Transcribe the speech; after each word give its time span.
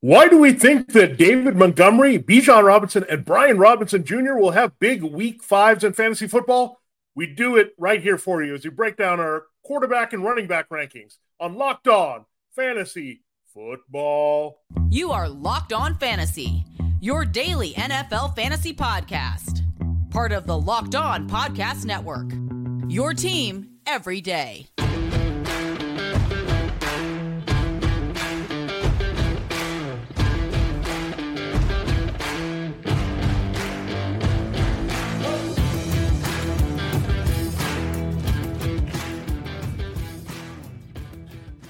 Why 0.00 0.28
do 0.28 0.38
we 0.38 0.52
think 0.52 0.92
that 0.92 1.16
David 1.16 1.56
Montgomery, 1.56 2.18
Bijan 2.18 2.64
Robinson, 2.64 3.04
and 3.08 3.24
Brian 3.24 3.56
Robinson 3.56 4.04
Jr. 4.04 4.34
will 4.34 4.50
have 4.50 4.78
big 4.78 5.02
week 5.02 5.42
fives 5.42 5.82
in 5.82 5.94
fantasy 5.94 6.26
football? 6.26 6.80
We 7.14 7.26
do 7.26 7.56
it 7.56 7.72
right 7.78 8.02
here 8.02 8.18
for 8.18 8.42
you 8.42 8.54
as 8.54 8.64
we 8.64 8.70
break 8.70 8.98
down 8.98 9.20
our 9.20 9.44
quarterback 9.64 10.12
and 10.12 10.22
running 10.22 10.46
back 10.46 10.68
rankings 10.68 11.16
on 11.40 11.54
Locked 11.54 11.88
On 11.88 12.26
Fantasy 12.54 13.22
Football. 13.54 14.60
You 14.90 15.12
are 15.12 15.30
Locked 15.30 15.72
On 15.72 15.94
Fantasy, 15.94 16.62
your 17.00 17.24
daily 17.24 17.72
NFL 17.72 18.36
fantasy 18.36 18.74
podcast. 18.74 19.62
Part 20.10 20.32
of 20.32 20.46
the 20.46 20.58
Locked 20.58 20.94
On 20.94 21.26
Podcast 21.26 21.86
Network. 21.86 22.30
Your 22.86 23.14
team 23.14 23.70
every 23.86 24.20
day. 24.20 24.66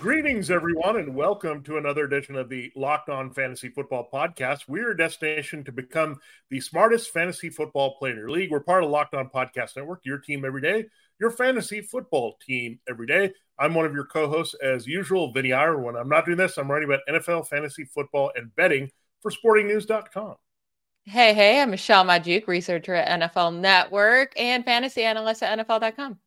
Greetings, 0.07 0.53
everyone, 0.53 0.99
and 0.99 1.17
welcome 1.17 1.65
to 1.65 1.79
another 1.79 2.05
edition 2.05 2.37
of 2.37 2.49
the 2.49 2.71
Locked 2.77 3.09
On 3.09 3.33
Fantasy 3.33 3.71
Football 3.71 4.09
Podcast. 4.15 4.69
We're 4.69 4.93
a 4.93 4.97
destination 4.97 5.65
to 5.65 5.73
become 5.73 6.21
the 6.49 6.61
smartest 6.61 7.13
fantasy 7.13 7.51
football 7.51 7.97
player 7.99 8.13
in 8.13 8.19
your 8.19 8.31
league. 8.31 8.53
We're 8.53 8.61
part 8.61 8.85
of 8.85 8.91
Locked 8.91 9.15
On 9.17 9.29
Podcast 9.29 9.75
Network, 9.75 10.03
your 10.05 10.19
team 10.19 10.45
every 10.45 10.61
day, 10.61 10.85
your 11.19 11.33
fantasy 11.33 11.81
football 11.81 12.37
team 12.41 12.79
every 12.89 13.09
day. 13.09 13.33
I'm 13.59 13.75
one 13.75 13.85
of 13.85 13.95
your 13.95 14.05
co 14.05 14.29
hosts, 14.29 14.55
as 14.63 14.87
usual, 14.87 15.33
Vinnie 15.33 15.53
Iyer. 15.53 15.77
When 15.77 15.97
I'm 15.97 16.09
not 16.09 16.25
doing 16.25 16.39
this, 16.39 16.57
I'm 16.57 16.71
writing 16.71 16.89
about 16.89 17.01
NFL, 17.11 17.49
fantasy 17.49 17.85
football, 17.85 18.31
and 18.37 18.55
betting 18.55 18.93
for 19.23 19.33
sportingnews.com. 19.33 20.37
Hey, 21.03 21.35
hey, 21.35 21.61
I'm 21.61 21.73
Michelle 21.73 22.05
Magdziuk, 22.05 22.47
researcher 22.47 22.95
at 22.95 23.21
NFL 23.21 23.59
Network 23.59 24.35
and 24.39 24.65
fantasy 24.65 25.03
analyst 25.03 25.43
at 25.43 25.67
NFL.com. 25.67 26.21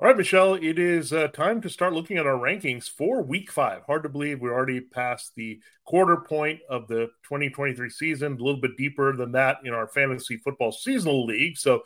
All 0.00 0.06
right, 0.06 0.16
Michelle, 0.16 0.54
it 0.54 0.78
is 0.78 1.12
uh, 1.12 1.26
time 1.26 1.60
to 1.60 1.68
start 1.68 1.92
looking 1.92 2.18
at 2.18 2.26
our 2.26 2.38
rankings 2.38 2.88
for 2.88 3.20
week 3.20 3.50
five. 3.50 3.82
Hard 3.84 4.04
to 4.04 4.08
believe 4.08 4.40
we're 4.40 4.54
already 4.54 4.80
past 4.80 5.34
the 5.34 5.58
quarter 5.84 6.18
point 6.18 6.60
of 6.70 6.86
the 6.86 7.08
2023 7.24 7.90
season, 7.90 8.34
a 8.34 8.36
little 8.36 8.60
bit 8.60 8.76
deeper 8.76 9.16
than 9.16 9.32
that 9.32 9.56
in 9.64 9.74
our 9.74 9.88
fantasy 9.88 10.36
football 10.36 10.70
seasonal 10.70 11.26
league. 11.26 11.56
So, 11.56 11.82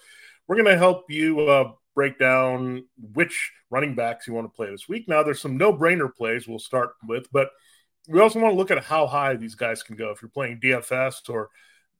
we're 0.46 0.56
going 0.56 0.68
to 0.68 0.76
help 0.76 1.10
you 1.10 1.40
uh, 1.40 1.72
break 1.94 2.18
down 2.18 2.84
which 3.14 3.50
running 3.70 3.94
backs 3.94 4.26
you 4.26 4.34
want 4.34 4.44
to 4.44 4.54
play 4.54 4.70
this 4.70 4.90
week. 4.90 5.08
Now, 5.08 5.22
there's 5.22 5.40
some 5.40 5.56
no 5.56 5.72
brainer 5.72 6.14
plays 6.14 6.46
we'll 6.46 6.58
start 6.58 6.90
with, 7.08 7.32
but 7.32 7.48
we 8.08 8.20
also 8.20 8.40
want 8.40 8.52
to 8.52 8.58
look 8.58 8.70
at 8.70 8.84
how 8.84 9.06
high 9.06 9.36
these 9.36 9.54
guys 9.54 9.82
can 9.82 9.96
go. 9.96 10.10
If 10.10 10.20
you're 10.20 10.28
playing 10.28 10.60
DFS 10.60 11.30
or 11.30 11.48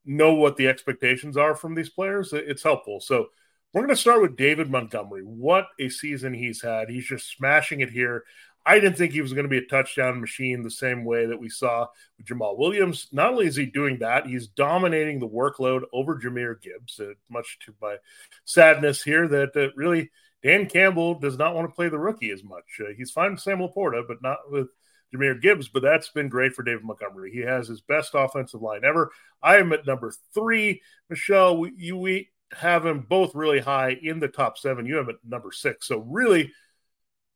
know 0.05 0.35
what 0.35 0.57
the 0.57 0.67
expectations 0.67 1.37
are 1.37 1.55
from 1.55 1.73
these 1.73 1.89
players, 1.89 2.33
it's 2.33 2.61
helpful. 2.61 2.99
So, 2.99 3.29
we're 3.73 3.81
going 3.81 3.89
to 3.89 3.95
start 3.95 4.21
with 4.21 4.37
David 4.37 4.69
Montgomery. 4.69 5.23
What 5.23 5.65
a 5.79 5.89
season 5.89 6.33
he's 6.33 6.61
had. 6.61 6.89
He's 6.89 7.07
just 7.07 7.35
smashing 7.35 7.81
it 7.81 7.89
here. 7.89 8.23
I 8.65 8.79
didn't 8.79 8.97
think 8.97 9.11
he 9.11 9.21
was 9.21 9.33
going 9.33 9.43
to 9.43 9.49
be 9.49 9.57
a 9.57 9.65
touchdown 9.65 10.21
machine 10.21 10.61
the 10.61 10.71
same 10.71 11.03
way 11.03 11.25
that 11.25 11.39
we 11.39 11.49
saw 11.49 11.87
with 12.17 12.27
Jamaal 12.27 12.57
Williams. 12.57 13.07
Not 13.11 13.31
only 13.31 13.47
is 13.47 13.55
he 13.55 13.65
doing 13.65 13.99
that, 13.99 14.27
he's 14.27 14.47
dominating 14.47 15.19
the 15.19 15.27
workload 15.27 15.81
over 15.91 16.17
Jahmyr 16.17 16.61
Gibbs, 16.61 16.99
uh, 16.99 17.13
much 17.29 17.57
to 17.65 17.73
my 17.81 17.97
sadness 18.45 19.03
here 19.03 19.27
that 19.27 19.57
uh, 19.57 19.73
really 19.75 20.11
Dan 20.43 20.67
Campbell 20.67 21.19
does 21.19 21.37
not 21.37 21.55
want 21.55 21.67
to 21.67 21.75
play 21.75 21.89
the 21.89 21.99
rookie 21.99 22.31
as 22.31 22.43
much. 22.43 22.79
Uh, 22.79 22.93
he's 22.95 23.11
fine 23.11 23.31
with 23.31 23.41
Sam 23.41 23.59
LaPorta, 23.59 24.03
but 24.07 24.21
not 24.21 24.37
with 24.49 24.67
Jahmyr 25.13 25.41
Gibbs. 25.41 25.67
But 25.67 25.83
that's 25.83 26.09
been 26.09 26.29
great 26.29 26.53
for 26.53 26.63
David 26.63 26.83
Montgomery. 26.83 27.31
He 27.31 27.39
has 27.39 27.67
his 27.67 27.81
best 27.81 28.11
offensive 28.13 28.61
line 28.61 28.85
ever. 28.85 29.11
I 29.41 29.57
am 29.57 29.73
at 29.73 29.87
number 29.87 30.13
three. 30.33 30.81
Michelle, 31.09 31.57
we, 31.57 31.73
you, 31.75 31.97
we 31.97 32.29
have 32.55 32.85
him 32.85 33.05
both 33.07 33.35
really 33.35 33.59
high 33.59 33.97
in 34.01 34.19
the 34.19 34.27
top 34.27 34.57
seven. 34.57 34.85
You 34.85 34.97
have 34.97 35.09
at 35.09 35.15
number 35.23 35.51
six. 35.51 35.87
So 35.87 35.99
really, 35.99 36.51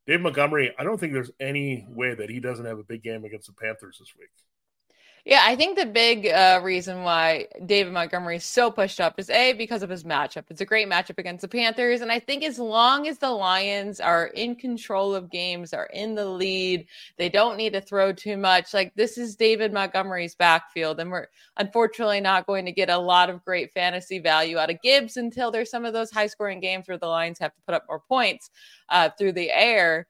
Dave 0.06 0.22
Montgomery, 0.22 0.74
I 0.78 0.84
don't 0.84 1.00
think 1.00 1.14
there's 1.14 1.31
any 1.40 1.86
way 1.90 2.14
that 2.16 2.30
he 2.30 2.40
doesn't 2.40 2.66
have 2.66 2.80
a 2.80 2.84
big 2.84 3.03
game 3.03 3.25
against 3.25 3.47
the 3.47 3.53
Panthers 3.53 3.97
this 4.00 4.14
week. 4.18 4.30
Yeah, 5.28 5.42
I 5.44 5.58
think 5.58 5.78
the 5.78 5.86
big 5.86 6.28
uh, 6.28 6.62
reason 6.64 7.04
why 7.04 7.48
David 7.66 7.92
Montgomery 7.92 8.38
is 8.38 8.46
so 8.46 8.72
pushed 8.72 9.02
up 9.02 9.20
is 9.20 9.30
A, 9.30 9.52
because 9.52 9.84
of 9.84 9.90
his 9.90 10.06
matchup. 10.06 10.46
It's 10.50 10.62
a 10.62 10.66
great 10.66 10.88
matchup 10.88 11.18
against 11.18 11.42
the 11.42 11.50
Panthers. 11.50 12.00
And 12.00 12.10
I 12.10 12.18
think 12.18 12.46
as 12.46 12.58
long 12.58 13.10
as 13.10 13.18
the 13.18 13.32
Lions 13.32 14.00
are 14.00 14.28
in 14.28 14.56
control 14.56 15.14
of 15.14 15.30
games, 15.30 15.74
are 15.74 15.90
in 15.94 16.16
the 16.16 16.24
lead, 16.24 16.88
they 17.18 17.28
don't 17.28 17.58
need 17.58 17.74
to 17.74 17.82
throw 17.82 18.14
too 18.14 18.38
much. 18.38 18.74
Like 18.74 18.94
this 18.96 19.18
is 19.18 19.36
David 19.36 19.74
Montgomery's 19.74 20.34
backfield. 20.34 20.98
And 21.02 21.12
we're 21.12 21.28
unfortunately 21.58 22.22
not 22.22 22.48
going 22.48 22.64
to 22.64 22.72
get 22.72 22.90
a 22.90 22.98
lot 22.98 23.30
of 23.30 23.44
great 23.44 23.74
fantasy 23.74 24.20
value 24.20 24.58
out 24.58 24.70
of 24.70 24.82
Gibbs 24.82 25.18
until 25.18 25.52
there's 25.52 25.70
some 25.70 25.84
of 25.84 25.92
those 25.92 26.10
high 26.10 26.28
scoring 26.28 26.62
games 26.62 26.88
where 26.88 26.98
the 26.98 27.06
Lions 27.06 27.40
have 27.40 27.54
to 27.54 27.62
put 27.66 27.76
up 27.76 27.84
more 27.90 28.00
points 28.00 28.50
uh, 28.88 29.10
through 29.20 29.34
the 29.34 29.52
air. 29.52 30.08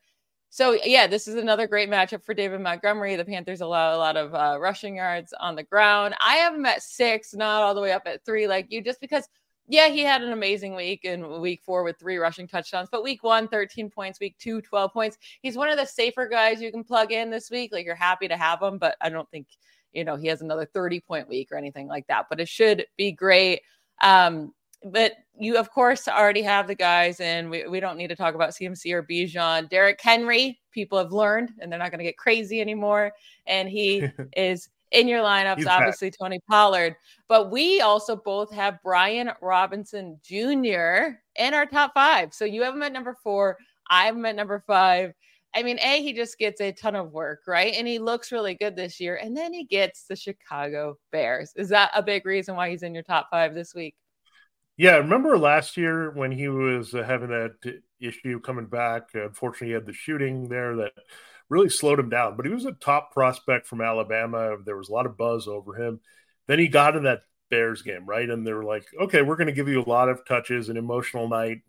So 0.49 0.77
yeah, 0.83 1.07
this 1.07 1.27
is 1.27 1.35
another 1.35 1.67
great 1.67 1.89
matchup 1.89 2.23
for 2.23 2.33
David 2.33 2.61
Montgomery. 2.61 3.15
The 3.15 3.25
Panthers 3.25 3.61
allow 3.61 3.95
a 3.95 3.97
lot 3.97 4.17
of 4.17 4.33
uh, 4.33 4.57
rushing 4.59 4.95
yards 4.95 5.33
on 5.39 5.55
the 5.55 5.63
ground. 5.63 6.15
I 6.19 6.35
have 6.37 6.55
him 6.55 6.65
at 6.65 6.81
six, 6.81 7.33
not 7.33 7.63
all 7.63 7.75
the 7.75 7.81
way 7.81 7.91
up 7.91 8.03
at 8.05 8.25
three 8.25 8.47
like 8.47 8.67
you, 8.69 8.81
just 8.81 9.01
because. 9.01 9.27
Yeah, 9.69 9.89
he 9.89 9.99
had 9.99 10.23
an 10.23 10.31
amazing 10.31 10.75
week 10.75 11.03
in 11.03 11.41
week 11.41 11.61
four 11.61 11.83
with 11.83 11.99
three 11.99 12.15
rushing 12.15 12.47
touchdowns, 12.47 12.87
but 12.89 13.03
week 13.03 13.21
one, 13.21 13.49
13 13.49 13.89
points, 13.89 14.17
week 14.17 14.37
two, 14.39 14.61
12 14.61 14.93
points. 14.93 15.17
He's 15.41 15.57
one 15.57 15.67
of 15.67 15.77
the 15.77 15.85
safer 15.85 16.25
guys 16.25 16.61
you 16.61 16.71
can 16.71 16.85
plug 16.85 17.11
in 17.11 17.29
this 17.29 17.51
week. 17.51 17.73
Like 17.73 17.85
you're 17.85 17.93
happy 17.93 18.29
to 18.29 18.37
have 18.37 18.61
him, 18.61 18.77
but 18.77 18.95
I 19.01 19.09
don't 19.09 19.29
think, 19.29 19.47
you 19.91 20.05
know, 20.05 20.15
he 20.15 20.27
has 20.27 20.41
another 20.41 20.65
30 20.73 21.01
point 21.01 21.27
week 21.27 21.51
or 21.51 21.57
anything 21.57 21.89
like 21.89 22.07
that, 22.07 22.27
but 22.29 22.39
it 22.39 22.47
should 22.47 22.85
be 22.95 23.11
great. 23.11 23.59
Um, 24.01 24.53
but 24.91 25.13
you 25.39 25.57
of 25.57 25.71
course 25.71 26.07
already 26.07 26.41
have 26.41 26.67
the 26.67 26.75
guys 26.75 27.19
and 27.19 27.49
we, 27.49 27.67
we 27.67 27.79
don't 27.79 27.97
need 27.97 28.07
to 28.07 28.15
talk 28.15 28.35
about 28.35 28.51
CMC 28.51 28.91
or 28.93 29.03
Bijan. 29.03 29.69
Derrick 29.69 29.99
Henry, 30.01 30.59
people 30.71 30.97
have 30.97 31.11
learned 31.11 31.51
and 31.59 31.71
they're 31.71 31.79
not 31.79 31.91
going 31.91 31.99
to 31.99 32.05
get 32.05 32.17
crazy 32.17 32.61
anymore. 32.61 33.11
And 33.45 33.69
he 33.69 34.07
is 34.37 34.69
in 34.91 35.07
your 35.07 35.21
lineups, 35.21 35.57
He's 35.57 35.67
obviously 35.67 36.09
back. 36.09 36.19
Tony 36.19 36.39
Pollard. 36.49 36.95
But 37.27 37.51
we 37.51 37.81
also 37.81 38.15
both 38.15 38.51
have 38.53 38.81
Brian 38.83 39.31
Robinson 39.41 40.19
Jr. 40.23 41.17
in 41.35 41.53
our 41.53 41.65
top 41.65 41.93
five. 41.93 42.33
So 42.33 42.45
you 42.45 42.63
have 42.63 42.73
him 42.73 42.83
at 42.83 42.93
number 42.93 43.15
four. 43.21 43.57
I 43.89 44.05
have 44.05 44.15
him 44.15 44.25
at 44.25 44.35
number 44.35 44.63
five. 44.65 45.13
I 45.55 45.63
mean, 45.63 45.79
A, 45.79 46.01
he 46.01 46.13
just 46.13 46.37
gets 46.37 46.61
a 46.61 46.71
ton 46.71 46.95
of 46.95 47.11
work, 47.11 47.41
right? 47.47 47.73
And 47.75 47.87
he 47.87 47.99
looks 47.99 48.31
really 48.31 48.53
good 48.53 48.75
this 48.75 48.99
year. 48.99 49.15
And 49.15 49.35
then 49.35 49.53
he 49.53 49.63
gets 49.63 50.03
the 50.03 50.15
Chicago 50.15 50.97
Bears. 51.11 51.51
Is 51.55 51.69
that 51.69 51.91
a 51.95 52.03
big 52.03 52.25
reason 52.25 52.55
why 52.55 52.69
he's 52.69 52.83
in 52.83 52.93
your 52.93 53.03
top 53.03 53.27
five 53.31 53.55
this 53.55 53.73
week? 53.73 53.95
Yeah, 54.77 54.97
remember 54.97 55.37
last 55.37 55.75
year 55.75 56.11
when 56.11 56.31
he 56.31 56.47
was 56.47 56.93
uh, 56.93 57.03
having 57.03 57.29
that 57.29 57.81
issue 57.99 58.39
coming 58.39 58.67
back? 58.67 59.09
Unfortunately, 59.13 59.69
he 59.69 59.73
had 59.73 59.87
the 59.87 59.93
shooting 59.93 60.49
there 60.49 60.75
that 60.77 60.91
really 61.49 61.69
slowed 61.69 61.99
him 61.99 62.09
down. 62.09 62.37
But 62.37 62.45
he 62.45 62.51
was 62.51 62.65
a 62.65 62.73
top 62.73 63.11
prospect 63.11 63.65
from 63.65 63.81
Alabama. 63.81 64.57
There 64.63 64.77
was 64.77 64.89
a 64.89 64.93
lot 64.93 65.07
of 65.07 65.17
buzz 65.17 65.47
over 65.47 65.73
him. 65.73 65.99
Then 66.47 66.59
he 66.59 66.67
got 66.67 66.95
in 66.95 67.03
that 67.03 67.21
Bears 67.49 67.81
game, 67.81 68.05
right? 68.05 68.29
And 68.29 68.45
they 68.45 68.53
were 68.53 68.63
like, 68.63 68.85
okay, 69.01 69.21
we're 69.23 69.35
going 69.35 69.47
to 69.47 69.53
give 69.53 69.67
you 69.67 69.81
a 69.81 69.89
lot 69.89 70.09
of 70.09 70.25
touches, 70.25 70.69
an 70.69 70.77
emotional 70.77 71.27
night 71.27 71.61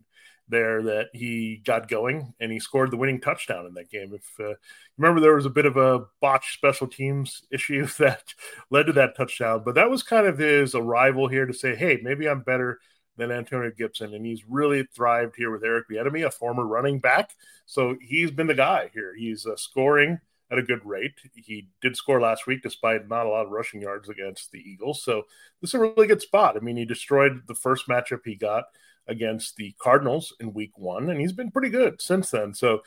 there 0.50 0.82
that 0.82 1.08
he 1.12 1.60
got 1.64 1.88
going 1.88 2.32
and 2.40 2.50
he 2.50 2.58
scored 2.58 2.90
the 2.90 2.96
winning 2.96 3.20
touchdown 3.20 3.66
in 3.66 3.75
that 3.75 3.90
game. 3.90 4.12
If 4.14 4.40
uh, 4.40 4.54
remember, 4.96 5.20
there 5.20 5.34
was 5.34 5.46
a 5.46 5.50
bit 5.50 5.66
of 5.66 5.76
a 5.76 6.06
botched 6.20 6.54
special 6.54 6.86
teams 6.86 7.42
issue 7.50 7.86
that 7.98 8.34
led 8.70 8.86
to 8.86 8.92
that 8.94 9.16
touchdown, 9.16 9.62
but 9.64 9.75
that 9.75 9.90
was 9.90 10.02
kind 10.02 10.26
of 10.26 10.38
his 10.38 10.75
arrival 10.75 11.28
here 11.28 11.46
to 11.46 11.52
say, 11.52 11.75
hey, 11.75 12.00
maybe 12.02 12.28
I'm 12.28 12.40
better 12.40 12.78
than 13.18 13.32
Antonio 13.32 13.70
Gibson, 13.76 14.14
and 14.14 14.24
he's 14.24 14.48
really 14.48 14.84
thrived 14.94 15.34
here 15.36 15.50
with 15.50 15.64
Eric 15.64 15.88
Bieniemy, 15.90 16.24
a 16.24 16.30
former 16.30 16.64
running 16.64 17.00
back. 17.00 17.34
So 17.66 17.96
he's 18.00 18.30
been 18.30 18.46
the 18.46 18.54
guy 18.54 18.90
here. 18.94 19.14
He's 19.14 19.44
uh, 19.44 19.56
scoring 19.56 20.20
at 20.50 20.58
a 20.58 20.62
good 20.62 20.84
rate. 20.86 21.14
He 21.34 21.69
did 21.82 21.96
score 21.96 22.20
last 22.20 22.46
week 22.46 22.62
despite 22.62 23.08
not 23.08 23.26
a 23.26 23.28
lot 23.28 23.44
of 23.44 23.52
rushing 23.52 23.82
yards 23.82 24.08
against 24.08 24.50
the 24.52 24.60
Eagles. 24.60 25.02
So 25.02 25.25
this 25.60 25.70
is 25.70 25.75
a 25.75 25.81
really 25.81 26.06
good 26.06 26.22
spot. 26.22 26.56
I 26.56 26.60
mean, 26.60 26.76
he 26.76 26.87
destroyed 26.87 27.43
the 27.46 27.54
first 27.54 27.88
matchup 27.88 28.20
he 28.25 28.37
got 28.37 28.64
against 29.06 29.56
the 29.56 29.75
Cardinals 29.78 30.32
in 30.40 30.54
week 30.54 30.78
one, 30.78 31.10
and 31.10 31.20
he's 31.20 31.32
been 31.32 31.50
pretty 31.50 31.70
good 31.70 32.00
since 32.00 32.31
then. 32.31 32.54
So 32.54 32.81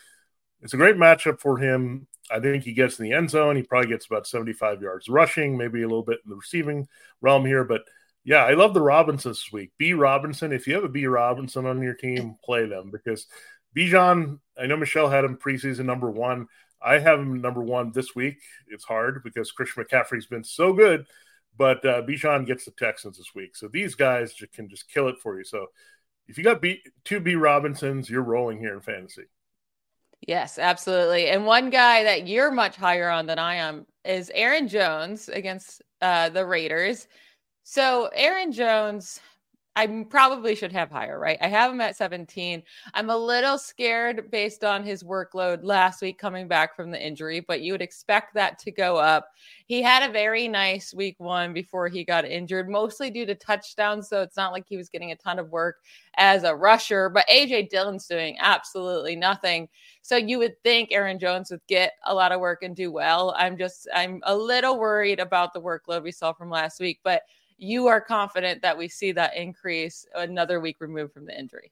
it's 0.62 0.74
a 0.74 0.78
great 0.78 0.96
matchup 0.96 1.40
for 1.40 1.58
him. 1.58 2.08
I 2.32 2.40
think 2.40 2.64
he 2.64 2.74
gets 2.74 2.98
in 2.98 3.04
the 3.04 3.14
end 3.14 3.30
zone. 3.30 3.58
He 3.58 3.64
probably 3.64 3.90
gets 3.90 4.06
about 4.06 4.28
75 4.28 4.82
yards 4.82 5.10
rushing, 5.10 5.58
maybe 5.58 5.82
a 5.82 5.88
little 5.88 6.04
bit 6.04 6.20
in 6.24 6.30
the 6.30 6.38
receiving 6.38 6.88
realm 7.20 7.46
here, 7.46 7.66
but– 7.66 7.82
yeah, 8.24 8.44
I 8.44 8.54
love 8.54 8.74
the 8.74 8.82
Robinsons 8.82 9.38
this 9.38 9.52
week. 9.52 9.72
B 9.78 9.94
Robinson, 9.94 10.52
if 10.52 10.68
you 10.68 10.76
have 10.76 10.84
a 10.84 10.90
B 10.90 11.06
Robinson 11.08 11.66
on 11.66 11.82
your 11.82 11.96
team, 11.96 12.36
play 12.44 12.68
them 12.68 12.92
because 12.92 13.28
Bijan, 13.76 14.40
I 14.60 14.68
know 14.68 14.78
Michelle 14.78 15.10
had 15.10 15.24
him 15.24 15.38
preseason 15.38 15.86
number 15.86 16.10
one. 16.10 16.48
I 16.82 17.00
have 17.00 17.20
him 17.20 17.42
number 17.42 17.62
one 17.62 17.92
this 17.92 18.16
week. 18.16 18.38
It's 18.68 18.84
hard 18.84 19.24
because 19.24 19.52
Christian 19.52 19.84
McCaffrey's 19.84 20.26
been 20.26 20.44
so 20.44 20.74
good, 20.74 21.06
but 21.58 21.84
uh, 21.86 22.02
Bijan 22.04 22.46
gets 22.46 22.66
the 22.66 22.72
Texans 22.72 23.18
this 23.18 23.34
week. 23.36 23.56
So 23.56 23.68
these 23.68 23.96
guys 23.96 24.34
can 24.54 24.70
just 24.70 24.90
kill 24.90 25.08
it 25.08 25.20
for 25.22 25.38
you. 25.38 25.44
So 25.44 25.68
if 26.28 26.38
you 26.38 26.44
got 26.44 26.62
B, 26.62 26.82
two 27.06 27.20
B 27.20 27.36
Robinsons, 27.36 28.10
you're 28.10 28.24
rolling 28.24 28.60
here 28.60 28.74
in 28.74 28.82
fantasy. 28.82 29.26
Yes, 30.28 30.60
absolutely. 30.60 31.28
And 31.30 31.46
one 31.46 31.72
guy 31.72 32.04
that 32.04 32.28
you're 32.28 32.52
much 32.52 32.76
higher 32.76 33.10
on 33.10 33.26
than 33.26 33.40
I 33.40 33.56
am 33.56 33.88
is 34.06 34.32
Aaron 34.36 34.68
Jones 34.68 35.30
against 35.30 35.82
uh, 36.02 36.30
the 36.30 36.46
Raiders. 36.46 37.08
So 37.64 38.10
Aaron 38.14 38.52
Jones 38.52 39.20
I 39.76 39.88
probably 40.10 40.54
should 40.56 40.74
have 40.74 40.92
higher, 40.92 41.18
right? 41.18 41.38
I 41.40 41.48
have 41.48 41.72
him 41.72 41.80
at 41.80 41.96
17. 41.96 42.62
I'm 42.94 43.10
a 43.10 43.16
little 43.16 43.58
scared 43.58 44.30
based 44.30 44.66
on 44.66 44.84
his 44.84 45.02
workload 45.02 45.64
last 45.64 46.02
week 46.02 46.18
coming 46.18 46.50
back 46.50 46.76
from 46.76 46.92
the 46.92 47.02
injury, 47.02 47.40
but 47.40 47.62
you 47.62 47.72
would 47.72 47.82
expect 47.82 48.34
that 48.34 48.60
to 48.60 48.72
go 48.72 48.98
up. 48.98 49.30
He 49.68 49.82
had 49.82 50.08
a 50.08 50.12
very 50.12 50.50
nice 50.50 50.94
week 50.94 51.16
one 51.20 51.54
before 51.54 51.88
he 51.88 52.04
got 52.04 52.26
injured, 52.26 52.68
mostly 52.70 53.10
due 53.10 53.26
to 53.26 53.34
touchdowns. 53.34 54.10
So 54.10 54.22
it's 54.22 54.36
not 54.36 54.52
like 54.52 54.66
he 54.68 54.76
was 54.76 54.90
getting 54.90 55.14
a 55.14 55.16
ton 55.16 55.40
of 55.40 55.52
work 55.52 55.78
as 56.18 56.44
a 56.44 56.54
rusher, 56.54 57.08
but 57.08 57.28
AJ 57.30 57.70
Dillon's 57.70 58.08
doing 58.08 58.36
absolutely 58.42 59.16
nothing. 59.16 59.70
So 60.02 60.18
you 60.18 60.38
would 60.40 60.62
think 60.64 60.92
Aaron 60.92 61.18
Jones 61.18 61.50
would 61.50 61.66
get 61.68 61.94
a 62.06 62.14
lot 62.14 62.34
of 62.34 62.42
work 62.42 62.62
and 62.64 62.76
do 62.76 62.92
well. 62.92 63.34
I'm 63.38 63.58
just, 63.58 63.88
I'm 63.96 64.20
a 64.24 64.36
little 64.36 64.78
worried 64.78 65.22
about 65.22 65.54
the 65.54 65.62
workload 65.62 66.04
we 66.04 66.12
saw 66.12 66.34
from 66.34 66.50
last 66.50 66.82
week, 66.82 67.00
but 67.06 67.22
you 67.62 67.88
are 67.88 68.02
confident 68.02 68.64
that 68.64 68.78
we 68.78 68.90
see 68.90 69.12
that 69.12 69.38
increase 69.38 70.06
another 70.16 70.60
week 70.60 70.78
removed 70.80 71.14
from 71.14 71.26
the 71.26 71.40
injury. 71.40 71.72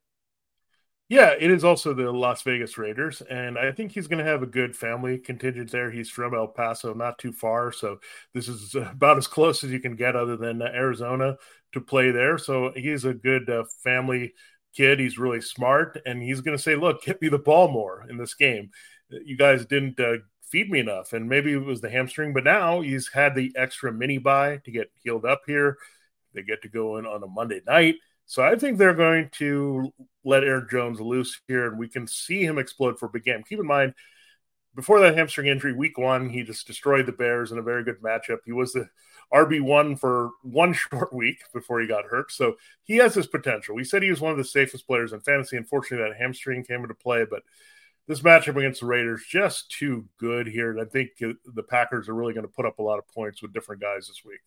Yeah, 1.09 1.33
it 1.39 1.49
is 1.49 1.63
also 1.63 1.95
the 1.95 2.11
Las 2.11 2.43
Vegas 2.43 2.77
Raiders, 2.77 3.23
and 3.23 3.57
I 3.57 3.71
think 3.71 3.91
he's 3.91 4.05
going 4.05 4.23
to 4.23 4.31
have 4.31 4.43
a 4.43 4.47
good 4.47 4.75
family 4.75 5.17
contingent 5.17 5.71
there. 5.71 5.89
He's 5.89 6.11
from 6.11 6.35
El 6.35 6.47
Paso, 6.49 6.93
not 6.93 7.17
too 7.17 7.33
far, 7.33 7.71
so 7.71 7.97
this 8.35 8.47
is 8.47 8.75
about 8.75 9.17
as 9.17 9.25
close 9.25 9.63
as 9.63 9.71
you 9.71 9.79
can 9.79 9.95
get, 9.95 10.15
other 10.15 10.37
than 10.37 10.61
Arizona, 10.61 11.35
to 11.73 11.81
play 11.81 12.11
there. 12.11 12.37
So 12.37 12.71
he's 12.75 13.05
a 13.05 13.15
good 13.15 13.49
uh, 13.49 13.63
family 13.83 14.33
kid. 14.75 14.99
He's 14.99 15.17
really 15.17 15.41
smart, 15.41 15.99
and 16.05 16.21
he's 16.21 16.41
going 16.41 16.55
to 16.55 16.61
say, 16.61 16.75
"Look, 16.75 17.01
get 17.01 17.19
me 17.19 17.29
the 17.29 17.39
ball 17.39 17.69
more 17.69 18.05
in 18.07 18.17
this 18.17 18.35
game. 18.35 18.69
You 19.09 19.35
guys 19.35 19.65
didn't 19.65 19.99
uh, 19.99 20.17
feed 20.49 20.69
me 20.69 20.79
enough. 20.79 21.13
And 21.13 21.29
maybe 21.29 21.53
it 21.53 21.63
was 21.63 21.81
the 21.81 21.89
hamstring, 21.89 22.33
but 22.33 22.43
now 22.43 22.81
he's 22.81 23.07
had 23.07 23.35
the 23.35 23.51
extra 23.55 23.91
mini 23.91 24.17
bye 24.17 24.61
to 24.65 24.71
get 24.71 24.91
healed 25.03 25.25
up 25.25 25.41
here. 25.47 25.77
They 26.33 26.43
get 26.43 26.61
to 26.63 26.69
go 26.69 26.97
in 26.97 27.05
on 27.05 27.23
a 27.23 27.27
Monday 27.27 27.61
night. 27.65 27.95
So 28.25 28.43
I 28.43 28.55
think 28.55 28.77
they're 28.77 28.93
going 28.93 29.29
to 29.33 29.91
let 30.23 30.43
Aaron 30.43 30.67
Jones 30.69 31.01
loose 31.01 31.39
here 31.47 31.67
and 31.67 31.79
we 31.79 31.87
can 31.87 32.05
see 32.05 32.43
him 32.43 32.59
explode 32.59 32.99
for 32.99 33.07
a 33.07 33.09
big 33.09 33.23
game. 33.23 33.43
Keep 33.47 33.59
in 33.59 33.65
mind, 33.65 33.93
before 34.75 34.99
that 34.99 35.17
hamstring 35.17 35.47
injury, 35.47 35.73
week 35.73 35.97
one, 35.97 36.29
he 36.29 36.43
just 36.43 36.67
destroyed 36.67 37.05
the 37.05 37.11
Bears 37.11 37.51
in 37.51 37.57
a 37.57 37.63
very 37.63 37.83
good 37.83 38.01
matchup. 38.01 38.37
He 38.45 38.51
was 38.51 38.71
the 38.71 38.87
RB1 39.33 39.99
for 39.99 40.29
one 40.43 40.73
short 40.91 41.11
week 41.13 41.39
before 41.53 41.81
he 41.81 41.87
got 41.87 42.05
hurt. 42.05 42.31
So 42.31 42.55
he 42.83 42.97
has 42.97 43.13
this 43.13 43.27
potential. 43.27 43.75
We 43.75 43.83
said 43.83 44.03
he 44.03 44.09
was 44.09 44.21
one 44.21 44.31
of 44.31 44.37
the 44.37 44.43
safest 44.43 44.87
players 44.87 45.11
in 45.11 45.21
fantasy. 45.21 45.57
Unfortunately, 45.57 46.07
that 46.07 46.17
hamstring 46.17 46.63
came 46.63 46.81
into 46.81 46.93
play, 46.93 47.25
but 47.29 47.43
this 48.09 48.21
matchup 48.21 48.57
against 48.57 48.81
the 48.81 48.87
Raiders 48.87 49.23
just 49.29 49.69
too 49.71 50.03
good 50.17 50.47
here. 50.47 50.71
And 50.71 50.81
I 50.81 50.85
think 50.85 51.11
the 51.19 51.63
Packers 51.63 52.09
are 52.09 52.15
really 52.15 52.33
going 52.33 52.45
to 52.45 52.51
put 52.51 52.65
up 52.65 52.79
a 52.79 52.83
lot 52.83 52.97
of 52.97 53.07
points 53.07 53.41
with 53.41 53.53
different 53.53 53.81
guys 53.81 54.07
this 54.07 54.23
week. 54.25 54.41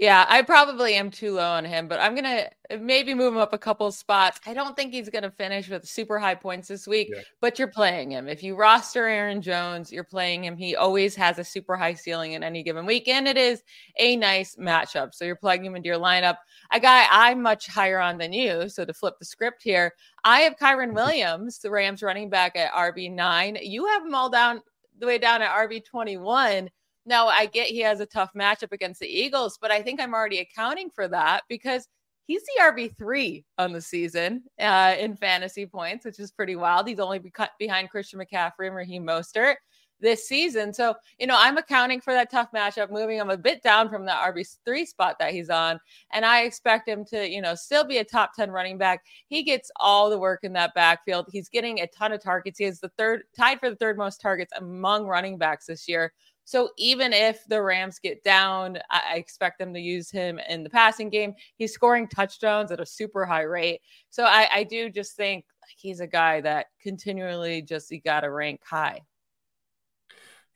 Yeah, 0.00 0.26
I 0.28 0.42
probably 0.42 0.94
am 0.94 1.10
too 1.10 1.34
low 1.34 1.50
on 1.50 1.64
him, 1.64 1.88
but 1.88 1.98
I'm 1.98 2.14
going 2.14 2.22
to 2.22 2.48
uh, 2.70 2.78
maybe 2.78 3.14
move 3.14 3.32
him 3.32 3.40
up 3.40 3.52
a 3.52 3.58
couple 3.58 3.90
spots. 3.90 4.38
I 4.46 4.54
don't 4.54 4.76
think 4.76 4.92
he's 4.92 5.08
going 5.08 5.24
to 5.24 5.30
finish 5.32 5.68
with 5.68 5.88
super 5.88 6.20
high 6.20 6.36
points 6.36 6.68
this 6.68 6.86
week, 6.86 7.08
yeah. 7.12 7.22
but 7.40 7.58
you're 7.58 7.66
playing 7.66 8.12
him. 8.12 8.28
If 8.28 8.44
you 8.44 8.54
roster 8.54 9.08
Aaron 9.08 9.42
Jones, 9.42 9.90
you're 9.90 10.04
playing 10.04 10.44
him. 10.44 10.56
He 10.56 10.76
always 10.76 11.16
has 11.16 11.40
a 11.40 11.44
super 11.44 11.76
high 11.76 11.94
ceiling 11.94 12.34
in 12.34 12.44
any 12.44 12.62
given 12.62 12.86
week, 12.86 13.08
and 13.08 13.26
it 13.26 13.36
is 13.36 13.64
a 13.98 14.14
nice 14.14 14.54
matchup. 14.54 15.16
So 15.16 15.24
you're 15.24 15.34
plugging 15.34 15.66
him 15.66 15.74
into 15.74 15.88
your 15.88 15.98
lineup. 15.98 16.36
A 16.70 16.78
guy 16.78 17.08
I'm 17.10 17.42
much 17.42 17.66
higher 17.66 17.98
on 17.98 18.18
than 18.18 18.32
you. 18.32 18.68
So 18.68 18.84
to 18.84 18.94
flip 18.94 19.14
the 19.18 19.24
script 19.24 19.64
here, 19.64 19.94
I 20.22 20.42
have 20.42 20.58
Kyren 20.58 20.86
mm-hmm. 20.86 20.94
Williams, 20.94 21.58
the 21.58 21.72
Rams 21.72 22.04
running 22.04 22.30
back 22.30 22.54
at 22.54 22.72
RB9. 22.72 23.58
You 23.62 23.86
have 23.86 24.06
him 24.06 24.14
all 24.14 24.30
down 24.30 24.62
the 24.96 25.06
way 25.06 25.18
down 25.18 25.42
at 25.42 25.50
RB21. 25.50 26.68
Now, 27.08 27.28
I 27.28 27.46
get 27.46 27.68
he 27.68 27.80
has 27.80 28.00
a 28.00 28.06
tough 28.06 28.32
matchup 28.36 28.70
against 28.70 29.00
the 29.00 29.08
Eagles, 29.08 29.58
but 29.60 29.70
I 29.70 29.80
think 29.82 29.98
I'm 29.98 30.12
already 30.12 30.40
accounting 30.40 30.90
for 30.90 31.08
that 31.08 31.42
because 31.48 31.88
he's 32.26 32.42
the 32.42 32.62
RB3 32.62 33.44
on 33.56 33.72
the 33.72 33.80
season 33.80 34.42
uh, 34.60 34.94
in 34.98 35.16
fantasy 35.16 35.64
points, 35.64 36.04
which 36.04 36.20
is 36.20 36.30
pretty 36.30 36.54
wild. 36.54 36.86
He's 36.86 37.00
only 37.00 37.18
cut 37.30 37.52
behind 37.58 37.88
Christian 37.88 38.20
McCaffrey 38.20 38.66
and 38.66 38.76
Raheem 38.76 39.06
Mostert 39.06 39.56
this 40.00 40.28
season. 40.28 40.72
So, 40.72 40.94
you 41.18 41.26
know, 41.26 41.36
I'm 41.36 41.56
accounting 41.56 42.00
for 42.00 42.12
that 42.12 42.30
tough 42.30 42.52
matchup, 42.52 42.90
moving 42.90 43.18
him 43.18 43.30
a 43.30 43.36
bit 43.36 43.62
down 43.62 43.88
from 43.88 44.04
the 44.04 44.12
RB3 44.12 44.86
spot 44.86 45.16
that 45.18 45.32
he's 45.32 45.50
on. 45.50 45.80
And 46.12 46.24
I 46.24 46.42
expect 46.42 46.88
him 46.88 47.04
to, 47.06 47.28
you 47.28 47.40
know, 47.40 47.54
still 47.54 47.84
be 47.84 47.98
a 47.98 48.04
top 48.04 48.34
10 48.34 48.50
running 48.50 48.78
back. 48.78 49.04
He 49.26 49.42
gets 49.42 49.70
all 49.76 50.10
the 50.10 50.18
work 50.18 50.40
in 50.44 50.52
that 50.54 50.74
backfield. 50.74 51.26
He's 51.32 51.48
getting 51.48 51.80
a 51.80 51.86
ton 51.88 52.12
of 52.12 52.22
targets. 52.22 52.58
He 52.58 52.64
is 52.64 52.80
the 52.80 52.90
third, 52.98 53.22
tied 53.36 53.60
for 53.60 53.70
the 53.70 53.76
third 53.76 53.98
most 53.98 54.20
targets 54.20 54.52
among 54.56 55.06
running 55.06 55.38
backs 55.38 55.66
this 55.66 55.88
year. 55.88 56.12
So 56.48 56.70
even 56.78 57.12
if 57.12 57.44
the 57.46 57.60
Rams 57.60 57.98
get 57.98 58.24
down, 58.24 58.78
I 58.88 59.16
expect 59.16 59.58
them 59.58 59.74
to 59.74 59.80
use 59.80 60.10
him 60.10 60.40
in 60.48 60.62
the 60.62 60.70
passing 60.70 61.10
game. 61.10 61.34
He's 61.56 61.74
scoring 61.74 62.08
touchdowns 62.08 62.72
at 62.72 62.80
a 62.80 62.86
super 62.86 63.26
high 63.26 63.42
rate. 63.42 63.82
So 64.08 64.24
I, 64.24 64.48
I 64.50 64.64
do 64.64 64.88
just 64.88 65.14
think 65.14 65.44
he's 65.76 66.00
a 66.00 66.06
guy 66.06 66.40
that 66.40 66.68
continually 66.80 67.60
just 67.60 67.90
you 67.90 68.00
got 68.00 68.20
to 68.20 68.30
rank 68.30 68.62
high. 68.64 69.02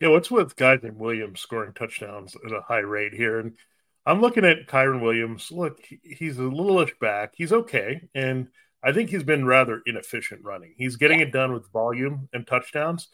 Yeah, 0.00 0.08
what's 0.08 0.30
with 0.30 0.56
guys 0.56 0.80
named 0.82 0.96
Williams 0.96 1.42
scoring 1.42 1.74
touchdowns 1.74 2.34
at 2.42 2.52
a 2.52 2.62
high 2.62 2.78
rate 2.78 3.12
here? 3.12 3.40
And 3.40 3.58
I'm 4.06 4.22
looking 4.22 4.46
at 4.46 4.68
Kyren 4.68 5.02
Williams. 5.02 5.52
Look, 5.52 5.78
he's 6.02 6.38
a 6.38 6.44
littleish 6.44 6.98
back. 7.00 7.34
He's 7.36 7.52
okay. 7.52 8.08
And 8.14 8.48
I 8.82 8.92
think 8.94 9.10
he's 9.10 9.24
been 9.24 9.44
rather 9.44 9.82
inefficient 9.84 10.42
running. 10.42 10.72
He's 10.78 10.96
getting 10.96 11.20
yeah. 11.20 11.26
it 11.26 11.32
done 11.32 11.52
with 11.52 11.70
volume 11.70 12.30
and 12.32 12.46
touchdowns. 12.46 13.08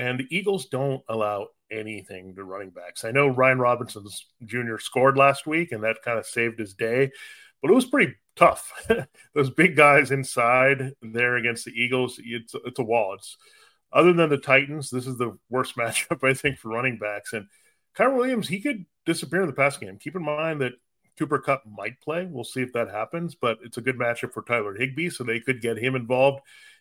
And 0.00 0.18
the 0.18 0.34
Eagles 0.34 0.64
don't 0.64 1.02
allow 1.10 1.48
anything 1.70 2.34
to 2.34 2.42
running 2.42 2.70
backs. 2.70 3.04
I 3.04 3.10
know 3.10 3.30
Brian 3.30 3.58
Robinson 3.58 4.06
Jr. 4.46 4.78
scored 4.78 5.18
last 5.18 5.46
week, 5.46 5.72
and 5.72 5.84
that 5.84 6.02
kind 6.02 6.18
of 6.18 6.24
saved 6.24 6.58
his 6.58 6.72
day, 6.72 7.10
but 7.60 7.70
it 7.70 7.74
was 7.74 7.84
pretty 7.84 8.14
tough. 8.34 8.72
Those 9.34 9.50
big 9.50 9.76
guys 9.76 10.10
inside 10.10 10.94
there 11.02 11.36
against 11.36 11.66
the 11.66 11.72
Eagles, 11.72 12.18
it's, 12.24 12.54
it's 12.64 12.78
a 12.78 12.82
wall. 12.82 13.12
It's 13.12 13.36
other 13.92 14.14
than 14.14 14.30
the 14.30 14.38
Titans, 14.38 14.88
this 14.88 15.06
is 15.06 15.18
the 15.18 15.36
worst 15.50 15.76
matchup 15.78 16.26
I 16.26 16.32
think 16.32 16.58
for 16.58 16.70
running 16.70 16.96
backs. 16.96 17.34
And 17.34 17.46
Kyren 17.94 18.16
Williams, 18.16 18.48
he 18.48 18.60
could 18.60 18.86
disappear 19.04 19.42
in 19.42 19.48
the 19.48 19.52
pass 19.52 19.76
game. 19.76 19.98
Keep 19.98 20.16
in 20.16 20.24
mind 20.24 20.62
that 20.62 20.72
Cooper 21.18 21.40
Kupp 21.40 21.64
might 21.66 22.00
play. 22.00 22.26
We'll 22.26 22.44
see 22.44 22.62
if 22.62 22.72
that 22.72 22.88
happens, 22.88 23.34
but 23.34 23.58
it's 23.62 23.76
a 23.76 23.82
good 23.82 23.98
matchup 23.98 24.32
for 24.32 24.42
Tyler 24.42 24.74
Higbee, 24.74 25.10
so 25.10 25.24
they 25.24 25.40
could 25.40 25.60
get 25.60 25.76
him 25.76 25.94
involved 25.94 26.40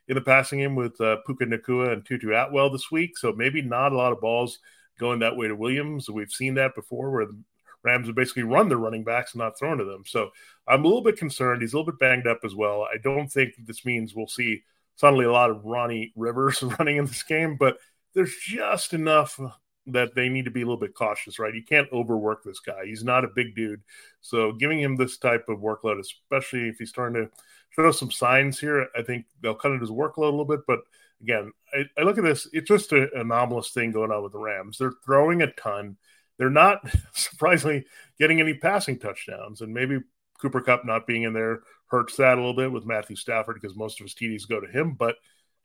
in 0.09 0.15
the 0.15 0.21
passing 0.21 0.59
game 0.59 0.75
with 0.75 0.99
uh, 0.99 1.17
Puka 1.25 1.45
Nacua 1.45 1.93
and 1.93 2.03
Tutu 2.03 2.33
Atwell 2.33 2.71
this 2.71 2.91
week. 2.91 3.17
So 3.17 3.31
maybe 3.31 3.61
not 3.61 3.93
a 3.93 3.97
lot 3.97 4.11
of 4.11 4.19
balls 4.19 4.59
going 4.99 5.19
that 5.19 5.37
way 5.37 5.47
to 5.47 5.55
Williams. 5.55 6.09
We've 6.09 6.31
seen 6.31 6.55
that 6.55 6.75
before 6.75 7.11
where 7.11 7.27
the 7.27 7.39
Rams 7.83 8.07
have 8.07 8.15
basically 8.15 8.43
run 8.43 8.67
their 8.67 8.79
running 8.79 9.03
backs 9.03 9.33
and 9.33 9.39
not 9.39 9.57
thrown 9.57 9.77
to 9.77 9.85
them. 9.85 10.03
So 10.05 10.31
I'm 10.67 10.83
a 10.83 10.87
little 10.87 11.03
bit 11.03 11.17
concerned. 11.17 11.61
He's 11.61 11.73
a 11.73 11.77
little 11.77 11.91
bit 11.91 11.99
banged 11.99 12.27
up 12.27 12.39
as 12.43 12.55
well. 12.55 12.81
I 12.81 12.97
don't 13.01 13.31
think 13.31 13.53
this 13.65 13.85
means 13.85 14.13
we'll 14.13 14.27
see 14.27 14.63
suddenly 14.95 15.25
a 15.25 15.31
lot 15.31 15.51
of 15.51 15.63
Ronnie 15.63 16.11
Rivers 16.15 16.61
running 16.79 16.97
in 16.97 17.05
this 17.05 17.23
game, 17.23 17.55
but 17.55 17.77
there's 18.13 18.35
just 18.35 18.93
enough 18.93 19.39
that 19.87 20.13
they 20.15 20.27
need 20.27 20.45
to 20.45 20.51
be 20.51 20.61
a 20.61 20.65
little 20.65 20.79
bit 20.79 20.93
cautious, 20.93 21.39
right? 21.39 21.55
You 21.55 21.63
can't 21.63 21.87
overwork 21.93 22.43
this 22.43 22.59
guy. 22.59 22.85
He's 22.85 23.03
not 23.03 23.23
a 23.23 23.29
big 23.33 23.55
dude. 23.55 23.81
So 24.21 24.51
giving 24.51 24.79
him 24.79 24.95
this 24.95 25.17
type 25.17 25.45
of 25.47 25.59
workload, 25.59 25.99
especially 25.99 26.67
if 26.67 26.77
he's 26.77 26.89
starting 26.89 27.23
to 27.23 27.31
show 27.71 27.91
some 27.91 28.11
signs 28.11 28.59
here, 28.59 28.87
I 28.97 29.01
think 29.01 29.25
they'll 29.41 29.55
cut 29.55 29.71
into 29.71 29.81
his 29.81 29.91
workload 29.91 30.17
a 30.17 30.25
little 30.25 30.45
bit, 30.45 30.61
but– 30.67 30.79
again, 31.21 31.51
I, 31.73 31.83
I 31.97 32.03
look 32.03 32.17
at 32.17 32.23
this, 32.23 32.47
it's 32.53 32.67
just 32.67 32.91
an 32.91 33.09
anomalous 33.15 33.71
thing 33.71 33.91
going 33.91 34.11
on 34.11 34.23
with 34.23 34.31
the 34.31 34.39
Rams. 34.39 34.77
They're 34.77 34.93
throwing 35.05 35.41
a 35.41 35.51
ton. 35.53 35.97
They're 36.37 36.49
not 36.49 36.81
surprisingly 37.13 37.85
getting 38.19 38.39
any 38.39 38.53
passing 38.53 38.99
touchdowns. 38.99 39.61
And 39.61 39.73
maybe 39.73 39.99
Cooper 40.39 40.61
Kupp 40.61 40.85
not 40.85 41.07
being 41.07 41.23
in 41.23 41.33
there 41.33 41.61
hurts 41.87 42.15
that 42.17 42.37
a 42.37 42.41
little 42.41 42.55
bit 42.55 42.71
with 42.71 42.85
Matthew 42.85 43.15
Stafford 43.15 43.59
because 43.59 43.75
most 43.75 43.99
of 43.99 44.05
his 44.05 44.15
TDs 44.15 44.47
go 44.47 44.59
to 44.59 44.67
him. 44.67 44.93
But 44.93 45.15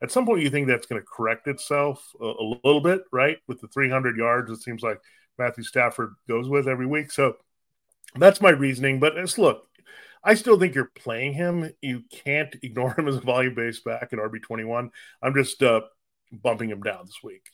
at 0.02 0.10
some 0.10 0.26
point, 0.26 0.42
you 0.42 0.50
think 0.50 0.66
that's 0.66 0.86
going 0.86 1.00
to 1.00 1.06
correct 1.06 1.46
itself 1.46 2.14
a, 2.20 2.24
a, 2.24 2.58
little 2.64 2.80
bit, 2.80 3.02
right? 3.12 3.38
With 3.46 3.60
the 3.60 3.68
300 3.68 4.16
yards, 4.16 4.50
it 4.50 4.62
seems 4.62 4.82
like 4.82 5.00
Matthew 5.38 5.64
Stafford 5.64 6.14
goes 6.28 6.48
with 6.48 6.68
every 6.68 6.86
week. 6.86 7.12
So 7.12 7.36
that's 8.16 8.40
my 8.40 8.50
reasoning. 8.50 9.00
But 9.00 9.14
let's 9.14 9.38
look, 9.38 9.68
I 10.24 10.34
still 10.34 10.58
think 10.58 10.74
you're 10.74 10.90
playing 10.94 11.34
him. 11.34 11.70
You 11.82 12.02
can't 12.10 12.54
ignore 12.62 12.98
him 12.98 13.08
as 13.08 13.16
a 13.16 13.20
volume 13.20 13.54
based 13.54 13.84
back 13.84 14.08
at 14.12 14.18
RB21. 14.18 14.90
I'm 15.22 15.34
just 15.34 15.62
uh, 15.62 15.82
bumping 16.32 16.70
him 16.70 16.82
down 16.82 17.06
this 17.06 17.18
week. 17.22 17.46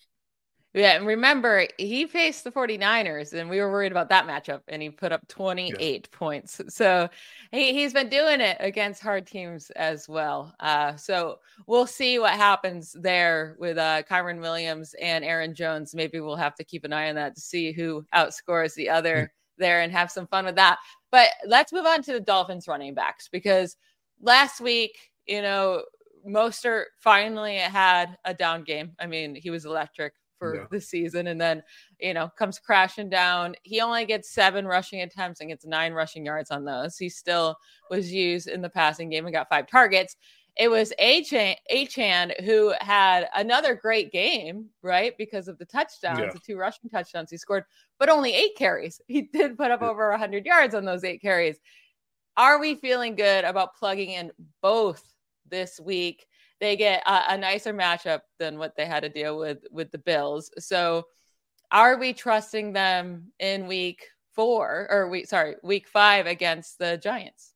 Yeah, 0.72 0.92
and 0.92 1.04
remember, 1.04 1.66
he 1.78 2.06
faced 2.06 2.44
the 2.44 2.52
49ers, 2.52 3.32
and 3.32 3.50
we 3.50 3.58
were 3.58 3.72
worried 3.72 3.90
about 3.90 4.10
that 4.10 4.28
matchup, 4.28 4.60
and 4.68 4.80
he 4.80 4.88
put 4.88 5.10
up 5.10 5.26
28 5.26 5.80
yeah. 5.80 6.16
points. 6.16 6.60
So 6.68 7.08
he, 7.50 7.72
he's 7.72 7.92
been 7.92 8.08
doing 8.08 8.40
it 8.40 8.56
against 8.60 9.02
hard 9.02 9.26
teams 9.26 9.70
as 9.70 10.08
well. 10.08 10.54
Uh, 10.60 10.94
so 10.94 11.40
we'll 11.66 11.88
see 11.88 12.20
what 12.20 12.34
happens 12.34 12.94
there 12.96 13.56
with 13.58 13.78
uh, 13.78 14.04
Kyren 14.08 14.40
Williams 14.40 14.94
and 15.02 15.24
Aaron 15.24 15.56
Jones. 15.56 15.92
Maybe 15.92 16.20
we'll 16.20 16.36
have 16.36 16.54
to 16.54 16.64
keep 16.64 16.84
an 16.84 16.92
eye 16.92 17.08
on 17.08 17.16
that 17.16 17.34
to 17.34 17.40
see 17.40 17.72
who 17.72 18.06
outscores 18.14 18.74
the 18.74 18.90
other 18.90 19.32
there 19.60 19.82
and 19.82 19.92
have 19.92 20.10
some 20.10 20.26
fun 20.26 20.44
with 20.44 20.56
that. 20.56 20.78
But 21.12 21.28
let's 21.46 21.72
move 21.72 21.86
on 21.86 22.02
to 22.02 22.12
the 22.12 22.20
Dolphins 22.20 22.66
running 22.66 22.94
backs 22.94 23.28
because 23.30 23.76
last 24.20 24.60
week, 24.60 24.98
you 25.26 25.42
know, 25.42 25.84
Mostert 26.26 26.86
finally 26.98 27.56
had 27.56 28.18
a 28.24 28.34
down 28.34 28.64
game. 28.64 28.92
I 28.98 29.06
mean, 29.06 29.34
he 29.34 29.50
was 29.50 29.64
electric 29.64 30.14
for 30.38 30.56
yeah. 30.56 30.64
the 30.70 30.80
season 30.80 31.28
and 31.28 31.40
then, 31.40 31.62
you 32.00 32.14
know, 32.14 32.30
comes 32.36 32.58
crashing 32.58 33.10
down. 33.10 33.54
He 33.62 33.80
only 33.80 34.06
gets 34.06 34.32
seven 34.32 34.66
rushing 34.66 35.02
attempts 35.02 35.40
and 35.40 35.50
gets 35.50 35.66
nine 35.66 35.92
rushing 35.92 36.24
yards 36.24 36.50
on 36.50 36.64
those. 36.64 36.96
He 36.96 37.08
still 37.08 37.56
was 37.90 38.12
used 38.12 38.48
in 38.48 38.62
the 38.62 38.70
passing 38.70 39.10
game 39.10 39.26
and 39.26 39.34
got 39.34 39.48
five 39.48 39.68
targets. 39.68 40.16
It 40.56 40.68
was 40.68 40.92
Achane 41.00 42.44
who 42.44 42.74
had 42.80 43.28
another 43.34 43.74
great 43.74 44.12
game, 44.12 44.66
right? 44.82 45.16
Because 45.16 45.48
of 45.48 45.58
the 45.58 45.64
touchdowns, 45.64 46.18
yeah. 46.20 46.32
the 46.32 46.38
two 46.38 46.56
rushing 46.56 46.90
touchdowns 46.90 47.30
he 47.30 47.36
scored, 47.36 47.64
but 47.98 48.08
only 48.08 48.34
eight 48.34 48.56
carries. 48.56 49.00
He 49.08 49.22
did 49.22 49.56
put 49.56 49.70
up 49.70 49.82
yeah. 49.82 49.88
over 49.88 50.10
100 50.10 50.46
yards 50.46 50.74
on 50.74 50.84
those 50.84 51.04
eight 51.04 51.22
carries. 51.22 51.58
Are 52.36 52.60
we 52.60 52.74
feeling 52.74 53.16
good 53.16 53.44
about 53.44 53.74
plugging 53.74 54.10
in 54.10 54.32
both 54.62 55.02
this 55.48 55.80
week? 55.80 56.26
They 56.60 56.76
get 56.76 57.02
a, 57.06 57.34
a 57.34 57.38
nicer 57.38 57.72
matchup 57.72 58.20
than 58.38 58.58
what 58.58 58.76
they 58.76 58.86
had 58.86 59.02
to 59.02 59.08
deal 59.08 59.38
with 59.38 59.58
with 59.70 59.90
the 59.90 59.98
Bills. 59.98 60.50
So, 60.58 61.04
are 61.72 61.98
we 61.98 62.12
trusting 62.12 62.72
them 62.72 63.32
in 63.38 63.66
week 63.66 64.06
four 64.34 64.86
or 64.90 65.08
week 65.08 65.26
sorry 65.26 65.56
week 65.62 65.88
five 65.88 66.26
against 66.26 66.78
the 66.78 66.98
Giants? 66.98 67.49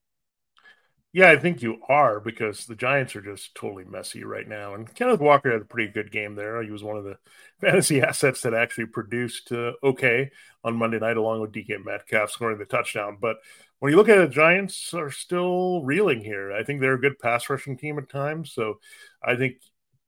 Yeah, 1.14 1.30
I 1.30 1.36
think 1.36 1.62
you 1.62 1.80
are 1.88 2.18
because 2.18 2.66
the 2.66 2.74
Giants 2.74 3.14
are 3.14 3.20
just 3.20 3.54
totally 3.54 3.84
messy 3.84 4.24
right 4.24 4.48
now. 4.48 4.74
And 4.74 4.92
Kenneth 4.96 5.20
Walker 5.20 5.52
had 5.52 5.60
a 5.62 5.64
pretty 5.64 5.92
good 5.92 6.10
game 6.10 6.34
there. 6.34 6.60
He 6.60 6.72
was 6.72 6.82
one 6.82 6.96
of 6.96 7.04
the 7.04 7.18
fantasy 7.60 8.02
assets 8.02 8.42
that 8.42 8.52
actually 8.52 8.86
produced 8.86 9.52
uh, 9.52 9.74
okay 9.84 10.32
on 10.64 10.76
Monday 10.76 10.98
night, 10.98 11.16
along 11.16 11.40
with 11.40 11.52
DK 11.52 11.78
Metcalf 11.78 12.32
scoring 12.32 12.58
the 12.58 12.64
touchdown. 12.64 13.18
But 13.20 13.36
when 13.78 13.92
you 13.92 13.96
look 13.96 14.08
at 14.08 14.18
it, 14.18 14.28
the 14.28 14.34
Giants 14.34 14.92
are 14.92 15.10
still 15.10 15.84
reeling 15.84 16.20
here. 16.20 16.52
I 16.52 16.64
think 16.64 16.80
they're 16.80 16.94
a 16.94 17.00
good 17.00 17.20
pass 17.20 17.48
rushing 17.48 17.76
team 17.76 17.96
at 17.98 18.08
times. 18.08 18.52
So 18.52 18.80
I 19.22 19.36
think 19.36 19.58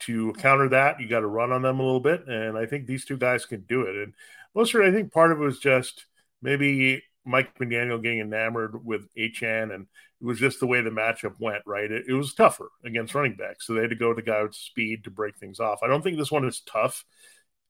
to 0.00 0.32
counter 0.34 0.70
that, 0.70 1.00
you 1.00 1.08
got 1.08 1.20
to 1.20 1.28
run 1.28 1.52
on 1.52 1.62
them 1.62 1.78
a 1.78 1.84
little 1.84 2.00
bit. 2.00 2.26
And 2.26 2.58
I 2.58 2.66
think 2.66 2.86
these 2.86 3.04
two 3.04 3.16
guys 3.16 3.46
can 3.46 3.60
do 3.68 3.82
it. 3.82 3.94
And 3.94 4.12
Mostert, 4.56 4.84
I 4.88 4.92
think 4.92 5.12
part 5.12 5.30
of 5.30 5.40
it 5.40 5.44
was 5.44 5.60
just 5.60 6.04
maybe 6.42 7.04
Mike 7.26 7.58
McDaniel 7.58 8.02
getting 8.02 8.20
enamored 8.20 8.84
with 8.84 9.08
Achane, 9.14 9.74
and 9.74 9.86
it 10.20 10.24
was 10.24 10.38
just 10.38 10.60
the 10.60 10.66
way 10.66 10.80
the 10.80 10.90
matchup 10.90 11.34
went. 11.38 11.62
Right, 11.66 11.90
it, 11.90 12.04
it, 12.08 12.14
was 12.14 12.34
tougher 12.34 12.70
against 12.84 13.14
running 13.14 13.36
backs, 13.36 13.66
so 13.66 13.74
they 13.74 13.82
had 13.82 13.90
to 13.90 13.96
go 13.96 14.10
to 14.10 14.16
the 14.16 14.22
guy 14.22 14.42
with 14.42 14.54
speed 14.54 15.04
to 15.04 15.10
break 15.10 15.36
things 15.36 15.60
off. 15.60 15.80
I 15.82 15.88
don't 15.88 16.02
think 16.02 16.16
this 16.16 16.30
one 16.30 16.46
is 16.46 16.60
tough, 16.60 17.04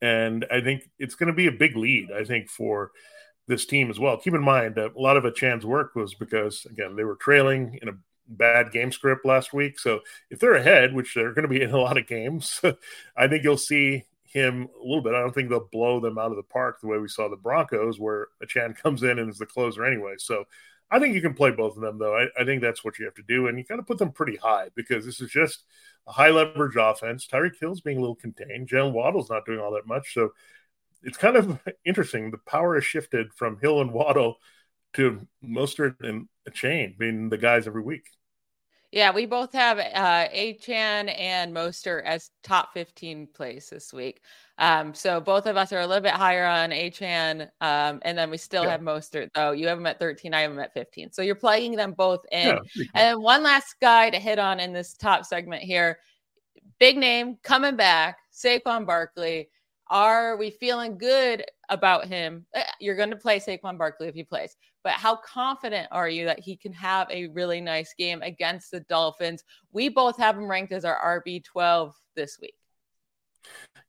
and 0.01 0.47
I 0.51 0.61
think 0.61 0.89
it's 0.99 1.15
going 1.15 1.29
to 1.29 1.33
be 1.33 1.47
a 1.47 1.53
big 1.53 1.77
lead. 1.77 2.11
I 2.13 2.25
think 2.25 2.49
for 2.49 2.93
this 3.49 3.67
team 3.67 3.91
as 3.91 3.99
well. 3.99 4.17
Keep 4.17 4.35
in 4.35 4.43
mind 4.43 4.77
a 4.79 4.91
lot 4.97 5.17
of 5.17 5.25
Achane's 5.25 5.65
work 5.65 5.95
was 5.95 6.15
because 6.15 6.67
again 6.67 6.97
they 6.97 7.05
were 7.05 7.17
trailing 7.17 7.79
in 7.81 7.89
a 7.89 7.97
bad 8.29 8.73
game 8.73 8.93
script 8.93 9.25
last 9.25 9.53
week. 9.53 9.79
So 9.79 10.01
if 10.31 10.41
they're 10.41 10.55
ahead, 10.55 10.95
which 10.95 11.15
they're 11.15 11.33
going 11.33 11.45
to 11.45 11.49
be 11.49 11.63
in 11.63 11.71
a 11.71 11.79
lot 11.79 11.97
of 11.97 12.07
games, 12.07 12.61
I 13.17 13.29
think 13.29 13.45
you'll 13.45 13.57
see 13.57 14.05
him 14.29 14.69
a 14.81 14.85
little 14.85 15.03
bit. 15.03 15.15
I 15.15 15.21
don't 15.21 15.35
think 15.35 15.49
they'll 15.49 15.69
blow 15.71 16.01
them 16.01 16.19
out 16.19 16.31
of 16.31 16.37
the 16.37 16.43
park 16.43 16.81
the 16.81 16.87
way 16.87 16.99
we 16.99 17.09
saw 17.09 17.29
the 17.29 17.37
Broncos, 17.37 17.99
where 17.99 18.29
Achane 18.43 18.77
comes 18.83 19.03
in 19.03 19.19
and 19.19 19.31
is 19.31 19.39
the 19.39 19.47
closer 19.47 19.85
anyway. 19.85 20.15
So 20.19 20.45
I 20.91 20.99
think 20.99 21.15
you 21.15 21.21
can 21.21 21.35
play 21.35 21.51
both 21.51 21.77
of 21.77 21.83
them, 21.83 21.99
though. 21.99 22.17
I, 22.17 22.27
I 22.41 22.45
think 22.45 22.63
that's 22.63 22.85
what 22.85 22.99
you 22.99 23.07
have 23.07 23.15
to 23.15 23.23
do. 23.23 23.49
And 23.49 23.59
you 23.59 23.65
got 23.65 23.77
to 23.77 23.83
put 23.83 23.99
them 23.99 24.13
pretty 24.13 24.37
high 24.37 24.69
because 24.75 25.05
this 25.05 25.21
is 25.21 25.31
just 25.31 25.65
a 26.07 26.13
high 26.13 26.31
leverage 26.31 26.77
offense. 26.79 27.27
Tyreek 27.27 27.59
Hill's 27.61 27.81
being 27.81 27.99
a 27.99 28.01
little 28.01 28.15
contained. 28.15 28.69
Jaylen 28.69 28.93
Waddle's 28.93 29.31
not 29.31 29.45
doing 29.45 29.59
all 29.59 29.73
that 29.73 29.87
much. 29.87 30.15
So 30.15 30.33
it's 31.03 31.19
kind 31.19 31.37
of 31.37 31.59
interesting. 31.85 32.31
The 32.31 32.39
power 32.39 32.75
has 32.75 32.85
shifted 32.85 33.33
from 33.35 33.59
Hill 33.61 33.81
and 33.81 33.93
Waddle 33.93 34.37
to 34.95 35.27
Mostert 35.45 35.97
and 36.01 36.29
Achane 36.49 36.97
being 36.97 37.29
the 37.29 37.39
guys 37.39 37.67
every 37.67 37.83
week. 37.83 38.07
Yeah, 38.97 39.13
we 39.13 39.27
both 39.27 39.53
have 39.53 39.79
uh, 39.79 40.27
Achane 40.35 41.15
and 41.21 41.55
Mostert 41.55 42.05
as 42.07 42.31
top 42.43 42.73
15 42.73 43.29
plays 43.35 43.69
this 43.69 43.93
week. 43.93 44.23
Um, 44.57 44.95
so 44.95 45.21
both 45.21 45.45
of 45.45 45.59
us 45.59 45.71
are 45.75 45.81
a 45.81 45.87
little 45.87 46.03
bit 46.03 46.15
higher 46.15 46.47
on 46.47 46.71
Achane, 46.71 47.43
um, 47.61 48.01
and 48.07 48.17
then 48.17 48.31
we 48.31 48.39
still 48.39 48.65
yeah. 48.65 48.71
have 48.71 48.81
Mostert. 48.81 49.29
Though 49.35 49.53
you 49.53 49.69
have 49.69 49.77
them 49.77 49.85
at 49.85 49.99
13, 49.99 50.33
I 50.33 50.41
have 50.41 50.51
them 50.51 50.61
at 50.61 50.73
15. 50.73 51.13
So 51.13 51.21
you're 51.21 51.35
plugging 51.35 51.77
them 51.77 51.93
both 51.93 52.25
in. 52.33 52.59
Yeah. 52.75 52.85
And 52.95 53.23
one 53.23 53.43
last 53.43 53.75
guy 53.83 54.09
to 54.09 54.17
hit 54.19 54.39
on 54.39 54.61
in 54.61 54.73
this 54.73 54.95
top 54.95 55.27
segment 55.27 55.63
here, 55.63 55.99
big 56.79 56.97
name 56.97 57.37
coming 57.43 57.77
back, 57.77 58.17
Saquon 58.33 58.87
Barkley. 58.87 59.51
Are 59.89 60.39
we 60.39 60.53
feeling 60.53 60.97
good 60.97 61.45
about 61.69 62.07
him? 62.07 62.47
Eh, 62.55 62.65
you're 62.81 62.97
going 62.97 63.11
to 63.11 63.17
play 63.17 63.41
Saquon 63.41 63.77
Barkley 63.77 64.09
if 64.09 64.15
he 64.15 64.25
plays, 64.25 64.57
but 64.87 64.95
how 64.95 65.17
confident 65.17 65.89
are 65.91 66.09
you 66.09 66.25
that 66.27 66.39
he 66.39 66.55
can 66.55 66.73
have 66.73 67.11
a 67.11 67.27
really 67.31 67.61
nice 67.61 67.93
game 67.93 68.23
against 68.23 68.71
the 68.71 68.79
Dolphins? 68.79 69.43
We 69.73 69.89
both 69.89 70.17
have 70.17 70.37
him 70.37 70.49
ranked 70.49 70.71
as 70.71 70.85
our 70.85 71.21
RB12 71.27 71.93
this 72.15 72.39
week. 72.41 72.55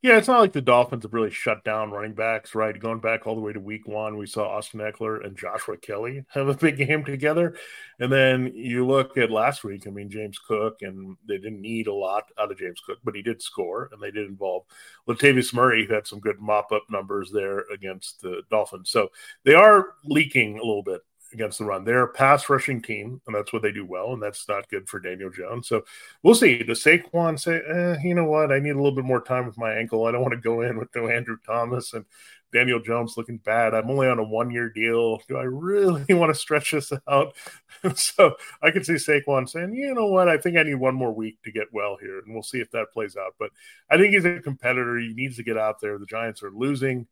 Yeah, 0.03 0.17
it's 0.17 0.27
not 0.27 0.39
like 0.39 0.53
the 0.53 0.61
Dolphins 0.61 1.03
have 1.03 1.13
really 1.13 1.31
shut 1.31 1.63
down 1.63 1.89
running 1.89 2.13
backs, 2.13 2.53
right? 2.53 2.79
Going 2.79 2.99
back 2.99 3.25
all 3.25 3.33
the 3.33 3.41
way 3.41 3.51
to 3.51 3.59
week 3.59 3.87
one, 3.87 4.15
we 4.15 4.27
saw 4.27 4.47
Austin 4.47 4.79
Ekeler 4.79 5.25
and 5.25 5.35
Joshua 5.35 5.75
Kelley 5.75 6.23
have 6.29 6.47
a 6.47 6.53
big 6.53 6.77
game 6.77 7.03
together. 7.03 7.55
And 7.99 8.11
then 8.11 8.51
you 8.53 8.85
look 8.85 9.17
at 9.17 9.31
last 9.31 9.63
week, 9.63 9.87
I 9.87 9.89
mean, 9.89 10.11
James 10.11 10.37
Cook, 10.37 10.77
and 10.81 11.17
they 11.27 11.37
didn't 11.37 11.61
need 11.61 11.87
a 11.87 11.93
lot 11.93 12.25
out 12.39 12.51
of 12.51 12.59
James 12.59 12.79
Cook, 12.79 12.99
but 13.03 13.15
he 13.15 13.23
did 13.23 13.41
score, 13.41 13.89
and 13.91 13.99
they 13.99 14.11
did 14.11 14.27
involve 14.29 14.65
Latavius 15.09 15.51
Murray, 15.51 15.87
who 15.87 15.95
had 15.95 16.05
some 16.05 16.19
good 16.19 16.39
mop 16.39 16.71
up 16.71 16.83
numbers 16.91 17.31
there 17.31 17.65
against 17.73 18.21
the 18.21 18.43
Dolphins. 18.51 18.91
So 18.91 19.09
they 19.45 19.55
are 19.55 19.93
leaking 20.05 20.59
a 20.59 20.63
little 20.63 20.83
bit 20.83 21.01
against 21.33 21.59
the 21.59 21.65
run. 21.65 21.83
They're 21.83 22.03
a 22.03 22.13
pass 22.13 22.49
rushing 22.49 22.81
team, 22.81 23.21
and 23.27 23.35
that's 23.35 23.51
what 23.51 23.61
they 23.61 23.71
do 23.71 23.85
well, 23.85 24.13
and 24.13 24.21
that's 24.21 24.47
not 24.47 24.69
good 24.69 24.87
for 24.87 24.99
Daniel 24.99 25.29
Jones. 25.29 25.67
So 25.67 25.83
we'll 26.23 26.35
see. 26.35 26.63
Does 26.63 26.83
Saquon 26.83 27.39
say, 27.39 27.61
eh, 27.67 27.97
you 28.03 28.15
know 28.15 28.25
what? 28.25 28.51
I 28.51 28.59
need 28.59 28.71
a 28.71 28.75
little 28.75 28.95
bit 28.95 29.05
more 29.05 29.21
time 29.21 29.45
with 29.45 29.57
my 29.57 29.73
ankle. 29.73 30.05
I 30.05 30.11
don't 30.11 30.21
want 30.21 30.33
to 30.33 30.39
go 30.39 30.61
in 30.61 30.77
with 30.77 30.89
no 30.95 31.07
Andrew 31.07 31.37
Thomas 31.45 31.93
and 31.93 32.05
Daniel 32.53 32.79
Jones 32.79 33.15
looking 33.17 33.37
bad. 33.37 33.73
I'm 33.73 33.89
only 33.89 34.07
on 34.07 34.19
a 34.19 34.23
one 34.23 34.51
year 34.51 34.69
deal. 34.69 35.21
Do 35.27 35.37
I 35.37 35.43
really 35.43 36.05
want 36.13 36.33
to 36.33 36.39
stretch 36.39 36.71
this 36.71 36.91
out? 37.07 37.35
so 37.95 38.35
I 38.61 38.71
could 38.71 38.85
see 38.85 38.93
Saquon 38.93 39.49
saying, 39.49 39.73
you 39.73 39.93
know 39.93 40.07
what? 40.07 40.29
I 40.29 40.37
think 40.37 40.57
I 40.57 40.63
need 40.63 40.75
one 40.75 40.95
more 40.95 41.13
week 41.13 41.41
to 41.43 41.51
get 41.51 41.73
well 41.73 41.97
here, 41.99 42.19
and 42.19 42.33
we'll 42.33 42.43
see 42.43 42.59
if 42.59 42.71
that 42.71 42.93
plays 42.93 43.17
out. 43.17 43.35
But 43.37 43.51
I 43.89 43.97
think 43.97 44.13
he's 44.13 44.25
a 44.25 44.39
competitor. 44.39 44.97
He 44.97 45.13
needs 45.13 45.35
to 45.37 45.43
get 45.43 45.57
out 45.57 45.81
there. 45.81 45.97
The 45.97 46.05
Giants 46.05 46.43
are 46.43 46.51
losing. 46.51 47.07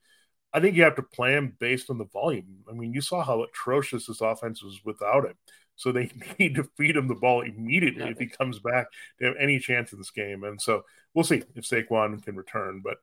I 0.56 0.62
think 0.62 0.78
you 0.78 0.84
have 0.84 0.96
to 0.96 1.04
plan 1.04 1.54
based 1.60 1.90
on 1.90 1.98
the 1.98 2.06
volume. 2.06 2.64
I 2.70 2.74
mean, 2.74 2.94
you 2.94 3.02
saw 3.02 3.22
how 3.22 3.44
atrocious 3.44 4.08
this 4.08 4.22
offense 4.22 4.64
was 4.64 4.80
without 4.86 5.26
him. 5.26 5.36
So 5.76 5.92
they 5.92 6.10
need 6.40 6.56
to 6.56 6.64
feed 6.78 6.96
him 6.96 7.10
the 7.10 7.16
ball 7.16 7.42
immediately 7.42 8.06
if 8.06 8.18
he 8.18 8.28
comes 8.28 8.60
back 8.60 8.88
to 9.20 9.26
have 9.26 9.36
any 9.38 9.60
chance 9.60 9.92
in 9.92 9.98
this 9.98 10.12
game. 10.12 10.46
And 10.46 10.62
so 10.62 10.86
we'll 11.14 11.26
see 11.26 11.44
if 11.56 11.66
Saquon 11.66 12.24
can 12.24 12.38
return. 12.38 12.82
But 12.82 13.00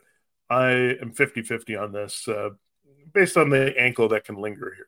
I 0.48 0.96
am 1.02 1.12
50 1.12 1.42
50 1.42 1.76
on 1.76 1.92
this 1.92 2.26
uh, 2.26 2.50
based 3.12 3.36
on 3.36 3.50
the 3.50 3.78
ankle 3.78 4.08
that 4.08 4.24
can 4.24 4.36
linger 4.36 4.72
here. 4.74 4.86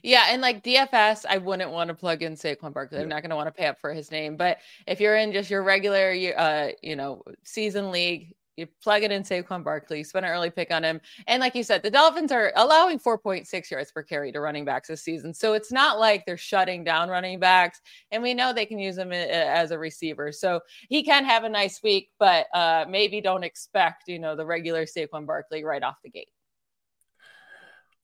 Yeah, 0.00 0.26
and 0.28 0.40
like 0.42 0.62
DFS, 0.62 1.24
I 1.28 1.38
wouldn't 1.38 1.72
want 1.72 1.88
to 1.88 1.94
plug 1.94 2.22
in 2.22 2.34
Saquon 2.34 2.72
Barkley. 2.72 2.98
Yeah. 2.98 3.02
I'm 3.02 3.08
not 3.08 3.22
going 3.22 3.30
to 3.30 3.36
want 3.36 3.48
to 3.48 3.52
pay 3.52 3.66
up 3.66 3.80
for 3.80 3.92
his 3.92 4.12
name. 4.12 4.36
But 4.36 4.58
if 4.86 5.00
you're 5.00 5.16
in 5.16 5.32
just 5.32 5.50
your 5.50 5.64
regular, 5.64 6.14
uh, 6.36 6.68
you 6.82 6.94
know, 6.94 7.22
season 7.42 7.90
league, 7.90 8.32
you 8.56 8.68
plug 8.82 9.02
it 9.02 9.12
in 9.12 9.22
Saquon 9.22 9.64
Barkley, 9.64 10.04
spend 10.04 10.26
an 10.26 10.32
early 10.32 10.50
pick 10.50 10.70
on 10.70 10.84
him. 10.84 11.00
And 11.26 11.40
like 11.40 11.54
you 11.54 11.62
said, 11.62 11.82
the 11.82 11.90
Dolphins 11.90 12.32
are 12.32 12.52
allowing 12.56 12.98
4.6 12.98 13.70
yards 13.70 13.92
per 13.92 14.02
carry 14.02 14.32
to 14.32 14.40
running 14.40 14.64
backs 14.64 14.88
this 14.88 15.02
season. 15.02 15.34
So 15.34 15.54
it's 15.54 15.72
not 15.72 15.98
like 15.98 16.24
they're 16.24 16.36
shutting 16.36 16.84
down 16.84 17.08
running 17.08 17.38
backs. 17.38 17.80
And 18.10 18.22
we 18.22 18.34
know 18.34 18.52
they 18.52 18.66
can 18.66 18.78
use 18.78 18.96
him 18.96 19.12
as 19.12 19.70
a 19.70 19.78
receiver. 19.78 20.32
So 20.32 20.60
he 20.88 21.02
can 21.02 21.24
have 21.24 21.44
a 21.44 21.48
nice 21.48 21.82
week, 21.82 22.10
but 22.18 22.46
uh, 22.54 22.84
maybe 22.88 23.20
don't 23.20 23.44
expect, 23.44 24.04
you 24.06 24.18
know, 24.18 24.36
the 24.36 24.46
regular 24.46 24.84
Saquon 24.84 25.26
Barkley 25.26 25.64
right 25.64 25.82
off 25.82 25.96
the 26.02 26.10
gate. 26.10 26.28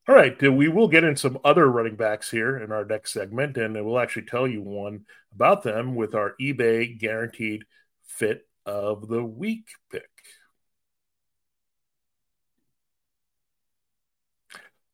All 0.07 0.15
right, 0.15 0.41
we 0.41 0.67
will 0.67 0.87
get 0.87 1.03
in 1.03 1.15
some 1.15 1.37
other 1.43 1.69
running 1.69 1.95
backs 1.95 2.29
here 2.31 2.57
in 2.57 2.71
our 2.71 2.83
next 2.83 3.13
segment, 3.13 3.55
and 3.55 3.85
we'll 3.85 3.99
actually 3.99 4.25
tell 4.25 4.47
you 4.47 4.61
one 4.63 5.05
about 5.31 5.61
them 5.61 5.93
with 5.93 6.15
our 6.15 6.33
eBay 6.41 6.97
guaranteed 6.97 7.63
fit 8.03 8.47
of 8.65 9.07
the 9.07 9.23
week 9.23 9.67
pick. 9.91 10.09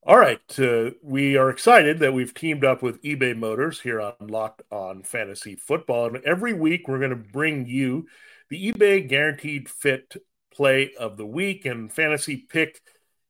All 0.07 0.17
right. 0.17 0.39
Uh, 0.57 0.91
we 1.03 1.35
are 1.35 1.49
excited 1.49 1.99
that 1.99 2.13
we've 2.13 2.33
teamed 2.33 2.63
up 2.63 2.81
with 2.81 3.01
eBay 3.01 3.35
Motors 3.35 3.81
here 3.81 3.99
on 3.99 4.13
Locked 4.21 4.61
on 4.71 5.03
Fantasy 5.03 5.57
Football. 5.57 6.15
And 6.15 6.23
every 6.23 6.53
week 6.53 6.87
we're 6.87 6.99
going 6.99 7.09
to 7.09 7.17
bring 7.17 7.67
you 7.67 8.07
the 8.49 8.71
eBay 8.71 9.05
Guaranteed 9.05 9.67
Fit 9.67 10.15
Play 10.53 10.93
of 10.97 11.17
the 11.17 11.25
Week 11.25 11.65
and 11.65 11.91
fantasy 11.91 12.37
pick 12.37 12.79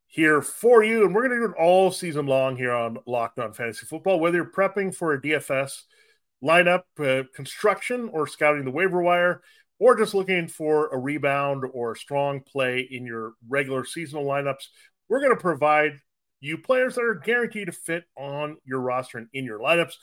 here 0.06 0.40
for 0.44 0.84
you. 0.84 1.04
And 1.04 1.16
we're 1.16 1.28
going 1.28 1.42
to 1.42 1.48
do 1.48 1.52
it 1.52 1.60
all 1.60 1.90
season 1.90 2.28
long 2.28 2.56
here 2.56 2.74
on 2.74 3.00
Locked 3.08 3.40
on 3.40 3.54
Fantasy 3.54 3.88
Football, 3.88 4.20
whether 4.20 4.38
you're 4.38 4.52
prepping 4.52 4.94
for 4.94 5.14
a 5.14 5.20
DFS 5.20 5.82
lineup 6.44 6.84
uh, 7.00 7.24
construction 7.34 8.08
or 8.14 8.28
scouting 8.28 8.66
the 8.66 8.72
waiver 8.72 9.02
wire. 9.02 9.42
Or 9.80 9.98
just 9.98 10.14
looking 10.14 10.48
for 10.48 10.90
a 10.90 10.98
rebound 11.00 11.64
or 11.74 11.94
a 11.94 11.98
strong 11.98 12.42
play 12.42 12.82
in 12.82 13.04
your 13.04 13.34
regular 13.50 13.84
seasonal 13.84 14.26
lineups, 14.26 14.68
we're 15.10 15.22
going 15.22 15.36
to 15.36 15.42
provide 15.42 16.02
you 16.40 16.58
players 16.58 16.96
that 16.96 17.04
are 17.04 17.16
guaranteed 17.16 17.68
to 17.68 17.72
fit 17.72 18.06
on 18.16 18.58
your 18.66 18.80
roster 18.80 19.18
and 19.18 19.28
in 19.34 19.46
your 19.46 19.60
lineups. 19.60 19.96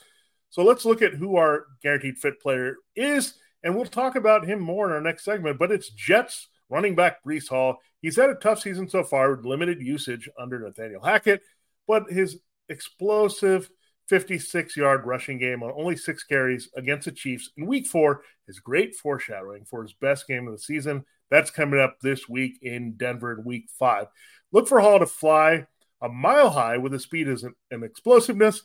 So 0.49 0.63
let's 0.63 0.85
look 0.85 1.01
at 1.01 1.13
who 1.13 1.37
our 1.37 1.65
guaranteed 1.81 2.17
fit 2.17 2.41
player 2.41 2.77
is 2.95 3.35
And 3.63 3.75
we'll 3.75 3.85
talk 3.85 4.15
about 4.15 4.45
him 4.45 4.59
more 4.59 4.85
in 4.85 4.91
our 4.91 5.01
next 5.01 5.25
segment, 5.25 5.57
but 5.57 5.71
it's 5.71 5.89
Jets 5.89 6.49
running 6.69 6.95
back 6.95 7.23
Breece 7.23 7.49
Hall. 7.49 7.77
He's 8.01 8.15
had 8.15 8.29
a 8.29 8.35
tough 8.35 8.61
season 8.61 8.87
so 8.87 9.03
far 9.03 9.31
with 9.31 9.45
limited 9.45 9.81
usage 9.81 10.29
under 10.39 10.59
Nathaniel 10.59 11.03
Hackett, 11.03 11.41
but 11.87 12.09
his 12.09 12.39
explosive 12.69 13.69
56 14.07 14.77
yard 14.77 15.05
rushing 15.05 15.39
game 15.39 15.63
on 15.63 15.73
only 15.75 15.95
six 15.95 16.23
carries 16.23 16.69
against 16.75 17.05
the 17.05 17.11
Chiefs 17.11 17.49
in 17.57 17.65
week 17.65 17.87
four 17.87 18.21
is 18.47 18.59
great 18.59 18.95
foreshadowing 18.95 19.65
for 19.65 19.81
his 19.81 19.93
best 19.93 20.27
game 20.27 20.47
of 20.47 20.53
the 20.53 20.59
season. 20.59 21.03
That's 21.31 21.49
coming 21.49 21.79
up 21.79 21.97
this 22.01 22.29
week 22.29 22.59
in 22.61 22.93
Denver 22.97 23.33
in 23.33 23.43
week 23.43 23.65
five. 23.79 24.07
Look 24.51 24.67
for 24.67 24.79
Hall 24.79 24.99
to 24.99 25.07
fly 25.07 25.65
a 26.05 26.09
mile 26.09 26.51
high 26.51 26.77
with 26.77 26.93
his 26.93 27.03
speed 27.03 27.27
and 27.27 27.83
explosiveness. 27.83 28.61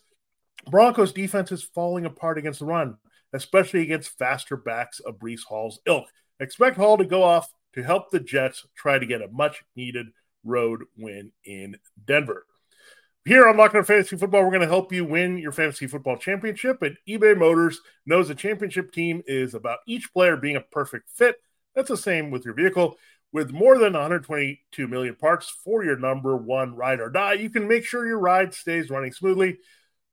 Broncos 0.71 1.13
defense 1.13 1.51
is 1.51 1.63
falling 1.63 2.05
apart 2.05 2.37
against 2.37 2.61
the 2.61 2.67
run, 2.67 2.97
especially 3.33 3.81
against 3.81 4.19
faster 4.19 4.59
backs 4.59 5.01
of 5.01 5.19
Breece 5.19 5.45
Hall's 5.49 5.81
ilk. 5.87 6.05
Expect 6.39 6.77
Hall 6.77 6.99
to 6.99 7.05
go 7.05 7.23
off 7.23 7.51
to 7.75 7.83
help 7.83 8.11
the 8.11 8.21
Jets 8.21 8.67
try 8.77 8.99
to 8.99 9.07
get 9.07 9.23
a 9.23 9.29
much 9.29 9.63
needed 9.75 10.09
road 10.45 10.85
win 10.99 11.33
in 11.45 11.77
Denver. 12.05 12.45
Here 13.25 13.47
on 13.49 13.57
Locked 13.57 13.77
On 13.77 13.85
Fantasy 13.85 14.17
Football, 14.17 14.45
we're 14.45 14.51
going 14.51 14.61
to 14.61 14.67
help 14.67 14.93
you 14.93 15.05
win 15.05 15.39
your 15.39 15.53
fantasy 15.53 15.87
football 15.87 16.17
championship. 16.17 16.83
And 16.83 16.97
eBay 17.09 17.37
Motors 17.37 17.81
knows 18.05 18.29
the 18.29 18.35
championship 18.35 18.93
team 18.93 19.23
is 19.27 19.55
about 19.55 19.79
each 19.87 20.13
player 20.13 20.37
being 20.37 20.57
a 20.57 20.61
perfect 20.61 21.11
fit. 21.11 21.37
That's 21.75 21.89
the 21.89 21.97
same 21.97 22.31
with 22.31 22.45
your 22.45 22.55
vehicle. 22.55 22.97
With 23.33 23.53
more 23.53 23.79
than 23.79 23.93
122 23.93 24.89
million 24.89 25.15
parts 25.15 25.49
for 25.65 25.85
your 25.85 25.97
number 25.97 26.37
one 26.37 26.75
ride 26.75 27.01
or 27.01 27.11
die, 27.11 27.35
you 27.35 27.49
can 27.49 27.69
make 27.69 27.85
sure 27.85 28.07
your 28.07 28.19
ride 28.19 28.55
stays 28.55 28.91
running 28.91 29.13
smoothly. 29.13 29.59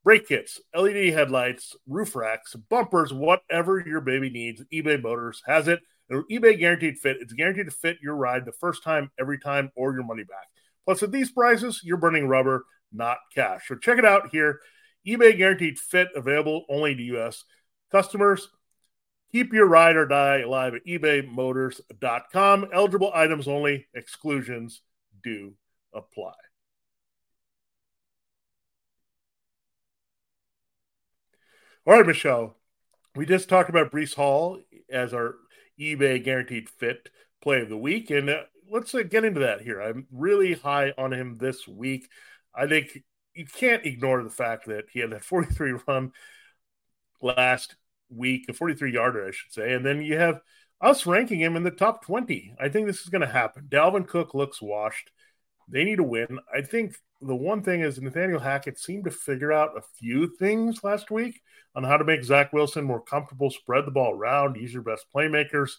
Brake 0.03 0.27
kits, 0.27 0.61
LED 0.75 1.13
headlights, 1.13 1.75
roof 1.87 2.15
racks, 2.15 2.55
bumpers, 2.55 3.11
whatever 3.11 3.83
your 3.85 4.01
baby 4.01 4.29
needs, 4.29 4.63
eBay 4.71 5.01
Motors 5.01 5.41
has 5.45 5.67
it. 5.67 5.81
And 6.09 6.23
eBay 6.31 6.57
Guaranteed 6.57 6.97
Fit, 6.99 7.17
it's 7.19 7.33
guaranteed 7.33 7.65
to 7.65 7.71
fit 7.71 7.97
your 8.01 8.15
ride 8.15 8.45
the 8.45 8.53
first 8.53 8.83
time, 8.83 9.11
every 9.19 9.39
time, 9.39 9.71
or 9.75 9.93
your 9.93 10.05
money 10.05 10.23
back. 10.23 10.47
Plus, 10.85 11.03
at 11.03 11.11
these 11.11 11.31
prices, 11.31 11.81
you're 11.83 11.97
burning 11.97 12.27
rubber, 12.27 12.63
not 12.93 13.17
cash. 13.35 13.67
So 13.67 13.75
check 13.75 13.97
it 13.97 14.05
out 14.05 14.29
here. 14.31 14.61
eBay 15.05 15.35
Guaranteed 15.35 15.77
Fit 15.77 16.07
available 16.15 16.65
only 16.69 16.95
to 16.95 17.03
U.S. 17.03 17.43
customers. 17.91 18.47
Keep 19.37 19.53
your 19.53 19.67
ride 19.67 19.95
or 19.95 20.07
die 20.07 20.39
alive 20.39 20.73
at 20.73 20.83
ebaymotors.com. 20.87 22.69
Eligible 22.73 23.11
items 23.13 23.47
only, 23.47 23.85
exclusions 23.93 24.81
do 25.23 25.53
apply. 25.93 26.33
All 31.85 31.93
right, 31.93 32.07
Michelle. 32.07 32.55
We 33.15 33.27
just 33.27 33.47
talked 33.47 33.69
about 33.69 33.91
Breece 33.91 34.15
Hall 34.15 34.59
as 34.89 35.13
our 35.13 35.35
eBay 35.79 36.23
guaranteed 36.23 36.67
fit 36.67 37.11
play 37.39 37.61
of 37.61 37.69
the 37.69 37.77
week. 37.77 38.09
And 38.09 38.31
uh, 38.31 38.41
let's 38.71 38.95
uh, 38.95 39.03
get 39.03 39.23
into 39.23 39.41
that 39.41 39.61
here. 39.61 39.79
I'm 39.79 40.07
really 40.11 40.53
high 40.55 40.95
on 40.97 41.13
him 41.13 41.35
this 41.35 41.67
week. 41.67 42.09
I 42.55 42.65
think 42.65 43.03
you 43.35 43.45
can't 43.45 43.85
ignore 43.85 44.23
the 44.23 44.31
fact 44.31 44.65
that 44.65 44.85
he 44.91 44.99
had 44.99 45.11
that 45.11 45.23
43 45.23 45.73
run 45.87 46.11
last 47.21 47.75
week, 48.09 48.45
a 48.49 48.53
43 48.53 48.93
yarder, 48.93 49.27
I 49.27 49.31
should 49.31 49.53
say. 49.53 49.73
And 49.73 49.85
then 49.85 50.01
you 50.01 50.17
have 50.17 50.41
us 50.81 51.05
ranking 51.05 51.39
him 51.39 51.55
in 51.55 51.63
the 51.63 51.71
top 51.71 52.05
20. 52.05 52.55
I 52.59 52.69
think 52.69 52.87
this 52.87 53.01
is 53.01 53.09
going 53.09 53.21
to 53.21 53.27
happen. 53.27 53.67
Dalvin 53.69 54.07
Cook 54.07 54.33
looks 54.33 54.61
washed. 54.61 55.11
They 55.67 55.83
need 55.83 55.97
to 55.97 56.03
win. 56.03 56.39
I 56.53 56.61
think 56.61 56.95
the 57.21 57.35
one 57.35 57.61
thing 57.63 57.81
is 57.81 57.99
Nathaniel 57.99 58.39
Hackett 58.39 58.79
seemed 58.79 59.05
to 59.05 59.11
figure 59.11 59.51
out 59.51 59.77
a 59.77 59.81
few 59.81 60.27
things 60.37 60.83
last 60.83 61.11
week 61.11 61.41
on 61.75 61.83
how 61.83 61.97
to 61.97 62.05
make 62.05 62.23
Zach 62.23 62.53
Wilson 62.53 62.85
more 62.85 63.01
comfortable, 63.01 63.49
spread 63.49 63.85
the 63.85 63.91
ball 63.91 64.13
around, 64.13 64.55
use 64.55 64.73
your 64.73 64.83
best 64.83 65.07
playmakers. 65.13 65.71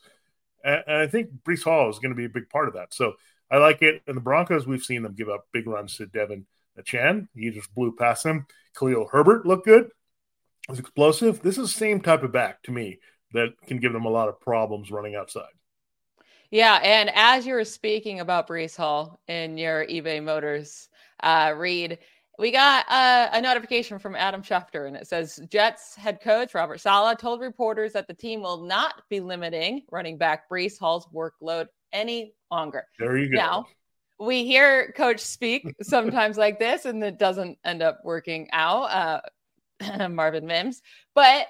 And, 0.65 0.83
I 0.87 1.07
think 1.07 1.31
Breece 1.45 1.65
Hall 1.65 1.89
is 1.89 1.99
going 1.99 2.11
to 2.11 2.17
be 2.17 2.27
a 2.27 2.29
big 2.29 2.51
part 2.51 2.69
of 2.69 2.75
that. 2.75 2.93
So 2.93 3.15
I 3.51 3.59
like 3.59 3.81
it. 3.83 4.03
And 4.07 4.17
the 4.17 4.21
Broncos, 4.21 4.67
we've 4.67 4.83
seen 4.83 5.03
them 5.03 5.15
give 5.15 5.29
up 5.29 5.47
big 5.53 5.67
runs 5.67 5.97
to 5.97 6.07
De'Von 6.07 6.45
Achane. 6.79 7.29
He 7.35 7.51
just 7.51 7.75
blew 7.75 7.95
past 7.95 8.27
him. 8.27 8.47
Khalil 8.77 9.09
Herbert 9.11 9.47
looked 9.47 9.65
good 9.65 9.91
was 10.69 10.79
explosive. 10.79 11.41
This 11.43 11.59
is 11.59 11.73
the 11.73 11.79
same 11.79 12.01
type 12.01 12.23
of 12.23 12.33
back 12.33 12.63
to 12.65 12.71
me 12.71 12.99
that 13.33 13.51
can 13.67 13.79
give 13.79 13.93
them 13.93 14.05
a 14.05 14.11
lot 14.11 14.29
of 14.29 14.41
problems 14.41 14.91
running 14.91 15.15
outside. 15.15 15.45
Yeah, 16.51 16.81
and 16.83 17.11
as 17.15 17.47
you 17.47 17.55
were 17.55 17.65
speaking 17.65 18.21
about 18.21 18.49
Breece 18.49 18.77
Hall 18.77 19.21
in 19.29 19.59
your 19.59 19.87
eBay 19.87 20.23
Motors 20.23 20.89
uh, 21.23 21.53
read, 21.57 21.99
we 22.39 22.53
got 22.53 22.87
uh, 22.89 23.29
a 23.33 23.41
notification 23.41 23.99
from 23.99 24.15
Adam 24.15 24.43
Schefter, 24.43 24.87
and 24.87 24.97
it 24.97 25.07
says 25.07 25.41
Jets 25.51 25.95
head 25.97 26.21
coach 26.23 26.55
Robert 26.55 26.81
Saleh 26.81 27.19
told 27.19 27.41
reporters 27.41 27.93
that 27.93 28.07
the 28.07 28.15
team 28.15 28.41
will 28.41 28.65
not 28.65 29.03
be 29.11 29.21
limiting 29.21 29.83
running 29.91 30.17
back 30.17 30.49
Breece 30.49 30.79
Hall's 30.79 31.07
workload 31.13 31.67
any 31.93 32.33
longer. 32.51 32.85
There 32.99 33.19
you 33.19 33.31
go. 33.31 33.37
Now, 33.37 33.67
we 34.21 34.47
hear 34.47 34.93
coach 34.97 35.21
speak 35.21 35.67
sometimes 35.83 36.39
like 36.39 36.59
this, 36.59 36.87
and 36.87 37.03
it 37.03 37.19
doesn't 37.19 37.59
end 37.65 37.83
up 37.83 38.01
working 38.05 38.49
out. 38.53 38.85
Uh, 38.85 39.21
Marvin 40.11 40.47
Mims, 40.47 40.83
but 41.15 41.47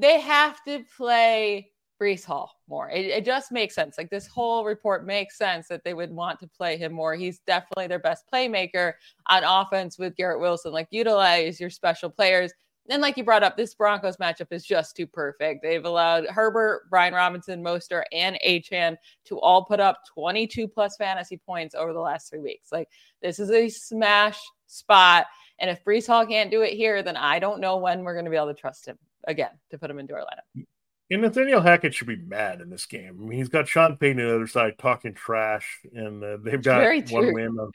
they 0.00 0.20
have 0.20 0.62
to 0.64 0.84
play 0.96 1.72
Breece 2.02 2.24
Hall 2.24 2.50
more. 2.68 2.90
It, 2.90 3.06
it, 3.06 3.24
just 3.24 3.52
makes 3.52 3.76
sense. 3.76 3.96
Like 3.96 4.10
this 4.10 4.26
whole 4.26 4.64
report 4.64 5.06
makes 5.06 5.38
sense 5.38 5.68
that 5.68 5.84
they 5.84 5.94
would 5.94 6.10
want 6.10 6.40
to 6.40 6.48
play 6.48 6.76
him 6.76 6.92
more. 6.92 7.14
He's 7.14 7.38
definitely 7.46 7.86
their 7.86 8.00
best 8.00 8.24
playmaker 8.32 8.94
on 9.28 9.44
offense 9.44 9.98
with 9.98 10.16
Garrett 10.16 10.40
Wilson. 10.40 10.72
Like 10.72 10.88
utilize 10.90 11.60
your 11.60 11.70
special 11.70 12.10
players. 12.10 12.52
And 12.90 13.00
like 13.00 13.16
you 13.16 13.22
brought 13.22 13.44
up, 13.44 13.56
this 13.56 13.74
Broncos 13.74 14.16
matchup 14.16 14.48
is 14.50 14.64
just 14.64 14.96
too 14.96 15.06
perfect. 15.06 15.62
They've 15.62 15.84
allowed 15.84 16.26
Herbert, 16.26 16.90
Brian 16.90 17.14
Robinson, 17.14 17.62
Mostert, 17.62 18.02
and 18.10 18.36
Achane 18.44 18.96
to 19.26 19.38
all 19.38 19.64
put 19.64 19.78
up 19.78 20.00
22 20.12 20.66
plus 20.66 20.96
fantasy 20.96 21.36
points 21.36 21.76
over 21.76 21.92
the 21.92 22.00
last 22.00 22.28
three 22.28 22.40
weeks. 22.40 22.72
Like 22.72 22.88
this 23.22 23.38
is 23.38 23.52
a 23.52 23.68
smash 23.68 24.40
spot. 24.66 25.26
And 25.62 25.70
if 25.70 25.84
Breece 25.84 26.08
Hall 26.08 26.26
can't 26.26 26.50
do 26.50 26.62
it 26.62 26.74
here, 26.74 27.04
then 27.04 27.16
I 27.16 27.38
don't 27.38 27.60
know 27.60 27.76
when 27.76 28.02
we're 28.02 28.14
going 28.14 28.24
to 28.24 28.30
be 28.32 28.36
able 28.36 28.48
to 28.48 28.54
trust 28.54 28.84
him 28.84 28.98
again 29.28 29.52
to 29.70 29.78
put 29.78 29.88
him 29.88 30.00
into 30.00 30.12
our 30.12 30.22
lineup. 30.22 30.66
And 31.08 31.22
Nathaniel 31.22 31.60
Hackett 31.60 31.94
should 31.94 32.08
be 32.08 32.16
mad 32.16 32.60
in 32.60 32.68
this 32.68 32.84
game. 32.84 33.16
I 33.20 33.24
mean, 33.24 33.38
he's 33.38 33.48
got 33.48 33.68
Sean 33.68 33.96
Payton 33.96 34.20
on 34.20 34.28
the 34.28 34.34
other 34.34 34.46
side 34.48 34.76
talking 34.76 35.14
trash, 35.14 35.80
and 35.94 36.22
uh, 36.24 36.38
they've 36.42 36.60
got 36.60 36.82
one 37.10 37.32
win 37.32 37.58
on, 37.60 37.70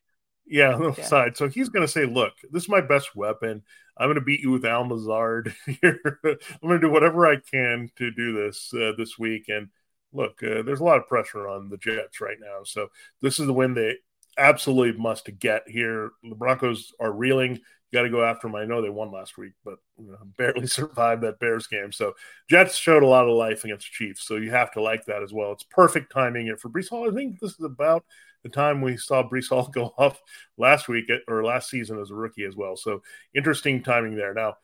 yeah, 0.46 0.74
on 0.74 0.82
the 0.82 0.96
yeah. 0.98 1.06
side. 1.06 1.38
So 1.38 1.48
he's 1.48 1.70
going 1.70 1.86
to 1.86 1.92
say, 1.92 2.06
"Look, 2.06 2.34
this 2.52 2.64
is 2.64 2.70
my 2.70 2.82
best 2.82 3.16
weapon. 3.16 3.64
I'm 3.96 4.08
going 4.08 4.16
to 4.16 4.22
beat 4.22 4.42
you 4.42 4.52
with 4.52 4.66
Al 4.66 4.88
Lazard 4.88 5.56
here. 5.82 6.20
I'm 6.26 6.68
going 6.68 6.82
to 6.82 6.88
do 6.88 6.92
whatever 6.92 7.26
I 7.26 7.38
can 7.38 7.90
to 7.98 8.12
do 8.12 8.34
this 8.34 8.74
uh, 8.74 8.94
this 8.98 9.18
week." 9.18 9.46
And 9.48 9.70
look, 10.12 10.42
uh, 10.44 10.64
there's 10.64 10.80
a 10.82 10.86
lot 10.86 10.98
of 10.98 11.08
pressure 11.08 11.48
on 11.48 11.70
the 11.70 11.78
Jets 11.78 12.20
right 12.20 12.38
now. 12.42 12.64
So 12.66 12.88
this 13.22 13.40
is 13.40 13.46
the 13.46 13.54
win 13.54 13.76
they 13.76 13.98
absolutely 14.38 15.00
must 15.00 15.30
get 15.40 15.64
here. 15.68 16.12
The 16.24 16.36
Broncos 16.36 16.94
are 17.00 17.12
reeling. 17.12 17.60
Got 17.94 18.02
to 18.02 18.10
go 18.10 18.24
after 18.24 18.48
them. 18.48 18.56
I 18.56 18.66
know 18.66 18.82
they 18.82 18.90
won 18.90 19.12
last 19.12 19.38
week, 19.38 19.54
but 19.64 19.76
you 19.98 20.12
know, 20.12 20.18
barely 20.38 20.68
survived 20.68 21.24
that 21.24 21.40
Bears 21.40 21.68
game. 21.68 21.92
So 21.92 22.14
Jets 22.50 22.76
showed 22.76 23.04
a 23.04 23.08
lot 23.08 23.28
of 23.28 23.36
life 23.36 23.64
against 23.64 23.92
Chiefs. 23.92 24.28
So 24.28 24.36
you 24.36 24.52
have 24.52 24.72
to 24.72 24.82
like 24.82 25.06
that 25.06 25.24
as 25.24 25.34
well. 25.34 25.54
It's 25.54 25.64
perfect 25.64 26.12
timing 26.12 26.54
for 26.58 26.70
Breece 26.70 26.90
Hall. 26.90 27.10
I 27.10 27.14
think 27.14 27.40
this 27.40 27.52
is 27.52 27.64
about 27.64 28.04
the 28.44 28.50
time 28.50 28.82
we 28.82 28.98
saw 28.98 29.24
Breece 29.28 29.50
Hall 29.50 29.68
go 29.74 29.94
off 29.98 30.22
last 30.58 30.88
week 30.88 31.10
or 31.28 31.44
last 31.44 31.70
season 31.70 32.00
as 32.00 32.12
a 32.12 32.16
rookie 32.16 32.46
as 32.46 32.56
well. 32.56 32.76
So 32.76 33.02
interesting 33.34 33.84
timing 33.84 34.16
there. 34.16 34.34
Now 34.34 34.56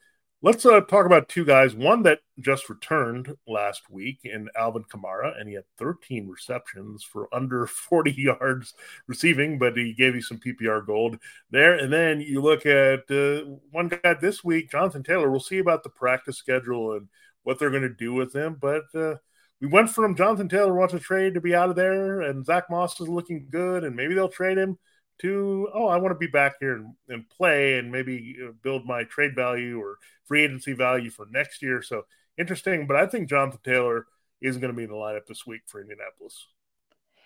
Let's 0.45 0.65
uh, 0.65 0.82
talk 0.82 1.06
about 1.06 1.29
two 1.29 1.45
guys. 1.45 1.73
One 1.73 2.03
that 2.03 2.19
just 2.38 2.69
returned 2.69 3.34
last 3.47 3.89
week 3.89 4.19
in 4.25 4.49
Alvin 4.58 4.84
Kamara, 4.84 5.39
and 5.39 5.47
he 5.47 5.56
had 5.56 5.63
13 5.77 6.27
receptions 6.27 7.01
for 7.01 7.34
under 7.34 7.65
40 7.67 8.12
yards 8.12 8.73
receiving, 9.08 9.58
but 9.58 9.77
he 9.77 9.93
gave 9.93 10.15
you 10.15 10.21
some 10.21 10.41
PPR 10.41 10.86
gold 10.86 11.17
there. 11.49 11.75
And 11.75 11.93
then 11.93 12.19
you 12.19 12.41
look 12.41 12.65
at 12.65 13.10
uh, 13.10 13.45
one 13.71 13.88
guy 13.88 14.15
this 14.15 14.43
week, 14.43 14.69
Jonathan 14.69 15.01
Taylor. 15.01 15.32
We'll 15.32 15.39
see 15.39 15.60
about 15.60 15.82
the 15.82 15.89
practice 15.89 16.39
schedule 16.39 16.91
and 16.91 17.08
what 17.43 17.58
they're 17.58 17.69
going 17.69 17.84
to 17.84 17.89
do 17.89 18.13
with 18.13 18.36
him. 18.36 18.58
But 18.60 18.84
uh, 18.93 19.15
we 19.62 19.67
went 19.67 19.91
from 19.91 20.13
Jonathan 20.13 20.49
Taylor 20.49 20.73
wants 20.73 20.93
a 20.93 20.99
trade 20.99 21.36
to 21.36 21.41
be 21.41 21.56
out 21.56 21.69
of 21.69 21.77
there, 21.77 22.19
and 22.19 22.45
Zach 22.45 22.65
Moss 22.69 22.99
is 22.99 23.08
looking 23.08 23.47
good, 23.49 23.86
and 23.86 23.95
maybe 23.95 24.13
they'll 24.13 24.27
trade 24.27 24.58
him 24.58 24.77
to 25.19 25.69
oh 25.73 25.88
i 25.88 25.97
want 25.97 26.12
to 26.12 26.17
be 26.17 26.28
back 26.28 26.56
here 26.60 26.76
and, 26.76 26.93
and 27.10 27.30
play 27.30 27.78
and 27.78 27.91
maybe 27.91 28.38
uh, 28.43 28.52
build 28.62 28.86
my 28.86 29.04
trade 29.06 29.36
value 29.36 29.80
or 29.80 29.97
free 30.26 30.43
agency 30.43 30.73
value 30.73 31.10
for 31.10 31.26
next 31.32 31.62
year 31.62 31.82
so 31.82 32.04
interesting 32.38 32.88
but 32.88 32.95
i 32.95 33.06
think 33.06 33.30
jonathan 33.30 33.60
taylor 33.63 34.06
is 34.41 34.58
going 34.58 34.71
to 34.71 34.78
be 34.78 34.84
in 34.84 34.89
the 34.89 34.95
lineup 34.95 35.26
this 35.28 35.45
week 35.45 35.62
for 35.67 35.82
indianapolis 35.82 36.47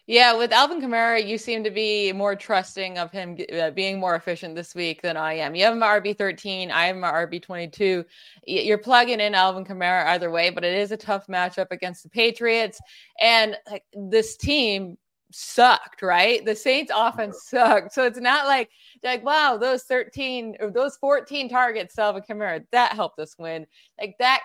yeah, 0.10 0.32
with 0.38 0.54
Alvin 0.54 0.82
Kamara, 0.82 1.28
you 1.28 1.38
seem 1.38 1.66
to 1.66 1.70
be 1.70 2.14
more 2.14 2.34
trusting 2.34 2.98
of 2.98 3.12
him 3.12 3.38
uh, 3.54 3.72
being 3.72 4.00
more 4.00 4.16
efficient 4.16 4.56
this 4.56 4.74
week 4.74 5.02
than 5.02 5.18
I 5.18 5.34
am. 5.34 5.54
You 5.54 5.66
have 5.66 5.74
him 5.74 5.82
RB 5.82 6.18
13, 6.18 6.72
I 6.72 6.86
have 6.86 6.96
him 6.96 7.02
RB 7.02 7.42
22. 7.42 8.06
You're 8.46 8.78
plugging 8.78 9.20
in 9.20 9.36
Alvin 9.36 9.66
Kamara 9.66 10.06
either 10.06 10.32
way, 10.32 10.50
but 10.50 10.64
it 10.64 10.74
is 10.76 10.94
a 10.94 10.98
tough 10.98 11.28
matchup 11.28 11.68
against 11.72 12.04
the 12.04 12.10
Patriots. 12.10 12.80
And 13.20 13.58
this 13.94 14.38
team 14.38 14.98
sucked, 15.32 16.02
right? 16.02 16.44
The 16.46 16.56
Saints 16.56 16.92
offense 16.96 17.44
sucked. 17.44 17.94
So 17.94 18.04
it's 18.04 18.20
not 18.20 18.46
like 18.46 18.70
like 19.04 19.24
wow, 19.24 19.58
those 19.58 19.84
13 19.84 20.58
or 20.60 20.72
those 20.72 20.98
14 20.98 21.50
targets, 21.50 21.96
Salva 21.96 22.22
Kamara, 22.22 22.66
that 22.72 22.94
helped 22.94 23.20
us 23.20 23.36
win. 23.38 23.66
Like 24.00 24.16
that 24.20 24.42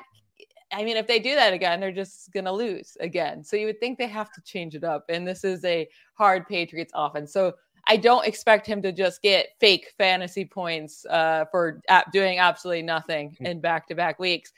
I 0.73 0.85
mean, 0.85 0.97
if 0.97 1.07
they 1.07 1.19
do 1.19 1.35
that 1.35 1.53
again, 1.53 1.81
they're 1.81 1.93
just 1.93 2.33
going 2.33 2.47
to 2.47 2.53
lose 2.53 2.97
again. 3.01 3.45
So 3.45 3.57
you 3.57 3.67
would 3.67 3.79
think 3.79 3.99
they 3.99 4.07
have 4.07 4.33
to 4.33 4.41
change 4.41 4.75
it 4.75 4.85
up. 4.85 5.05
And 5.09 5.29
this 5.29 5.45
is 5.45 5.65
a 5.65 5.87
hard 6.15 6.49
Patriots 6.49 6.93
offense. 6.95 7.33
So 7.33 7.55
I 7.87 7.97
don't 7.97 8.27
expect 8.27 8.67
him 8.67 8.81
to 8.83 8.93
just 8.93 9.23
get 9.23 9.49
fake 9.61 9.93
fantasy 9.99 10.45
points 10.45 11.05
uh, 11.07 11.45
for 11.51 11.83
doing 12.13 12.39
absolutely 12.39 12.83
nothing 12.83 13.37
hmm. 13.39 13.47
in 13.47 13.61
back 13.61 13.87
to 13.89 13.95
back 13.95 14.19
weeks. 14.19 14.53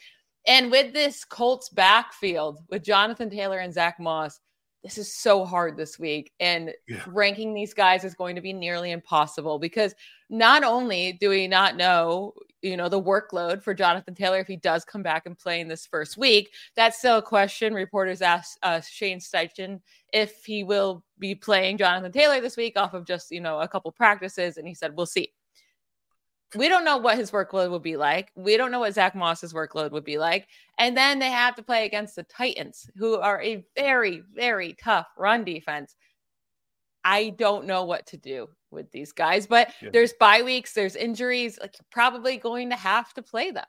And 0.46 0.70
with 0.70 0.92
this 0.92 1.24
Colts 1.24 1.70
backfield 1.70 2.60
with 2.68 2.84
Jonathan 2.84 3.30
Taylor 3.30 3.58
and 3.58 3.72
Zach 3.72 3.98
Moss, 3.98 4.40
this 4.85 4.99
is 4.99 5.12
so 5.12 5.47
hard 5.47 5.79
this 5.79 5.99
week. 5.99 6.31
And 6.38 6.70
yeah. 6.87 7.03
ranking 7.07 7.55
these 7.55 7.73
guys 7.73 8.05
is 8.05 8.14
going 8.14 8.37
to 8.37 8.42
be 8.42 8.53
nearly 8.53 8.90
impossible 8.90 9.59
because 9.59 9.94
not 10.29 10.62
only 10.62 11.14
do 11.14 11.31
we 11.31 11.49
not 11.49 11.77
know, 11.77 12.35
you 12.61 12.77
know, 12.77 12.90
the 12.90 13.03
workload 13.03 13.62
for 13.62 13.73
Jonathan 13.73 14.14
Taylor 14.14 14.40
if 14.40 14.47
he 14.47 14.57
does 14.57 14.85
come 14.85 15.03
back 15.03 15.25
and 15.25 15.38
play 15.38 15.61
in 15.61 15.68
this 15.68 15.87
first 15.87 16.18
week, 16.18 16.51
that's 16.77 16.99
still 16.99 17.16
a 17.16 17.23
question. 17.23 17.73
Reporters 17.73 18.20
asked 18.20 18.59
uh, 18.62 18.81
Shane 18.83 19.20
Steichen 19.20 19.81
if 20.12 20.44
he 20.44 20.64
will 20.64 21.03
be 21.18 21.35
playing 21.35 21.79
Jonathan 21.79 22.12
Taylor 22.12 22.42
this 22.42 22.59
week 22.59 22.75
off 22.77 22.92
of 22.92 23.07
just, 23.07 23.31
you 23.31 23.40
know, 23.40 23.61
a 23.61 23.68
couple 23.68 23.90
practices. 23.90 24.59
And 24.59 24.68
he 24.68 24.75
said, 24.75 24.94
we'll 24.94 25.07
see 25.07 25.33
we 26.54 26.68
don't 26.68 26.84
know 26.84 26.96
what 26.96 27.18
his 27.18 27.30
workload 27.30 27.70
would 27.70 27.82
be 27.82 27.96
like. 27.96 28.30
We 28.34 28.56
don't 28.56 28.70
know 28.70 28.80
what 28.80 28.94
Zach 28.94 29.14
Moss's 29.14 29.52
workload 29.52 29.92
would 29.92 30.04
be 30.04 30.18
like. 30.18 30.48
And 30.78 30.96
then 30.96 31.18
they 31.18 31.30
have 31.30 31.54
to 31.56 31.62
play 31.62 31.86
against 31.86 32.16
the 32.16 32.24
Titans, 32.24 32.88
who 32.96 33.16
are 33.16 33.40
a 33.42 33.64
very, 33.76 34.22
very 34.34 34.74
tough 34.82 35.06
run 35.16 35.44
defense. 35.44 35.96
I 37.04 37.30
don't 37.30 37.66
know 37.66 37.84
what 37.84 38.06
to 38.08 38.16
do 38.16 38.48
with 38.70 38.90
these 38.90 39.12
guys, 39.12 39.46
but 39.46 39.70
yeah. 39.82 39.90
there's 39.92 40.14
bye 40.14 40.42
weeks, 40.42 40.72
there's 40.72 40.96
injuries. 40.96 41.58
Like 41.60 41.74
you're 41.78 41.86
probably 41.90 42.38
going 42.38 42.70
to 42.70 42.76
have 42.76 43.12
to 43.14 43.22
play 43.22 43.50
them. 43.50 43.66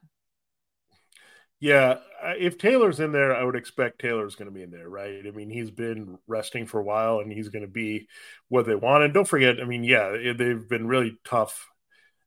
Yeah, 1.60 2.00
if 2.38 2.58
Taylor's 2.58 3.00
in 3.00 3.12
there, 3.12 3.36
I 3.36 3.44
would 3.44 3.56
expect 3.56 4.00
Taylor's 4.00 4.36
going 4.36 4.50
to 4.50 4.54
be 4.54 4.62
in 4.62 4.72
there, 4.72 4.90
right? 4.90 5.24
I 5.26 5.32
mean, 5.32 5.50
he's 5.50 5.72
been 5.72 6.18
resting 6.28 6.66
for 6.66 6.80
a 6.80 6.84
while, 6.84 7.20
and 7.20 7.32
he's 7.32 7.48
going 7.50 7.64
to 7.64 7.72
be 7.72 8.08
what 8.50 8.66
they 8.66 8.76
want. 8.76 9.06
And 9.06 9.14
don't 9.14 9.28
forget, 9.28 9.62
I 9.62 9.64
mean, 9.64 9.84
yeah, 9.84 10.34
they've 10.38 10.68
been 10.68 10.88
really 10.88 11.18
tough 11.24 11.70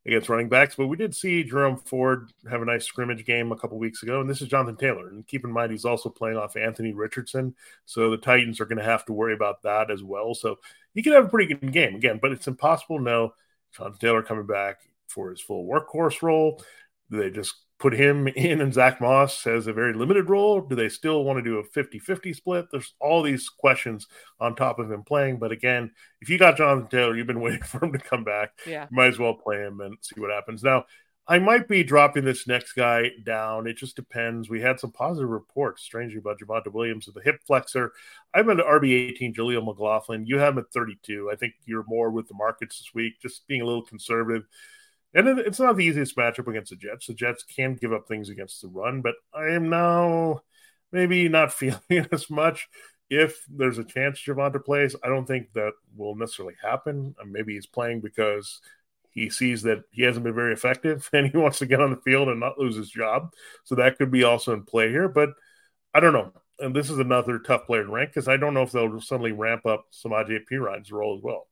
against 0.08 0.30
running 0.30 0.48
backs. 0.48 0.74
But 0.74 0.86
we 0.86 0.96
did 0.96 1.14
see 1.14 1.44
Jerome 1.44 1.76
Ford 1.76 2.32
have 2.50 2.62
a 2.62 2.64
nice 2.64 2.86
scrimmage 2.86 3.24
game 3.24 3.52
a 3.52 3.56
couple 3.56 3.78
weeks 3.78 4.02
ago, 4.02 4.20
and 4.20 4.28
this 4.28 4.40
is 4.40 4.48
Jonathan 4.48 4.76
Taylor. 4.76 5.08
And 5.08 5.26
keep 5.26 5.44
in 5.44 5.52
mind, 5.52 5.70
he's 5.70 5.84
also 5.84 6.08
playing 6.08 6.38
off 6.38 6.56
Anthony 6.56 6.92
Richardson, 6.92 7.54
so 7.84 8.10
the 8.10 8.16
Titans 8.16 8.58
are 8.60 8.64
going 8.64 8.78
to 8.78 8.84
have 8.84 9.04
to 9.04 9.12
worry 9.12 9.34
about 9.34 9.62
that 9.62 9.90
as 9.90 10.02
well. 10.02 10.34
So 10.34 10.56
he 10.94 11.02
could 11.02 11.12
have 11.12 11.26
a 11.26 11.28
pretty 11.28 11.54
good 11.54 11.72
game 11.72 11.94
again, 11.94 12.18
but 12.20 12.32
it's 12.32 12.48
impossible 12.48 12.96
to 12.96 13.04
know 13.04 13.34
Jonathan 13.76 13.98
Taylor 14.00 14.22
coming 14.22 14.46
back 14.46 14.80
for 15.08 15.30
his 15.30 15.42
full 15.42 15.66
workhorse 15.66 16.22
role. 16.22 16.62
They 17.10 17.30
just 17.30 17.54
put 17.78 17.94
him 17.94 18.28
in 18.36 18.60
and 18.60 18.74
Zach 18.74 19.00
Moss 19.00 19.44
has 19.44 19.66
a 19.66 19.72
very 19.72 19.92
limited 19.92 20.28
role? 20.28 20.60
Do 20.60 20.74
they 20.74 20.88
still 20.88 21.24
want 21.24 21.38
to 21.38 21.42
do 21.42 21.58
a 21.58 21.64
50 21.64 21.98
50 21.98 22.32
split? 22.32 22.66
There's 22.70 22.94
all 23.00 23.22
these 23.22 23.48
questions 23.48 24.06
on 24.40 24.54
top 24.54 24.78
of 24.78 24.90
him 24.90 25.02
playing. 25.04 25.38
But 25.38 25.52
again, 25.52 25.92
if 26.20 26.28
you 26.28 26.38
got 26.38 26.56
Jonathan 26.56 26.88
Taylor, 26.88 27.16
you've 27.16 27.26
been 27.26 27.40
waiting 27.42 27.62
for 27.62 27.84
him 27.84 27.92
to 27.92 27.98
come 27.98 28.24
back. 28.24 28.52
Yeah. 28.66 28.86
You 28.90 28.96
might 28.96 29.08
as 29.08 29.18
well 29.18 29.34
play 29.34 29.58
him 29.58 29.80
and 29.80 29.96
see 30.00 30.20
what 30.20 30.30
happens. 30.30 30.62
Now, 30.62 30.84
I 31.30 31.38
might 31.38 31.68
be 31.68 31.84
dropping 31.84 32.24
this 32.24 32.46
next 32.46 32.72
guy 32.72 33.10
down. 33.22 33.66
It 33.66 33.76
just 33.76 33.96
depends. 33.96 34.48
We 34.48 34.62
had 34.62 34.80
some 34.80 34.92
positive 34.92 35.28
reports, 35.28 35.82
strangely, 35.82 36.16
about 36.16 36.40
Javonte 36.40 36.72
Williams 36.72 37.04
with 37.04 37.16
the 37.16 37.20
hip 37.20 37.40
flexor. 37.46 37.92
I'm 38.32 38.48
at 38.48 38.56
RB 38.56 39.10
18, 39.10 39.34
Jaleel 39.34 39.62
McLaughlin. 39.62 40.26
You 40.26 40.38
have 40.38 40.54
him 40.54 40.60
at 40.60 40.72
32. 40.72 41.28
I 41.30 41.36
think 41.36 41.52
you're 41.66 41.84
more 41.86 42.10
with 42.10 42.28
the 42.28 42.34
markets 42.34 42.78
this 42.78 42.94
week, 42.94 43.20
just 43.20 43.46
being 43.46 43.60
a 43.60 43.66
little 43.66 43.84
conservative. 43.84 44.44
And 45.14 45.38
it's 45.38 45.58
not 45.58 45.76
the 45.76 45.84
easiest 45.84 46.16
matchup 46.16 46.48
against 46.48 46.70
the 46.70 46.76
Jets. 46.76 47.06
The 47.06 47.14
Jets 47.14 47.42
can 47.42 47.74
give 47.74 47.92
up 47.92 48.06
things 48.06 48.28
against 48.28 48.60
the 48.60 48.68
run, 48.68 49.00
but 49.00 49.14
I 49.34 49.48
am 49.48 49.70
now 49.70 50.42
maybe 50.92 51.28
not 51.28 51.52
feeling 51.54 51.80
it 51.88 52.08
as 52.12 52.30
much. 52.30 52.68
If 53.10 53.42
there's 53.48 53.78
a 53.78 53.84
chance 53.84 54.20
Javonte 54.20 54.62
plays, 54.62 54.94
I 55.02 55.08
don't 55.08 55.26
think 55.26 55.52
that 55.54 55.72
will 55.96 56.14
necessarily 56.14 56.56
happen. 56.62 57.14
Uh, 57.20 57.24
maybe 57.26 57.54
he's 57.54 57.66
playing 57.66 58.00
because 58.00 58.60
he 59.10 59.30
sees 59.30 59.62
that 59.62 59.82
he 59.90 60.02
hasn't 60.02 60.24
been 60.24 60.34
very 60.34 60.52
effective 60.52 61.08
and 61.12 61.30
he 61.30 61.36
wants 61.36 61.58
to 61.58 61.66
get 61.66 61.80
on 61.80 61.90
the 61.90 61.96
field 61.96 62.28
and 62.28 62.40
not 62.40 62.58
lose 62.58 62.76
his 62.76 62.90
job. 62.90 63.32
So 63.64 63.76
that 63.76 63.96
could 63.96 64.10
be 64.10 64.24
also 64.24 64.52
in 64.52 64.64
play 64.64 64.90
here. 64.90 65.08
But 65.08 65.30
I 65.94 66.00
don't 66.00 66.12
know. 66.12 66.32
And 66.60 66.74
this 66.74 66.90
is 66.90 66.98
another 66.98 67.38
tough 67.38 67.66
player 67.66 67.84
to 67.84 67.90
rank 67.90 68.10
because 68.10 68.28
I 68.28 68.36
don't 68.36 68.52
know 68.52 68.62
if 68.62 68.72
they'll 68.72 69.00
suddenly 69.00 69.32
ramp 69.32 69.64
up 69.64 69.86
some 69.90 70.10
Samaje 70.10 70.44
Perine's 70.46 70.92
role 70.92 71.16
as 71.16 71.22
well. 71.22 71.46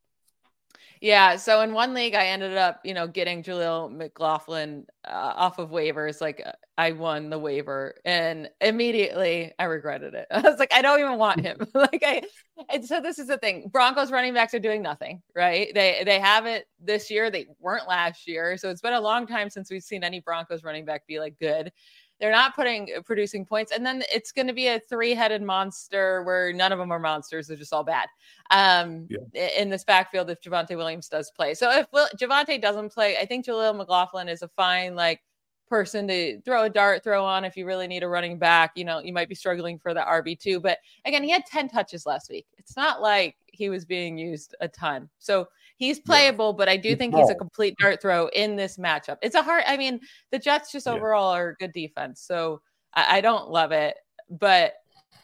Yeah. 1.01 1.37
So 1.37 1.61
in 1.61 1.73
one 1.73 1.95
league, 1.95 2.15
I 2.15 2.27
ended 2.27 2.57
up, 2.57 2.81
you 2.85 2.95
know, 2.95 3.07
getting 3.07 3.43
Jaleel 3.43 3.95
McLaughlin 3.95 4.87
uh, 5.07 5.33
off 5.37 5.59
of 5.59 5.71
waivers. 5.71 6.21
Like 6.21 6.43
uh, 6.45 6.53
I 6.79 6.93
won 6.93 7.31
the 7.31 7.39
waiver, 7.39 7.95
and 8.05 8.49
immediately 8.61 9.53
I 9.59 9.65
regretted 9.65 10.15
it. 10.15 10.27
I 10.33 10.41
was 10.41 10.59
like, 10.59 10.73
I 10.73 10.83
don't 10.83 11.01
even 11.01 11.19
want 11.19 11.41
him. 11.41 11.59
like 11.75 12.03
I. 12.05 12.23
And 12.71 12.85
so 12.85 13.01
this 13.01 13.19
is 13.19 13.29
the 13.29 13.39
thing: 13.39 13.69
Broncos 13.73 14.11
running 14.11 14.35
backs 14.35 14.55
are 14.55 14.59
doing 14.59 14.83
nothing, 14.83 15.23
right? 15.35 15.71
They 15.75 16.03
they 16.05 16.21
have 16.21 16.47
it 16.47 16.67
this 16.81 17.11
year. 17.11 17.31
They 17.31 17.47
weren't 17.61 17.89
last 17.89 18.27
year, 18.27 18.57
so 18.57 18.71
it's 18.71 18.81
been 18.81 18.93
a 18.95 19.01
long 19.01 19.27
time 19.27 19.51
since 19.51 19.71
we've 19.71 19.83
seen 19.83 20.05
any 20.05 20.21
Broncos 20.21 20.65
running 20.65 20.85
back 20.85 21.07
be 21.07 21.21
like 21.21 21.39
good. 21.39 21.73
They're 22.21 22.33
not 22.33 22.55
putting 22.55 22.89
uh, 22.97 23.03
producing 23.03 23.45
points, 23.45 23.73
and 23.73 23.85
then 23.85 24.03
it's 24.13 24.33
going 24.33 24.47
to 24.47 24.53
be 24.53 24.69
a 24.69 24.81
three-headed 24.81 25.43
monster 25.43 26.23
where 26.23 26.53
none 26.53 26.73
of 26.73 26.79
them 26.79 26.91
are 26.91 26.99
monsters; 26.99 27.47
they're 27.47 27.57
just 27.57 27.73
all 27.73 27.85
bad. 27.85 28.09
Um, 28.51 29.09
yeah. 29.11 29.49
in 29.59 29.71
this 29.71 29.85
backfield, 29.85 30.31
if 30.31 30.41
Javonte 30.41 30.77
Williams 30.77 31.09
does 31.09 31.31
play, 31.31 31.55
so 31.55 31.71
if 31.71 31.87
Will, 31.93 32.09
Javonte 32.19 32.61
doesn't 32.61 32.93
play, 32.93 33.17
I 33.19 33.27
think 33.27 33.47
Jaleel 33.47 33.77
McLaughlin 33.77 34.29
is 34.29 34.43
a 34.43 34.49
fine 34.49 34.95
like 34.95 35.21
person 35.67 36.07
to 36.09 36.41
throw 36.43 36.65
a 36.65 36.71
dart 36.71 37.03
throw 37.03 37.25
on 37.25 37.45
if 37.45 37.57
you 37.57 37.67
really 37.67 37.87
need 37.87 38.03
a 38.03 38.09
running 38.09 38.39
back. 38.39 38.73
You 38.77 38.85
know, 38.85 39.01
you 39.01 39.13
might 39.13 39.29
be 39.29 39.35
struggling 39.35 39.79
for 39.79 39.95
the 39.95 40.01
RB2. 40.01 40.63
But 40.63 40.79
again, 41.05 41.23
he 41.23 41.31
had 41.31 41.45
10 41.47 41.69
touches 41.69 42.07
last 42.07 42.31
week. 42.31 42.47
It's 42.57 42.77
not 42.77 43.03
like 43.03 43.37
he 43.47 43.69
was 43.69 43.85
being 43.85 44.17
used 44.17 44.55
a 44.61 44.69
ton. 44.69 45.09
So 45.19 45.49
he's 45.77 46.01
playable, 46.01 46.51
yeah. 46.51 46.57
but 46.59 46.69
I 46.69 46.77
do 46.77 46.91
he's 46.91 46.99
think 46.99 47.13
small. 47.13 47.23
he's 47.23 47.31
a 47.31 47.39
complete 47.39 47.77
dart 47.79 48.03
throw 48.03 48.29
in 48.29 48.57
this 48.57 48.77
matchup. 48.77 49.19
It's 49.23 49.35
a 49.35 49.43
hard, 49.43 49.65
I 49.67 49.77
mean, 49.77 50.01
the 50.31 50.39
Jets 50.39 50.73
just 50.73 50.89
overall 50.89 51.35
yeah. 51.35 51.41
are 51.41 51.57
good 51.59 51.73
defense. 51.73 52.21
So 52.23 52.61
I, 52.95 53.19
I 53.19 53.21
don't 53.21 53.51
love 53.51 53.73
it, 53.73 53.97
but 54.31 54.75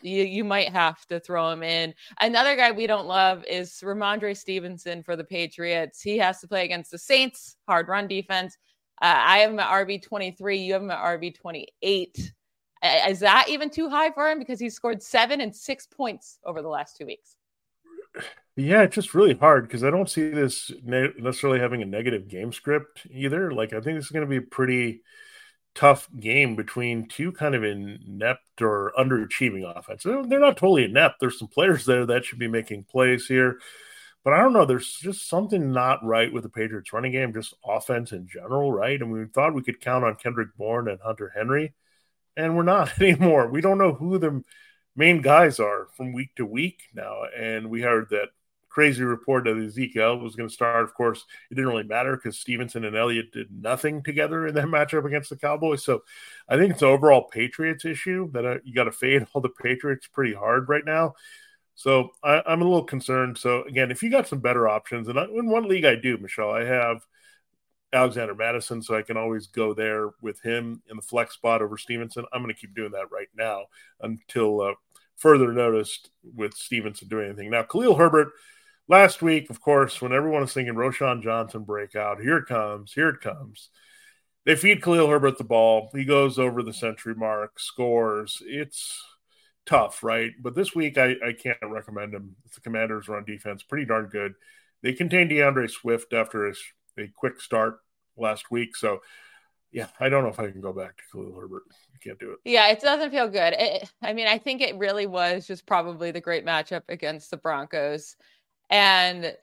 you, 0.03 0.25
you 0.25 0.45
might 0.45 0.71
have 0.71 1.05
to 1.07 1.21
throw 1.21 1.51
him 1.51 1.63
in. 1.63 1.95
Another 2.21 2.57
guy 2.57 2.71
we 2.71 2.87
don't 2.87 3.07
love 3.07 3.45
is 3.49 3.73
Rhamondre 3.83 4.37
Stevenson 4.37 5.03
for 5.03 5.17
the 5.17 5.25
Patriots. 5.25 6.03
He 6.03 6.19
has 6.19 6.41
to 6.41 6.49
play 6.49 6.65
against 6.65 6.91
the 6.91 6.99
Saints, 6.99 7.57
hard 7.69 7.89
run 7.89 8.09
defense. 8.09 8.57
Uh, 9.01 9.15
I 9.17 9.39
have 9.39 9.51
him 9.51 9.59
at 9.59 9.71
RB 9.71 10.03
23. 10.03 10.59
You 10.59 10.73
have 10.75 10.83
him 10.83 10.91
at 10.91 10.99
RB 10.99 11.35
28. 11.35 12.33
Is 13.09 13.21
that 13.21 13.47
even 13.49 13.71
too 13.71 13.89
high 13.89 14.11
for 14.11 14.31
him? 14.31 14.39
Because 14.39 14.61
he 14.61 14.69
scored 14.69 15.03
seven 15.03 15.41
and 15.41 15.55
six 15.55 15.87
points 15.87 16.39
over 16.45 16.63
the 16.63 16.69
last 16.69 16.97
two 16.97 17.07
weeks. 17.07 17.37
Yeah, 18.57 18.83
it's 18.83 18.95
just 18.95 19.15
really 19.15 19.35
hard 19.35 19.67
because 19.67 19.83
I 19.83 19.91
don't 19.91 20.11
see 20.11 20.29
this 20.29 20.71
ne- 20.83 21.13
necessarily 21.19 21.59
having 21.59 21.81
a 21.83 21.87
negative 21.87 22.29
game 22.29 22.53
script 22.53 23.07
either. 23.11 23.51
Like, 23.53 23.73
I 23.73 23.81
think 23.81 23.97
this 23.97 24.07
is 24.07 24.11
going 24.11 24.27
to 24.27 24.31
be 24.31 24.37
a 24.37 24.43
pretty 24.43 25.03
tough 25.75 26.09
game 26.21 26.55
between 26.55 27.09
two 27.09 27.33
kind 27.33 27.55
of 27.55 27.65
inept 27.65 28.61
or 28.61 28.93
underachieving 28.99 29.65
offense. 29.77 30.03
They're 30.03 30.23
not 30.41 30.59
totally 30.59 30.85
inept. 30.85 31.17
There's 31.21 31.39
some 31.39 31.49
players 31.49 31.87
there 31.87 32.05
that 32.07 32.27
should 32.27 32.39
be 32.39 32.49
making 32.49 32.85
plays 32.85 33.27
here. 33.27 33.59
But 34.25 34.35
I 34.35 34.39
don't 34.39 34.53
know. 34.53 34.67
There's 34.67 34.93
just 34.95 35.29
something 35.29 35.73
not 35.73 36.05
right 36.05 36.33
with 36.33 36.45
the 36.45 36.49
Patriots 36.49 36.93
running 36.93 37.13
game, 37.13 37.33
just 37.33 37.55
offense 37.65 38.13
in 38.13 38.29
general, 38.29 38.71
right? 38.71 39.01
And 39.01 39.11
we 39.11 39.25
thought 39.27 39.55
we 39.55 39.63
could 39.63 39.81
count 39.81 40.05
on 40.05 40.15
Kendrick 40.17 40.57
Bourne 40.57 40.89
and 40.89 41.01
Hunter 41.01 41.33
Henry, 41.35 41.75
and 42.37 42.57
we're 42.57 42.63
not 42.65 42.93
anymore. 43.01 43.49
We 43.49 43.61
don't 43.63 43.79
know 43.79 43.95
who 43.95 44.19
the 44.19 44.43
main 44.97 45.21
guys 45.21 45.59
are 45.61 45.89
from 45.97 46.13
week 46.13 46.35
to 46.37 46.47
week 46.47 46.83
now. 46.95 47.23
And 47.37 47.71
we 47.71 47.83
heard 47.83 48.09
that 48.11 48.29
crazy 48.69 49.03
report 49.03 49.45
that 49.45 49.57
Ezekiel 49.57 50.19
was 50.19 50.35
going 50.35 50.49
to 50.49 50.55
start. 50.55 50.85
Of 50.85 50.95
course, 50.95 51.25
it 51.51 51.55
didn't 51.55 51.71
really 51.71 51.83
matter 51.83 52.17
because 52.17 52.39
Stevenson 52.39 52.85
and 52.85 52.97
Elliott 52.97 53.33
did 53.33 53.49
nothing 53.53 54.03
together 54.03 54.47
in 54.47 54.55
that 54.55 54.65
matchup 54.67 55.05
against 55.05 55.31
the 55.31 55.37
Cowboys. 55.37 55.85
So 55.85 56.03
I 56.49 56.57
think 56.57 56.73
it's 56.73 56.83
overall 56.83 57.25
Patriots 57.25 57.85
issue 57.85 58.31
that 58.33 58.45
uh, 58.45 58.57
you 58.65 58.75
got 58.75 58.85
to 58.85 58.93
fade 58.93 59.27
all 59.33 59.43
the 59.43 59.51
Patriots 59.51 60.07
pretty 60.07 60.35
hard 60.35 60.69
right 60.69 60.85
now. 60.85 61.15
So 61.75 62.11
I, 62.23 62.43
am 62.47 62.63
a 62.63 62.65
little 62.65 62.85
concerned. 62.85 63.39
So 63.39 63.63
again, 63.65 63.91
if 63.91 64.03
you 64.03 64.11
got 64.11 64.29
some 64.29 64.41
better 64.41 64.69
options, 64.69 65.09
and 65.09 65.19
I, 65.19 65.25
in 65.25 65.49
one 65.49 65.69
league 65.69 65.85
I 65.85 65.97
do, 65.97 66.19
Michelle, 66.19 66.51
I 66.51 66.65
have 66.65 67.07
Alexander 67.93 68.35
Mattison, 68.35 68.83
so 68.83 68.97
I 68.97 69.03
can 69.03 69.17
always 69.17 69.47
go 69.49 69.75
there 69.75 70.11
with 70.23 70.41
him 70.43 70.83
in 70.89 70.97
the 70.97 71.03
flex 71.03 71.35
spot 71.35 71.61
over 71.61 71.77
Stevenson. 71.77 72.25
I'm 72.33 72.43
going 72.43 72.55
to 72.55 72.61
keep 72.61 72.75
doing 72.75 72.93
that 72.93 73.11
right 73.11 73.29
now 73.37 73.67
until 74.01 74.61
uh, 74.63 74.75
further 75.17 75.53
noticed 75.53 76.11
with 76.23 76.55
Stevenson 76.55 77.09
doing 77.09 77.27
anything. 77.27 77.51
Now, 77.51 77.63
Khalil 77.63 77.97
Herbert, 77.97 78.33
last 78.89 79.21
week, 79.21 79.51
of 79.51 79.61
course, 79.61 80.01
when 80.01 80.13
everyone 80.13 80.43
is 80.43 80.53
thinking 80.53 80.75
Roschon 80.75 81.23
Johnson 81.23 81.65
breakout, 81.65 82.21
here 82.21 82.39
it 82.39 82.47
comes, 82.47 82.93
here 82.93 83.11
it 83.11 83.21
comes. 83.21 83.69
They 84.45 84.57
feed 84.57 84.83
Khalil 84.83 85.09
Herbert 85.09 85.39
the 85.39 85.45
ball. 85.45 85.91
He 85.95 86.05
goes 86.05 86.39
over 86.39 86.63
the 86.63 86.73
century 86.73 87.15
mark, 87.15 87.61
scores. 87.61 88.43
It's 88.45 89.05
tough, 89.67 90.03
right? 90.03 90.33
But 90.41 90.55
this 90.55 90.75
week, 90.75 90.99
I, 90.99 91.15
I 91.25 91.33
can't 91.33 91.59
recommend 91.63 92.15
him. 92.15 92.37
The 92.55 92.61
Commanders 92.61 93.09
run 93.09 93.25
defense 93.25 93.63
pretty 93.63 93.85
darn 93.85 94.07
good. 94.07 94.35
They 94.83 94.95
contain 94.95 95.29
D'Andre 95.29 95.69
Swift 95.69 96.13
after 96.13 96.49
a, 96.49 96.55
a 96.99 97.09
quick 97.17 97.41
start 97.41 97.81
last 98.17 98.51
week. 98.51 98.77
So, 98.77 99.01
yeah, 99.71 99.89
I 100.01 100.09
don't 100.09 100.23
know 100.23 100.31
if 100.31 100.41
I 100.41 100.51
can 100.51 100.61
go 100.61 100.73
back 100.73 100.97
to 100.97 101.03
Khalil 101.11 101.35
Herbert. 101.39 101.63
can't 102.03 102.19
do 102.19 102.33
it. 102.33 102.39
Yeah, 102.45 102.69
it 102.69 102.81
doesn't 102.81 103.11
feel 103.11 103.29
good. 103.29 103.55
It, 103.57 103.91
I 104.03 104.13
mean, 104.13 104.27
I 104.27 104.39
think 104.39 104.61
it 104.61 104.77
really 104.77 105.07
was 105.07 105.47
just 105.47 105.67
probably 105.67 106.11
the 106.11 106.21
great 106.21 106.45
matchup 106.45 106.83
against 106.89 107.31
the 107.31 107.37
Broncos. 107.37 108.17
And 108.71 109.35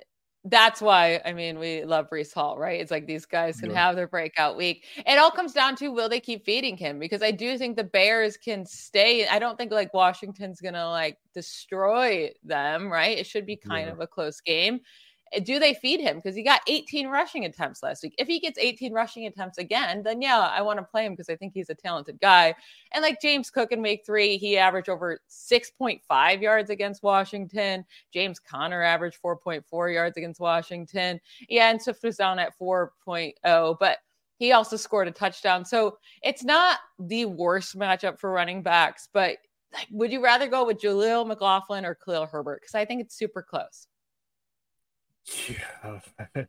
that's 0.45 0.81
why 0.81 1.21
I 1.25 1.33
mean 1.33 1.59
we 1.59 1.83
love 1.83 2.09
Breece 2.09 2.33
Hall, 2.33 2.57
right? 2.57 2.79
It's 2.79 2.91
like 2.91 3.05
these 3.05 3.25
guys 3.25 3.59
can 3.59 3.71
yeah. 3.71 3.85
have 3.85 3.95
their 3.95 4.07
breakout 4.07 4.55
week. 4.55 4.85
It 4.95 5.19
all 5.19 5.31
comes 5.31 5.51
down 5.51 5.75
to 5.77 5.89
will 5.89 6.07
they 6.07 6.21
keep 6.21 6.45
feeding 6.45 6.77
him? 6.77 6.97
Because 6.97 7.21
I 7.21 7.31
do 7.31 7.57
think 7.57 7.75
the 7.75 7.83
Bears 7.83 8.37
can 8.37 8.65
stay. 8.65 9.27
I 9.27 9.37
don't 9.37 9.57
think 9.57 9.71
like 9.71 9.93
Washington's 9.93 10.61
gonna 10.61 10.89
like 10.89 11.17
destroy 11.33 12.31
them, 12.43 12.91
right? 12.91 13.17
It 13.17 13.27
should 13.27 13.45
be 13.45 13.57
kind 13.57 13.87
yeah. 13.87 13.93
of 13.93 13.99
a 13.99 14.07
close 14.07 14.39
game 14.39 14.79
Eh, 15.31 15.39
do 15.39 15.59
they 15.59 15.73
feed 15.73 15.99
him? 15.99 16.17
Because 16.17 16.35
he 16.35 16.43
got 16.43 16.61
18 16.67 17.07
rushing 17.07 17.45
attempts 17.45 17.83
last 17.83 18.03
week. 18.03 18.15
If 18.17 18.27
he 18.27 18.39
gets 18.39 18.57
18 18.57 18.93
rushing 18.93 19.25
attempts 19.25 19.57
again, 19.57 20.03
then 20.03 20.21
yeah, 20.21 20.39
I 20.39 20.61
want 20.61 20.79
to 20.79 20.83
play 20.83 21.05
him 21.05 21.13
because 21.13 21.29
I 21.29 21.35
think 21.35 21.53
he's 21.53 21.69
a 21.69 21.75
talented 21.75 22.19
guy. 22.19 22.55
And 22.93 23.01
like 23.01 23.21
James 23.21 23.49
Cook 23.49 23.71
in 23.71 23.81
week 23.81 24.03
three, 24.05 24.37
he 24.37 24.57
averaged 24.57 24.89
over 24.89 25.19
6.5 25.29 26.41
yards 26.41 26.69
against 26.69 27.03
Washington. 27.03 27.85
James 28.13 28.39
Conner 28.39 28.81
averaged 28.81 29.19
4.4 29.23 29.93
yards 29.93 30.17
against 30.17 30.39
Washington. 30.39 31.19
Yeah, 31.47 31.69
and 31.69 31.81
Swift 31.81 32.03
was 32.03 32.17
down 32.17 32.39
at 32.39 32.57
4.0, 32.59 33.77
but 33.79 33.97
he 34.37 34.53
also 34.53 34.77
scored 34.77 35.07
a 35.07 35.11
touchdown. 35.11 35.65
So 35.65 35.97
it's 36.23 36.43
not 36.43 36.79
the 36.97 37.25
worst 37.25 37.77
matchup 37.77 38.19
for 38.19 38.31
running 38.31 38.63
backs, 38.63 39.09
but 39.11 39.37
like, 39.73 39.87
would 39.91 40.11
you 40.11 40.23
rather 40.23 40.47
go 40.47 40.65
with 40.65 40.81
Jaleel 40.81 41.27
McLaughlin 41.27 41.85
or 41.85 41.93
Khalil 41.93 42.25
Herbert? 42.25 42.61
Because 42.61 42.73
I 42.73 42.85
think 42.85 43.01
it's 43.01 43.15
super 43.15 43.43
close. 43.43 43.88
Yeah, 45.47 45.99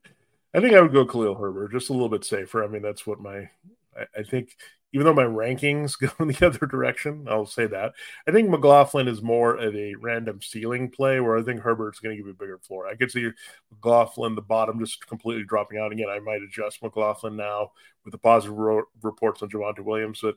I 0.55 0.61
think 0.61 0.75
I 0.75 0.81
would 0.81 0.93
go 0.93 1.05
Khalil 1.05 1.35
Herbert, 1.35 1.73
just 1.73 1.91
a 1.91 1.93
little 1.93 2.09
bit 2.09 2.25
safer. 2.25 2.65
I 2.65 2.69
mean, 2.69 2.83
that's 2.83 3.07
what 3.07 3.21
my 3.21 3.49
I, 3.97 4.07
I, 4.19 4.23
think. 4.23 4.57
Even 4.93 5.05
though 5.07 5.15
my 5.15 5.23
rankings 5.23 5.97
go 6.01 6.11
in 6.19 6.29
the 6.29 6.47
other 6.47 6.67
direction, 6.67 7.27
I'll 7.29 7.47
say 7.47 7.67
that 7.69 7.93
I 8.27 8.33
think 8.33 8.49
McLaughlin 8.49 9.07
is 9.07 9.23
more 9.23 9.55
of 9.55 9.77
a 9.77 9.95
random 9.95 10.41
ceiling 10.43 10.91
play, 10.91 11.21
where 11.21 11.39
I 11.39 11.43
think 11.43 11.61
Herbert's 11.61 12.01
going 12.01 12.13
to 12.13 12.17
give 12.17 12.27
you 12.27 12.33
a 12.33 12.37
bigger 12.37 12.59
floor. 12.59 12.89
I 12.89 12.97
could 12.97 13.11
see 13.13 13.31
McLaughlin 13.71 14.35
the 14.35 14.43
bottom 14.43 14.81
just 14.81 15.07
completely 15.07 15.45
dropping 15.45 15.79
out 15.79 15.93
again. 15.93 16.09
I 16.09 16.19
might 16.19 16.43
adjust 16.43 16.83
McLaughlin 16.83 17.37
now 17.37 17.71
with 18.05 18.13
the 18.13 18.19
positive 18.19 18.57
ro- 18.57 18.83
reports 19.03 19.43
on 19.43 19.51
Javonte 19.51 19.85
Williams, 19.85 20.21
but 20.23 20.37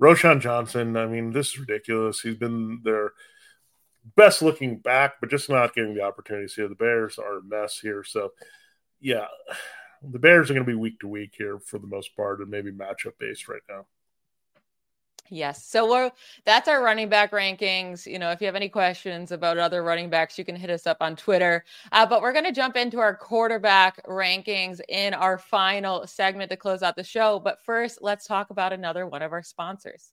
Roschon 0.00 0.40
Johnson. 0.40 0.96
I 0.96 1.06
mean, 1.06 1.32
this 1.32 1.48
is 1.48 1.58
ridiculous. 1.60 2.20
He's 2.20 2.36
been 2.36 2.80
there 2.84 3.12
best 4.16 4.42
looking 4.42 4.78
back, 4.78 5.14
but 5.20 5.30
just 5.30 5.48
not 5.48 5.74
getting 5.74 5.94
the 5.94 6.02
opportunities 6.02 6.54
here. 6.54 6.68
The 6.68 6.74
Bears 6.74 7.18
are 7.18 7.38
a 7.38 7.42
mess 7.42 7.78
here. 7.78 8.04
So, 8.04 8.32
yeah, 9.00 9.26
the 10.02 10.18
Bears 10.18 10.50
are 10.50 10.54
going 10.54 10.66
to 10.66 10.70
be 10.70 10.76
week 10.76 11.00
to 11.00 11.08
week 11.08 11.34
here 11.36 11.58
for 11.58 11.78
the 11.78 11.86
most 11.86 12.14
part 12.16 12.40
and 12.40 12.50
maybe 12.50 12.70
matchup 12.70 13.18
based 13.18 13.48
right 13.48 13.62
now. 13.68 13.86
Yes. 15.30 15.64
So 15.64 15.90
we're 15.90 16.10
that's 16.44 16.68
our 16.68 16.82
running 16.82 17.08
back 17.08 17.32
rankings. 17.32 18.06
You 18.06 18.18
know, 18.18 18.30
if 18.30 18.42
you 18.42 18.46
have 18.46 18.56
any 18.56 18.68
questions 18.68 19.32
about 19.32 19.56
other 19.56 19.82
running 19.82 20.10
backs, 20.10 20.38
you 20.38 20.44
can 20.44 20.54
hit 20.54 20.68
us 20.68 20.86
up 20.86 20.98
on 21.00 21.16
Twitter. 21.16 21.64
Uh, 21.92 22.04
but 22.04 22.20
we're 22.20 22.32
going 22.32 22.44
to 22.44 22.52
jump 22.52 22.76
into 22.76 22.98
our 22.98 23.16
quarterback 23.16 24.04
rankings 24.06 24.80
in 24.90 25.14
our 25.14 25.38
final 25.38 26.06
segment 26.06 26.50
to 26.50 26.58
close 26.58 26.82
out 26.82 26.94
the 26.94 27.02
show. 27.02 27.40
But 27.40 27.64
first, 27.64 28.00
let's 28.02 28.26
talk 28.26 28.50
about 28.50 28.74
another 28.74 29.06
one 29.06 29.22
of 29.22 29.32
our 29.32 29.42
sponsors. 29.42 30.12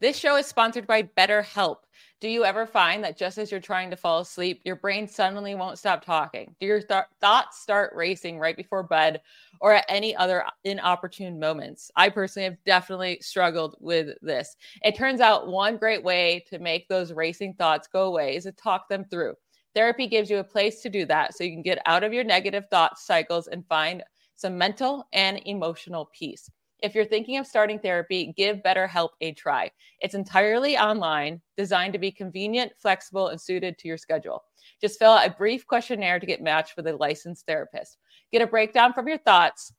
This 0.00 0.16
show 0.16 0.36
is 0.36 0.46
sponsored 0.46 0.86
by 0.86 1.02
BetterHelp. 1.02 1.78
Do 2.20 2.28
you 2.28 2.44
ever 2.44 2.66
find 2.66 3.02
that 3.02 3.18
just 3.18 3.36
as 3.36 3.50
you're 3.50 3.58
trying 3.58 3.90
to 3.90 3.96
fall 3.96 4.20
asleep, 4.20 4.60
your 4.64 4.76
brain 4.76 5.08
suddenly 5.08 5.56
won't 5.56 5.80
stop 5.80 6.04
talking? 6.04 6.54
Do 6.60 6.68
your 6.68 6.80
th- 6.80 7.02
thoughts 7.20 7.60
start 7.60 7.96
racing 7.96 8.38
right 8.38 8.56
before 8.56 8.84
bed 8.84 9.20
or 9.60 9.72
at 9.72 9.86
any 9.88 10.14
other 10.14 10.44
inopportune 10.62 11.40
moments? 11.40 11.90
I 11.96 12.10
personally 12.10 12.44
have 12.44 12.62
definitely 12.64 13.18
struggled 13.22 13.74
with 13.80 14.16
this. 14.22 14.54
It 14.84 14.94
turns 14.94 15.20
out 15.20 15.48
one 15.48 15.76
great 15.76 16.04
way 16.04 16.44
to 16.48 16.60
make 16.60 16.86
those 16.86 17.12
racing 17.12 17.54
thoughts 17.54 17.88
go 17.88 18.04
away 18.04 18.36
is 18.36 18.44
to 18.44 18.52
talk 18.52 18.88
them 18.88 19.04
through. 19.04 19.34
Therapy 19.74 20.06
gives 20.06 20.30
you 20.30 20.38
a 20.38 20.44
place 20.44 20.80
to 20.82 20.88
do 20.88 21.06
that 21.06 21.34
so 21.34 21.42
you 21.42 21.50
can 21.50 21.62
get 21.62 21.82
out 21.86 22.04
of 22.04 22.12
your 22.12 22.22
negative 22.22 22.66
thought 22.70 23.00
cycles 23.00 23.48
and 23.48 23.66
find 23.66 24.04
some 24.36 24.56
mental 24.56 25.08
and 25.12 25.40
emotional 25.44 26.08
peace. 26.16 26.48
If 26.80 26.94
you're 26.94 27.04
thinking 27.04 27.38
of 27.38 27.46
starting 27.46 27.78
therapy, 27.78 28.32
give 28.36 28.58
BetterHelp 28.58 29.10
a 29.20 29.32
try. 29.32 29.70
It's 30.00 30.14
entirely 30.14 30.76
online, 30.76 31.40
designed 31.56 31.92
to 31.94 31.98
be 31.98 32.12
convenient, 32.12 32.72
flexible, 32.78 33.28
and 33.28 33.40
suited 33.40 33.78
to 33.78 33.88
your 33.88 33.98
schedule. 33.98 34.44
Just 34.80 34.98
fill 34.98 35.12
out 35.12 35.26
a 35.26 35.30
brief 35.30 35.66
questionnaire 35.66 36.20
to 36.20 36.26
get 36.26 36.40
matched 36.40 36.76
with 36.76 36.86
a 36.86 36.96
licensed 36.96 37.46
therapist. 37.46 37.98
Get 38.32 38.42
a 38.42 38.46
breakdown 38.46 38.92
from 38.92 39.08
your 39.08 39.18
thoughts. 39.18 39.72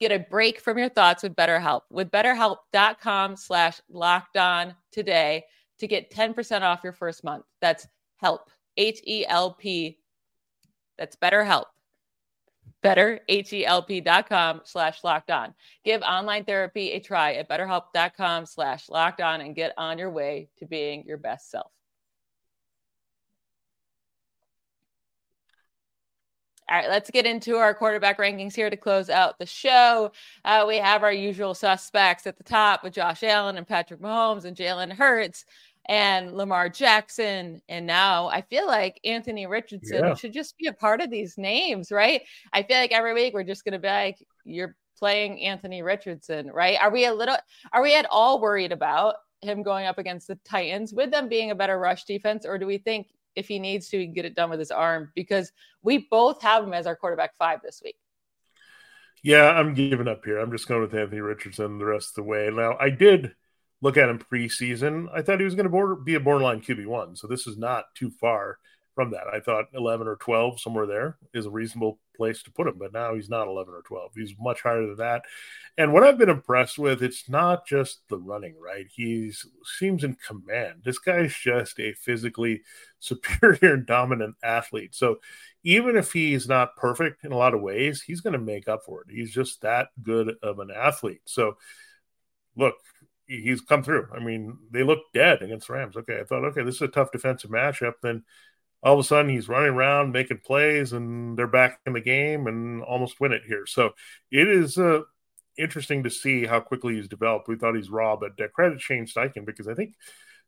Get 0.00 0.10
a 0.10 0.18
break 0.18 0.60
from 0.60 0.78
your 0.78 0.88
thoughts 0.88 1.22
with 1.22 1.36
BetterHelp. 1.36 1.82
With 1.90 2.10
BetterHelp.com 2.10 3.36
slash 3.36 3.80
locked 3.88 4.36
on 4.36 4.74
today 4.90 5.44
to 5.78 5.86
get 5.86 6.10
10% 6.10 6.62
off 6.62 6.80
your 6.82 6.92
first 6.92 7.22
month. 7.22 7.44
That's 7.60 7.86
help, 8.16 8.50
H 8.76 9.00
E 9.06 9.24
L 9.26 9.52
P. 9.52 9.98
That's 10.98 11.16
BetterHelp 11.16 11.64
betterhelp.com 12.82 14.60
slash 14.64 15.04
locked 15.04 15.30
on. 15.30 15.54
Give 15.84 16.02
online 16.02 16.44
therapy 16.44 16.92
a 16.92 17.00
try 17.00 17.34
at 17.34 17.48
betterhelp.com 17.48 18.46
slash 18.46 18.88
locked 18.88 19.20
on 19.20 19.40
and 19.40 19.54
get 19.54 19.72
on 19.76 19.98
your 19.98 20.10
way 20.10 20.48
to 20.58 20.66
being 20.66 21.04
your 21.06 21.18
best 21.18 21.50
self. 21.50 21.70
All 26.70 26.76
right, 26.76 26.88
let's 26.88 27.10
get 27.10 27.26
into 27.26 27.56
our 27.56 27.74
quarterback 27.74 28.18
rankings 28.18 28.54
here 28.54 28.70
to 28.70 28.76
close 28.76 29.10
out 29.10 29.40
the 29.40 29.46
show. 29.46 30.12
Uh, 30.44 30.64
we 30.68 30.76
have 30.76 31.02
our 31.02 31.12
usual 31.12 31.52
suspects 31.52 32.28
at 32.28 32.38
the 32.38 32.44
top 32.44 32.84
with 32.84 32.92
Josh 32.92 33.24
Allen 33.24 33.56
and 33.56 33.66
Patrick 33.66 34.00
Mahomes 34.00 34.44
and 34.44 34.56
Jalen 34.56 34.92
Hurts 34.92 35.44
and 35.90 36.36
Lamar 36.36 36.68
Jackson. 36.68 37.60
And 37.68 37.84
now 37.84 38.28
I 38.28 38.42
feel 38.42 38.68
like 38.68 39.00
Anthony 39.04 39.48
Richardson 39.48 40.04
yeah. 40.04 40.14
should 40.14 40.32
just 40.32 40.56
be 40.56 40.68
a 40.68 40.72
part 40.72 41.00
of 41.00 41.10
these 41.10 41.36
names, 41.36 41.90
right? 41.90 42.22
I 42.52 42.62
feel 42.62 42.78
like 42.78 42.92
every 42.92 43.12
week 43.12 43.34
we're 43.34 43.42
just 43.42 43.64
going 43.64 43.72
to 43.72 43.80
be 43.80 43.88
like, 43.88 44.24
you're 44.44 44.76
playing 44.96 45.40
Anthony 45.42 45.82
Richardson, 45.82 46.48
right? 46.52 46.78
Are 46.80 46.92
we 46.92 47.06
a 47.06 47.12
little, 47.12 47.36
are 47.72 47.82
we 47.82 47.96
at 47.96 48.06
all 48.08 48.40
worried 48.40 48.70
about 48.70 49.16
him 49.42 49.64
going 49.64 49.86
up 49.86 49.98
against 49.98 50.28
the 50.28 50.38
Titans 50.44 50.94
with 50.94 51.10
them 51.10 51.28
being 51.28 51.50
a 51.50 51.56
better 51.56 51.76
rush 51.76 52.04
defense? 52.04 52.46
Or 52.46 52.56
do 52.56 52.66
we 52.66 52.78
think 52.78 53.08
if 53.34 53.48
he 53.48 53.58
needs 53.58 53.88
to, 53.88 53.98
he 53.98 54.04
can 54.04 54.14
get 54.14 54.24
it 54.24 54.36
done 54.36 54.50
with 54.50 54.60
his 54.60 54.70
arm? 54.70 55.10
Because 55.16 55.50
we 55.82 56.06
both 56.08 56.40
have 56.42 56.62
him 56.62 56.72
as 56.72 56.86
our 56.86 56.94
quarterback 56.94 57.36
five 57.36 57.62
this 57.64 57.82
week. 57.84 57.96
Yeah, 59.24 59.50
I'm 59.50 59.74
giving 59.74 60.06
up 60.06 60.24
here. 60.24 60.38
I'm 60.38 60.52
just 60.52 60.68
going 60.68 60.82
with 60.82 60.94
Anthony 60.94 61.20
Richardson 61.20 61.78
the 61.78 61.84
rest 61.84 62.10
of 62.10 62.14
the 62.14 62.30
way. 62.30 62.48
Now, 62.52 62.76
I 62.78 62.90
did 62.90 63.34
look 63.82 63.96
at 63.96 64.08
him 64.08 64.18
preseason, 64.18 65.08
I 65.14 65.22
thought 65.22 65.38
he 65.38 65.44
was 65.44 65.54
going 65.54 65.70
to 65.70 65.96
be 66.04 66.14
a 66.14 66.20
borderline 66.20 66.60
QB 66.60 66.86
one. 66.86 67.16
So 67.16 67.26
this 67.26 67.46
is 67.46 67.56
not 67.56 67.94
too 67.94 68.10
far 68.10 68.58
from 68.94 69.12
that. 69.12 69.26
I 69.32 69.40
thought 69.40 69.66
11 69.74 70.06
or 70.06 70.16
12 70.16 70.60
somewhere 70.60 70.86
there 70.86 71.16
is 71.32 71.46
a 71.46 71.50
reasonable 71.50 71.98
place 72.16 72.42
to 72.42 72.50
put 72.50 72.66
him, 72.66 72.74
but 72.78 72.92
now 72.92 73.14
he's 73.14 73.30
not 73.30 73.48
11 73.48 73.72
or 73.72 73.82
12. 73.82 74.12
He's 74.14 74.34
much 74.38 74.62
higher 74.62 74.86
than 74.86 74.96
that. 74.96 75.22
And 75.78 75.92
what 75.92 76.02
I've 76.02 76.18
been 76.18 76.28
impressed 76.28 76.78
with, 76.78 77.02
it's 77.02 77.28
not 77.28 77.66
just 77.66 78.00
the 78.08 78.18
running, 78.18 78.56
right? 78.60 78.86
He 78.92 79.32
seems 79.64 80.04
in 80.04 80.16
command. 80.26 80.82
This 80.84 80.98
guy's 80.98 81.34
just 81.34 81.80
a 81.80 81.94
physically 81.94 82.62
superior 82.98 83.74
and 83.74 83.86
dominant 83.86 84.36
athlete. 84.42 84.94
So 84.94 85.20
even 85.62 85.96
if 85.96 86.12
he's 86.12 86.48
not 86.48 86.76
perfect 86.76 87.24
in 87.24 87.32
a 87.32 87.38
lot 87.38 87.54
of 87.54 87.62
ways, 87.62 88.02
he's 88.02 88.20
going 88.20 88.34
to 88.34 88.38
make 88.38 88.68
up 88.68 88.82
for 88.84 89.02
it. 89.02 89.06
He's 89.10 89.32
just 89.32 89.62
that 89.62 89.88
good 90.02 90.34
of 90.42 90.58
an 90.58 90.70
athlete. 90.70 91.22
So 91.24 91.56
look, 92.56 92.74
he's 93.30 93.60
come 93.60 93.82
through. 93.82 94.08
I 94.12 94.18
mean, 94.18 94.58
they 94.70 94.82
look 94.82 95.00
dead 95.14 95.42
against 95.42 95.68
Rams. 95.68 95.96
Okay, 95.96 96.20
I 96.20 96.24
thought, 96.24 96.44
okay, 96.46 96.62
this 96.62 96.76
is 96.76 96.82
a 96.82 96.88
tough 96.88 97.12
defensive 97.12 97.50
matchup. 97.50 97.94
Then 98.02 98.24
all 98.82 98.94
of 98.94 99.00
a 99.00 99.04
sudden 99.04 99.30
he's 99.30 99.48
running 99.48 99.70
around 99.70 100.12
making 100.12 100.40
plays, 100.44 100.92
and 100.92 101.38
they're 101.38 101.46
back 101.46 101.80
in 101.86 101.92
the 101.92 102.00
game 102.00 102.46
and 102.46 102.82
almost 102.82 103.20
win 103.20 103.32
it 103.32 103.42
here. 103.46 103.66
So 103.66 103.90
it 104.30 104.48
is 104.48 104.76
uh, 104.78 105.02
interesting 105.56 106.02
to 106.02 106.10
see 106.10 106.44
how 106.44 106.60
quickly 106.60 106.96
he's 106.96 107.08
developed. 107.08 107.48
We 107.48 107.56
thought 107.56 107.76
he's 107.76 107.90
raw, 107.90 108.16
but 108.16 108.40
uh, 108.40 108.48
credit 108.48 108.80
Shane 108.80 109.06
Steichen 109.06 109.46
because 109.46 109.68
I 109.68 109.74
think 109.74 109.94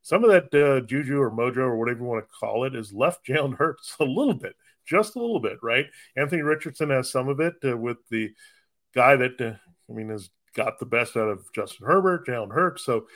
some 0.02 0.24
of 0.24 0.30
that 0.30 0.54
uh, 0.54 0.80
juju 0.84 1.20
or 1.20 1.30
mojo 1.30 1.58
or 1.58 1.78
whatever 1.78 2.00
you 2.00 2.04
want 2.04 2.24
to 2.24 2.34
call 2.38 2.64
it 2.64 2.74
is 2.74 2.92
left 2.92 3.26
Jalen 3.28 3.56
Hurts 3.56 3.94
a 4.00 4.04
little 4.04 4.34
bit, 4.34 4.56
just 4.84 5.14
a 5.14 5.20
little 5.20 5.40
bit, 5.40 5.58
right? 5.62 5.86
Anthony 6.16 6.42
Richardson 6.42 6.90
has 6.90 7.10
some 7.10 7.28
of 7.28 7.38
it 7.38 7.54
uh, 7.64 7.76
with 7.76 7.98
the 8.10 8.32
guy 8.94 9.16
that 9.16 9.40
uh, 9.40 9.54
I 9.88 9.92
mean 9.94 10.10
is 10.10 10.30
got 10.54 10.78
the 10.78 10.86
best 10.86 11.16
out 11.16 11.28
of 11.28 11.52
Justin 11.52 11.86
Herbert, 11.86 12.26
Jalen 12.26 12.52
Hurts. 12.52 12.84
So 12.84 13.06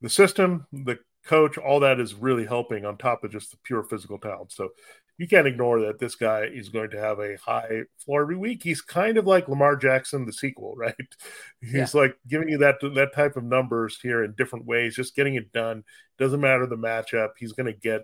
the 0.00 0.08
system, 0.08 0.66
the 0.72 0.98
coach, 1.24 1.58
all 1.58 1.80
that 1.80 2.00
is 2.00 2.14
really 2.14 2.46
helping 2.46 2.84
on 2.84 2.96
top 2.96 3.24
of 3.24 3.32
just 3.32 3.50
the 3.50 3.58
pure 3.64 3.82
physical 3.82 4.18
talent. 4.18 4.52
So 4.52 4.70
you 5.18 5.26
can't 5.26 5.46
ignore 5.46 5.80
that 5.80 5.98
this 5.98 6.14
guy 6.14 6.42
is 6.42 6.68
going 6.68 6.90
to 6.90 7.00
have 7.00 7.18
a 7.18 7.36
high 7.36 7.82
floor 8.04 8.22
every 8.22 8.36
week. 8.36 8.62
He's 8.62 8.82
kind 8.82 9.16
of 9.16 9.26
like 9.26 9.48
Lamar 9.48 9.76
Jackson, 9.76 10.26
the 10.26 10.32
sequel, 10.32 10.74
right? 10.76 10.94
He's 11.60 11.72
yeah. 11.72 12.00
like 12.00 12.16
giving 12.28 12.48
you 12.48 12.58
that 12.58 12.76
that 12.80 13.14
type 13.14 13.36
of 13.36 13.44
numbers 13.44 13.98
here 14.00 14.24
in 14.24 14.34
different 14.36 14.66
ways, 14.66 14.96
just 14.96 15.16
getting 15.16 15.34
it 15.34 15.52
done. 15.52 15.84
Doesn't 16.18 16.40
matter 16.40 16.66
the 16.66 16.76
matchup. 16.76 17.30
He's 17.38 17.52
going 17.52 17.72
to 17.72 17.78
get 17.78 18.02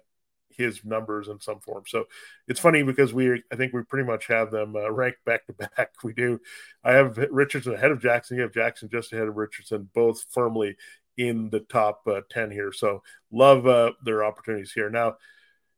his 0.56 0.84
numbers 0.84 1.28
in 1.28 1.40
some 1.40 1.60
form. 1.60 1.84
So 1.86 2.04
it's 2.48 2.60
funny 2.60 2.82
because 2.82 3.12
we, 3.12 3.42
I 3.52 3.56
think 3.56 3.72
we 3.72 3.82
pretty 3.82 4.06
much 4.06 4.26
have 4.26 4.50
them 4.50 4.76
uh, 4.76 4.90
ranked 4.90 5.22
back 5.24 5.46
to 5.46 5.52
back. 5.52 5.90
We 6.02 6.12
do. 6.12 6.40
I 6.84 6.92
have 6.92 7.18
Richardson 7.30 7.74
ahead 7.74 7.90
of 7.90 8.00
Jackson. 8.00 8.36
You 8.36 8.42
have 8.42 8.54
Jackson 8.54 8.88
just 8.90 9.12
ahead 9.12 9.28
of 9.28 9.36
Richardson, 9.36 9.88
both 9.94 10.24
firmly 10.30 10.76
in 11.16 11.50
the 11.50 11.60
top 11.60 12.02
uh, 12.06 12.22
10 12.30 12.50
here. 12.50 12.72
So 12.72 13.02
love 13.30 13.66
uh, 13.66 13.92
their 14.04 14.24
opportunities 14.24 14.72
here. 14.72 14.90
Now, 14.90 15.16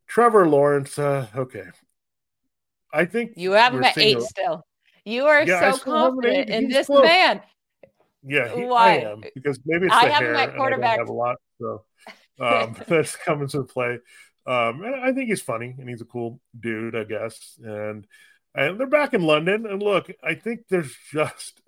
Trevor 0.07 0.47
Lawrence, 0.47 0.97
uh, 0.99 1.27
okay. 1.35 1.65
I 2.93 3.05
think 3.05 3.33
you 3.35 3.51
have 3.51 3.73
him 3.73 3.83
at 3.83 3.97
eight 3.97 4.17
a, 4.17 4.21
still. 4.21 4.65
You 5.03 5.25
are 5.25 5.43
yeah, 5.43 5.71
so 5.71 5.77
confident 5.77 6.49
in 6.49 6.69
this 6.69 6.87
close. 6.87 7.03
man. 7.03 7.41
Yeah, 8.23 8.55
he, 8.55 8.63
Why? 8.63 8.97
I 8.97 9.11
am 9.11 9.21
because 9.35 9.59
maybe 9.65 9.85
it's 9.85 9.95
the 9.95 10.05
I 10.05 10.09
have 10.09 10.21
hair 10.21 10.33
him 10.33 10.37
at 10.37 10.55
quarterback. 10.55 10.97
have 10.97 11.09
a 11.09 11.13
lot, 11.13 11.35
so 11.59 11.83
um, 12.39 12.75
that's 12.87 13.15
coming 13.17 13.43
into 13.43 13.63
play. 13.63 13.99
Um, 14.47 14.83
I 14.83 15.11
think 15.11 15.29
he's 15.29 15.41
funny 15.41 15.75
and 15.77 15.89
he's 15.89 16.01
a 16.01 16.05
cool 16.05 16.39
dude, 16.59 16.95
I 16.95 17.03
guess. 17.03 17.57
And 17.63 18.05
and 18.53 18.79
they're 18.79 18.87
back 18.87 19.13
in 19.13 19.21
London. 19.21 19.65
And 19.65 19.81
look, 19.81 20.09
I 20.23 20.35
think 20.35 20.67
there's 20.69 20.95
just 21.11 21.61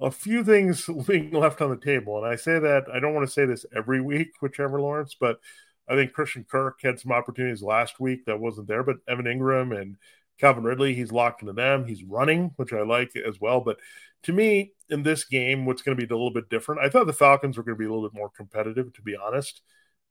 a 0.00 0.10
few 0.10 0.44
things 0.44 0.88
being 1.06 1.32
left 1.32 1.60
on 1.60 1.70
the 1.70 1.76
table. 1.76 2.18
And 2.18 2.26
I 2.26 2.36
say 2.36 2.58
that 2.58 2.84
I 2.92 3.00
don't 3.00 3.14
want 3.14 3.26
to 3.26 3.32
say 3.32 3.44
this 3.44 3.66
every 3.74 4.00
week 4.00 4.30
with 4.40 4.52
Trevor 4.52 4.80
Lawrence, 4.80 5.16
but 5.18 5.40
I 5.88 5.94
think 5.94 6.12
Christian 6.12 6.44
Kirk 6.44 6.80
had 6.82 6.98
some 6.98 7.12
opportunities 7.12 7.62
last 7.62 8.00
week 8.00 8.24
that 8.26 8.40
wasn't 8.40 8.68
there. 8.68 8.82
But 8.82 8.96
Evan 9.08 9.26
Engram 9.26 9.78
and 9.78 9.96
Calvin 10.38 10.64
Ridley, 10.64 10.94
he's 10.94 11.12
locked 11.12 11.42
into 11.42 11.54
them. 11.54 11.86
He's 11.86 12.04
running, 12.04 12.52
which 12.56 12.72
I 12.72 12.82
like 12.82 13.16
as 13.16 13.40
well. 13.40 13.60
But 13.60 13.78
to 14.24 14.32
me, 14.32 14.72
in 14.90 15.02
this 15.02 15.24
game, 15.24 15.64
what's 15.64 15.82
going 15.82 15.96
to 15.96 16.06
be 16.06 16.12
a 16.12 16.16
little 16.16 16.32
bit 16.32 16.50
different, 16.50 16.82
I 16.82 16.88
thought 16.88 17.06
the 17.06 17.12
Falcons 17.12 17.56
were 17.56 17.62
going 17.62 17.76
to 17.76 17.78
be 17.78 17.86
a 17.86 17.92
little 17.92 18.08
bit 18.08 18.16
more 18.16 18.30
competitive, 18.30 18.92
to 18.94 19.02
be 19.02 19.16
honest 19.16 19.62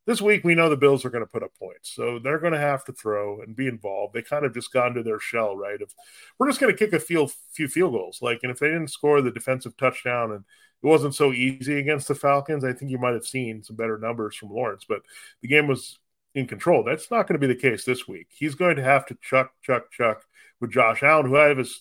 this 0.05 0.21
week 0.21 0.43
we 0.43 0.55
know 0.55 0.69
the 0.69 0.77
Bills 0.77 1.03
are 1.03 1.09
going 1.09 1.23
to 1.23 1.31
put 1.31 1.43
up 1.43 1.57
points, 1.57 1.91
so 1.93 2.19
they're 2.19 2.39
going 2.39 2.53
to 2.53 2.59
have 2.59 2.85
to 2.85 2.93
throw 2.93 3.41
and 3.41 3.55
be 3.55 3.67
involved. 3.67 4.13
They 4.13 4.21
kind 4.21 4.45
of 4.45 4.53
just 4.53 4.71
got 4.71 4.87
into 4.87 5.03
their 5.03 5.19
shell, 5.19 5.55
right? 5.57 5.81
Of 5.81 5.93
we're 6.37 6.47
just 6.47 6.59
going 6.59 6.71
to 6.71 6.77
kick 6.77 6.93
a 6.93 6.99
few 6.99 7.27
few 7.51 7.67
field 7.67 7.93
goals, 7.93 8.19
like, 8.21 8.39
and 8.43 8.51
if 8.51 8.59
they 8.59 8.67
didn't 8.67 8.89
score 8.89 9.21
the 9.21 9.31
defensive 9.31 9.75
touchdown 9.77 10.31
and 10.31 10.43
it 10.83 10.87
wasn't 10.87 11.15
so 11.15 11.33
easy 11.33 11.79
against 11.79 12.07
the 12.07 12.15
Falcons, 12.15 12.63
I 12.63 12.73
think 12.73 12.91
you 12.91 12.99
might 12.99 13.13
have 13.13 13.25
seen 13.25 13.63
some 13.63 13.75
better 13.75 13.97
numbers 13.97 14.35
from 14.35 14.51
Lawrence. 14.51 14.85
But 14.87 15.01
the 15.41 15.47
game 15.47 15.67
was 15.67 15.97
in 16.35 16.47
control. 16.47 16.83
That's 16.83 17.09
not 17.09 17.27
going 17.27 17.39
to 17.39 17.47
be 17.47 17.51
the 17.51 17.59
case 17.59 17.85
this 17.85 18.07
week. 18.07 18.27
He's 18.29 18.55
going 18.55 18.75
to 18.75 18.83
have 18.83 19.05
to 19.07 19.17
chuck, 19.21 19.53
chuck, 19.63 19.91
chuck 19.91 20.23
with 20.59 20.71
Josh 20.71 21.01
Allen, 21.01 21.25
who 21.25 21.37
I 21.37 21.47
have 21.47 21.59
as 21.59 21.79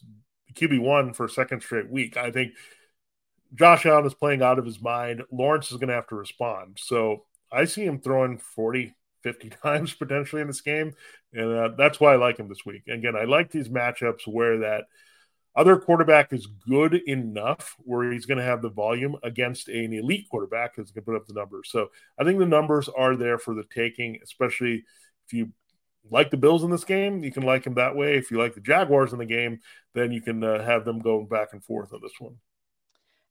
QB 0.54 0.80
one 0.80 1.12
for 1.12 1.26
a 1.26 1.30
second 1.30 1.60
straight 1.60 1.90
week. 1.90 2.16
I 2.16 2.30
think 2.30 2.52
Josh 3.54 3.84
Allen 3.84 4.06
is 4.06 4.14
playing 4.14 4.42
out 4.42 4.58
of 4.58 4.64
his 4.64 4.80
mind. 4.80 5.22
Lawrence 5.30 5.70
is 5.70 5.76
going 5.76 5.88
to 5.88 5.94
have 5.94 6.08
to 6.08 6.14
respond. 6.14 6.78
So 6.80 7.24
I 7.54 7.64
see 7.64 7.84
him 7.84 8.00
throwing 8.00 8.38
40, 8.38 8.94
50 9.22 9.50
times 9.62 9.94
potentially 9.94 10.42
in 10.42 10.48
this 10.48 10.60
game. 10.60 10.92
And 11.32 11.52
uh, 11.52 11.68
that's 11.76 12.00
why 12.00 12.12
I 12.12 12.16
like 12.16 12.38
him 12.38 12.48
this 12.48 12.66
week. 12.66 12.82
Again, 12.88 13.16
I 13.16 13.24
like 13.24 13.50
these 13.50 13.68
matchups 13.68 14.26
where 14.26 14.58
that 14.58 14.84
other 15.56 15.78
quarterback 15.78 16.32
is 16.32 16.46
good 16.46 16.94
enough 17.06 17.76
where 17.78 18.10
he's 18.10 18.26
going 18.26 18.38
to 18.38 18.44
have 18.44 18.60
the 18.60 18.70
volume 18.70 19.16
against 19.22 19.68
an 19.68 19.92
elite 19.92 20.26
quarterback 20.28 20.74
who's 20.74 20.90
going 20.90 21.04
to 21.04 21.10
put 21.12 21.16
up 21.16 21.26
the 21.26 21.34
numbers. 21.34 21.68
So 21.70 21.88
I 22.18 22.24
think 22.24 22.38
the 22.38 22.46
numbers 22.46 22.88
are 22.88 23.16
there 23.16 23.38
for 23.38 23.54
the 23.54 23.64
taking, 23.72 24.18
especially 24.22 24.84
if 25.26 25.32
you 25.32 25.52
like 26.10 26.30
the 26.30 26.36
Bills 26.36 26.64
in 26.64 26.70
this 26.70 26.84
game, 26.84 27.22
you 27.22 27.32
can 27.32 27.44
like 27.44 27.64
them 27.64 27.74
that 27.74 27.96
way. 27.96 28.16
If 28.16 28.30
you 28.30 28.38
like 28.38 28.54
the 28.54 28.60
Jaguars 28.60 29.12
in 29.12 29.18
the 29.18 29.26
game, 29.26 29.60
then 29.94 30.12
you 30.12 30.20
can 30.20 30.42
uh, 30.42 30.62
have 30.62 30.84
them 30.84 30.98
going 30.98 31.26
back 31.26 31.48
and 31.52 31.64
forth 31.64 31.92
on 31.92 32.00
this 32.02 32.18
one. 32.18 32.36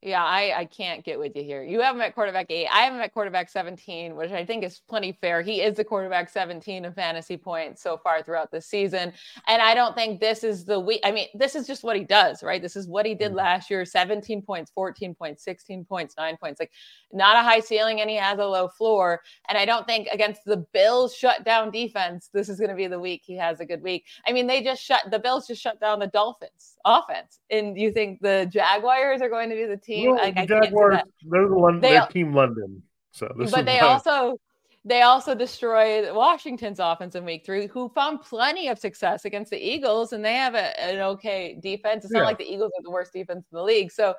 Yeah, 0.05 0.21
I, 0.21 0.53
I 0.57 0.65
can't 0.65 1.01
get 1.05 1.17
with 1.17 1.33
you 1.33 1.43
here. 1.43 1.63
You 1.63 1.79
have 1.79 1.95
him 1.95 2.01
at 2.01 2.13
quarterback 2.13 2.47
eight. 2.49 2.67
I 2.67 2.81
have 2.81 2.93
him 2.93 2.99
at 2.99 3.13
quarterback 3.13 3.49
17, 3.49 4.17
which 4.17 4.31
I 4.31 4.45
think 4.45 4.65
is 4.65 4.81
plenty 4.89 5.17
fair. 5.21 5.41
He 5.41 5.61
is 5.61 5.77
the 5.77 5.85
quarterback 5.85 6.29
17 6.29 6.83
of 6.83 6.93
fantasy 6.93 7.37
points 7.37 7.81
so 7.81 7.95
far 7.95 8.21
throughout 8.21 8.51
the 8.51 8.59
season. 8.59 9.13
And 9.47 9.61
I 9.61 9.73
don't 9.73 9.95
think 9.95 10.19
this 10.19 10.43
is 10.43 10.65
the 10.65 10.77
week. 10.77 10.99
I 11.05 11.11
mean, 11.13 11.27
this 11.33 11.55
is 11.55 11.65
just 11.65 11.85
what 11.85 11.95
he 11.95 12.03
does, 12.03 12.43
right? 12.43 12.61
This 12.61 12.75
is 12.75 12.85
what 12.85 13.05
he 13.05 13.15
did 13.15 13.29
mm-hmm. 13.29 13.37
last 13.37 13.69
year 13.69 13.85
17 13.85 14.41
points, 14.41 14.71
14 14.75 15.15
points, 15.15 15.41
16 15.45 15.85
points, 15.85 16.15
nine 16.17 16.35
points. 16.35 16.59
Like 16.59 16.71
not 17.13 17.37
a 17.37 17.41
high 17.41 17.59
ceiling, 17.61 18.01
and 18.01 18.09
he 18.09 18.17
has 18.17 18.39
a 18.39 18.45
low 18.45 18.67
floor. 18.67 19.21
And 19.47 19.57
I 19.57 19.65
don't 19.65 19.85
think 19.85 20.09
against 20.11 20.43
the 20.45 20.57
Bills 20.73 21.15
shut 21.15 21.45
down 21.45 21.71
defense, 21.71 22.29
this 22.33 22.49
is 22.49 22.57
going 22.57 22.71
to 22.71 22.75
be 22.75 22.87
the 22.87 22.99
week 22.99 23.21
he 23.23 23.37
has 23.37 23.59
a 23.59 23.65
good 23.65 23.81
week. 23.81 24.05
I 24.27 24.33
mean, 24.33 24.47
they 24.47 24.61
just 24.63 24.83
shut 24.83 25.01
the 25.11 25.19
Bills 25.19 25.47
just 25.47 25.61
shut 25.61 25.79
down 25.79 25.99
the 25.99 26.07
Dolphins 26.07 26.75
offense. 26.83 27.39
And 27.49 27.77
you 27.77 27.91
think 27.91 28.19
the 28.21 28.49
Jaguars 28.51 29.21
are 29.21 29.29
going 29.29 29.49
to 29.49 29.55
be 29.55 29.65
the 29.65 29.77
team? 29.77 29.92
Team. 29.95 30.11
Well, 30.11 30.23
like, 30.23 30.35
the 30.35 30.45
Jaguars, 30.45 31.01
they're 31.29 31.47
the 31.47 31.55
London, 31.55 31.81
they, 31.81 31.91
they're 31.91 32.07
Team 32.07 32.33
London. 32.33 32.83
So, 33.11 33.31
but 33.35 33.65
they 33.65 33.79
also 33.79 34.37
they 34.85 35.01
also 35.01 35.33
destroyed 35.33 36.13
Washington's 36.13 36.79
offense 36.79 37.15
in 37.15 37.23
week 37.23 37.45
three, 37.45 37.67
who 37.67 37.89
found 37.89 38.21
plenty 38.21 38.67
of 38.67 38.79
success 38.79 39.23
against 39.23 39.51
the 39.51 39.57
Eagles, 39.57 40.13
and 40.13 40.25
they 40.25 40.33
have 40.33 40.55
a, 40.55 40.79
an 40.81 40.99
okay 40.99 41.57
defense. 41.61 42.03
It's 42.03 42.13
yeah. 42.13 42.21
not 42.21 42.27
like 42.27 42.37
the 42.37 42.51
Eagles 42.51 42.71
are 42.77 42.83
the 42.83 42.91
worst 42.91 43.13
defense 43.13 43.45
in 43.51 43.55
the 43.55 43.63
league. 43.63 43.91
So 43.91 44.15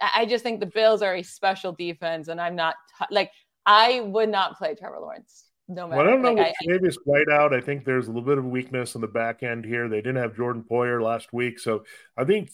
I 0.00 0.24
just 0.24 0.44
think 0.44 0.60
the 0.60 0.66
Bills 0.66 1.02
are 1.02 1.16
a 1.16 1.22
special 1.22 1.72
defense, 1.72 2.28
and 2.28 2.40
I'm 2.40 2.56
not 2.56 2.76
like 3.10 3.30
I 3.66 4.00
would 4.00 4.28
not 4.28 4.56
play 4.56 4.74
Trevor 4.74 5.00
Lawrence. 5.00 5.44
No 5.70 5.86
matter. 5.86 5.98
Well, 5.98 6.08
I 6.08 6.10
don't 6.10 6.22
know 6.22 6.32
like, 6.32 6.54
with 6.66 6.80
Davis 6.80 6.96
White 7.04 7.28
out. 7.30 7.52
I 7.52 7.60
think 7.60 7.84
there's 7.84 8.06
a 8.06 8.10
little 8.10 8.22
bit 8.22 8.38
of 8.38 8.44
weakness 8.46 8.94
in 8.94 9.02
the 9.02 9.08
back 9.08 9.42
end 9.42 9.66
here. 9.66 9.88
They 9.88 9.98
didn't 9.98 10.16
have 10.16 10.34
Jordan 10.34 10.64
Poyer 10.68 11.02
last 11.02 11.32
week, 11.32 11.58
so 11.58 11.84
I 12.16 12.24
think 12.24 12.50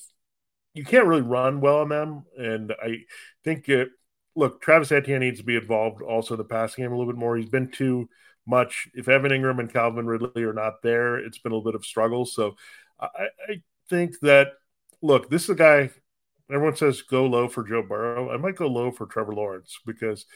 you 0.75 0.85
can't 0.85 1.07
really 1.07 1.23
run 1.23 1.61
well 1.61 1.79
on 1.79 1.89
them. 1.89 2.25
And 2.37 2.73
I 2.83 3.05
think 3.45 3.69
it, 3.69 3.89
look, 4.35 4.61
Travis 4.61 4.93
Etienne 4.93 5.21
needs 5.21 5.39
to 5.39 5.45
be 5.45 5.57
involved 5.57 6.03
also 6.03 6.35
in 6.35 6.39
the 6.39 6.45
passing 6.45 6.85
game 6.85 6.93
a 6.93 6.97
little 6.97 7.13
bit 7.13 7.19
more. 7.19 7.37
He's 7.37 7.49
been 7.49 7.71
too 7.71 8.09
much. 8.47 8.89
If 8.93 9.09
Evan 9.09 9.31
Engram 9.31 9.61
and 9.61 9.73
Calvin 9.73 10.07
Ridley 10.07 10.43
are 10.43 10.53
not 10.53 10.83
there, 10.83 11.17
it's 11.17 11.39
been 11.39 11.53
a 11.53 11.55
little 11.55 11.71
bit 11.71 11.77
of 11.77 11.87
struggle. 11.87 12.27
So 12.27 12.57
I, 13.01 13.29
I 13.49 13.63
think 13.89 14.19
that 14.21 14.49
look, 15.01 15.31
this 15.31 15.45
is 15.45 15.51
a 15.51 15.55
guy. 15.55 15.91
Everyone 16.51 16.77
says 16.77 17.03
go 17.03 17.27
low 17.27 17.49
for 17.49 17.65
Joe 17.65 17.83
Burrow. 17.83 18.31
I 18.31 18.37
might 18.37 18.57
go 18.57 18.67
low 18.67 18.91
for 18.91 19.07
Trevor 19.07 19.35
Lawrence 19.35 19.79
because 19.87 20.27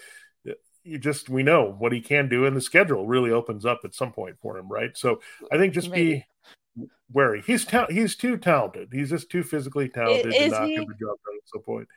you 0.84 0.98
just 0.98 1.28
we 1.28 1.42
know 1.42 1.74
what 1.78 1.92
he 1.92 2.00
can 2.00 2.28
do, 2.28 2.46
and 2.46 2.56
the 2.56 2.60
schedule 2.60 3.06
really 3.06 3.30
opens 3.30 3.66
up 3.66 3.80
at 3.84 3.94
some 3.94 4.12
point 4.12 4.36
for 4.40 4.56
him, 4.56 4.68
right? 4.68 4.96
So 4.96 5.20
I 5.52 5.58
think 5.58 5.74
just 5.74 5.90
Maybe. 5.90 6.14
be 6.14 6.24
wary. 7.12 7.42
He's 7.46 7.64
ta- 7.64 7.86
he's 7.88 8.16
too 8.16 8.36
talented. 8.36 8.88
He's 8.92 9.10
just 9.10 9.30
too 9.30 9.42
physically 9.42 9.88
talented 9.88 10.34
is 10.34 10.44
to 10.44 10.48
not 10.50 10.66
he? 10.66 10.76
get 10.76 10.88
the 10.88 10.94
job 10.94 11.16
done 11.24 11.36
at 11.36 11.48
some 11.48 11.62
point. 11.62 11.88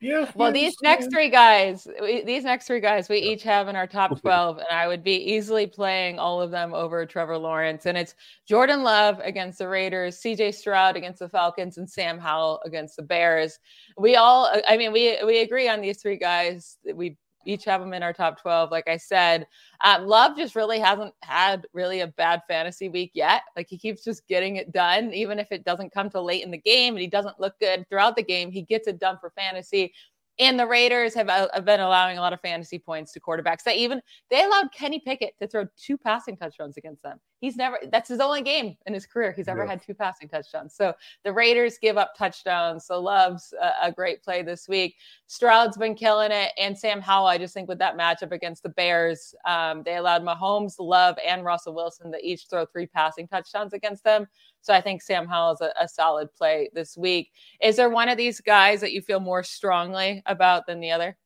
Yeah. 0.00 0.30
Well, 0.34 0.52
these 0.52 0.74
next 0.82 1.10
three 1.10 1.28
guys, 1.28 1.86
these 2.24 2.44
next 2.44 2.66
three 2.66 2.80
guys, 2.80 3.08
we 3.08 3.18
yeah. 3.18 3.32
each 3.32 3.42
have 3.42 3.68
in 3.68 3.76
our 3.76 3.86
top 3.86 4.20
twelve, 4.20 4.58
and 4.58 4.66
I 4.70 4.86
would 4.86 5.02
be 5.02 5.16
easily 5.16 5.66
playing 5.66 6.18
all 6.18 6.40
of 6.40 6.50
them 6.50 6.72
over 6.74 7.04
Trevor 7.06 7.38
Lawrence. 7.38 7.86
And 7.86 7.98
it's 7.98 8.14
Jordan 8.46 8.82
Love 8.82 9.18
against 9.22 9.58
the 9.58 9.68
Raiders, 9.68 10.18
C.J. 10.18 10.52
Stroud 10.52 10.96
against 10.96 11.18
the 11.18 11.28
Falcons, 11.28 11.78
and 11.78 11.88
Sam 11.88 12.18
Howell 12.18 12.60
against 12.64 12.96
the 12.96 13.02
Bears. 13.02 13.58
We 13.96 14.16
all, 14.16 14.50
I 14.68 14.76
mean, 14.76 14.92
we 14.92 15.18
we 15.24 15.40
agree 15.40 15.68
on 15.68 15.80
these 15.80 16.00
three 16.00 16.18
guys. 16.18 16.78
We 16.94 17.16
each 17.44 17.64
have 17.64 17.80
them 17.80 17.92
in 17.92 18.02
our 18.02 18.12
top 18.12 18.40
12 18.40 18.70
like 18.70 18.88
i 18.88 18.96
said 18.96 19.46
um, 19.82 20.06
love 20.06 20.36
just 20.36 20.56
really 20.56 20.78
hasn't 20.78 21.14
had 21.22 21.66
really 21.72 22.00
a 22.00 22.06
bad 22.06 22.42
fantasy 22.46 22.88
week 22.88 23.12
yet. 23.14 23.42
Like 23.56 23.66
he 23.68 23.78
keeps 23.78 24.04
just 24.04 24.26
getting 24.28 24.56
it 24.56 24.72
done 24.72 25.12
even 25.14 25.38
if 25.38 25.52
it 25.52 25.64
doesn't 25.64 25.92
come 25.92 26.10
to 26.10 26.20
late 26.20 26.44
in 26.44 26.50
the 26.50 26.58
game 26.58 26.94
and 26.94 27.00
he 27.00 27.06
doesn't 27.06 27.40
look 27.40 27.58
good 27.58 27.88
throughout 27.88 28.16
the 28.16 28.22
game 28.22 28.50
he 28.50 28.62
gets 28.62 28.88
it 28.88 28.98
done 28.98 29.16
for 29.20 29.30
fantasy 29.30 29.92
and 30.40 30.58
the 30.58 30.66
Raiders 30.66 31.14
have, 31.14 31.28
uh, 31.28 31.48
have 31.52 31.66
been 31.66 31.80
allowing 31.80 32.16
a 32.16 32.20
lot 32.20 32.32
of 32.32 32.40
fantasy 32.40 32.78
points 32.78 33.12
to 33.12 33.20
quarterbacks. 33.20 33.62
They 33.62 33.76
even 33.76 34.00
they 34.30 34.42
allowed 34.42 34.72
Kenny 34.72 34.98
Pickett 34.98 35.34
to 35.38 35.46
throw 35.46 35.66
two 35.76 35.98
passing 35.98 36.36
touchdowns 36.36 36.78
against 36.78 37.02
them. 37.02 37.20
He's 37.40 37.56
never 37.56 37.78
that's 37.92 38.08
his 38.08 38.20
only 38.20 38.42
game 38.42 38.76
in 38.86 38.94
his 38.94 39.06
career. 39.06 39.32
He's 39.32 39.48
ever 39.48 39.64
yeah. 39.64 39.70
had 39.70 39.82
two 39.82 39.94
passing 39.94 40.28
touchdowns. 40.28 40.74
So 40.74 40.94
the 41.24 41.32
Raiders 41.32 41.78
give 41.80 41.98
up 41.98 42.14
touchdowns. 42.16 42.86
So 42.86 43.00
Love's 43.00 43.52
a, 43.60 43.88
a, 43.88 43.92
great 43.92 44.22
play 44.22 44.42
this 44.42 44.66
week. 44.66 44.96
Stroud's 45.26 45.76
been 45.76 45.94
killing 45.94 46.32
it, 46.32 46.52
and 46.58 46.76
Sam 46.76 47.00
Howell. 47.00 47.26
I 47.26 47.38
just 47.38 47.52
think 47.52 47.68
with 47.68 47.78
that 47.78 47.98
matchup 47.98 48.32
against 48.32 48.62
the 48.62 48.70
Bears, 48.70 49.34
um, 49.46 49.82
they 49.84 49.96
allowed 49.96 50.22
Mahomes, 50.22 50.74
Love, 50.78 51.16
and 51.26 51.44
Russell 51.44 51.74
Wilson 51.74 52.10
to 52.12 52.18
each 52.26 52.46
throw 52.48 52.64
three 52.66 52.86
passing 52.86 53.28
touchdowns 53.28 53.74
against 53.74 54.04
them. 54.04 54.26
So 54.62 54.74
I 54.74 54.80
think 54.80 55.02
Sam 55.02 55.26
Howell 55.26 55.52
is 55.52 55.60
a, 55.60 55.72
a 55.80 55.88
solid 55.88 56.32
play 56.34 56.70
this 56.74 56.96
week. 56.96 57.32
Is 57.62 57.76
there 57.76 57.90
one 57.90 58.08
of 58.08 58.18
these 58.18 58.40
guys 58.40 58.80
that 58.80 58.92
you 58.92 59.00
feel 59.00 59.20
more 59.20 59.42
strongly 59.42 60.22
about 60.26 60.66
than 60.66 60.80
the 60.80 60.90
other? 60.90 61.16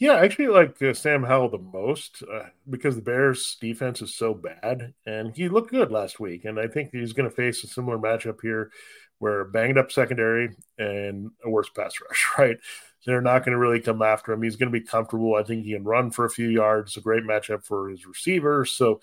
Yeah, 0.00 0.12
I 0.12 0.24
actually 0.24 0.48
like 0.48 0.80
uh, 0.80 0.94
Sam 0.94 1.22
Howell 1.22 1.50
the 1.50 1.58
most 1.58 2.22
uh, 2.22 2.44
because 2.68 2.96
the 2.96 3.02
Bears' 3.02 3.58
defense 3.60 4.00
is 4.00 4.14
so 4.16 4.32
bad, 4.32 4.94
and 5.04 5.36
he 5.36 5.50
looked 5.50 5.70
good 5.70 5.90
last 5.92 6.18
week. 6.18 6.46
And 6.46 6.58
I 6.58 6.68
think 6.68 6.88
he's 6.90 7.12
going 7.12 7.28
to 7.28 7.36
face 7.36 7.62
a 7.64 7.66
similar 7.66 7.98
matchup 7.98 8.38
here, 8.40 8.70
where 9.18 9.44
banged 9.44 9.76
up 9.76 9.92
secondary 9.92 10.56
and 10.78 11.30
a 11.44 11.50
worse 11.50 11.68
pass 11.68 11.94
rush. 12.00 12.26
Right, 12.38 12.56
they're 13.04 13.20
not 13.20 13.44
going 13.44 13.52
to 13.52 13.58
really 13.58 13.80
come 13.80 14.00
after 14.00 14.32
him. 14.32 14.42
He's 14.42 14.56
going 14.56 14.72
to 14.72 14.78
be 14.78 14.84
comfortable. 14.84 15.34
I 15.34 15.42
think 15.42 15.64
he 15.64 15.72
can 15.72 15.84
run 15.84 16.10
for 16.10 16.24
a 16.24 16.30
few 16.30 16.48
yards. 16.48 16.92
It's 16.92 16.96
a 16.96 17.02
great 17.02 17.24
matchup 17.24 17.64
for 17.64 17.90
his 17.90 18.06
receivers. 18.06 18.72
So 18.72 19.00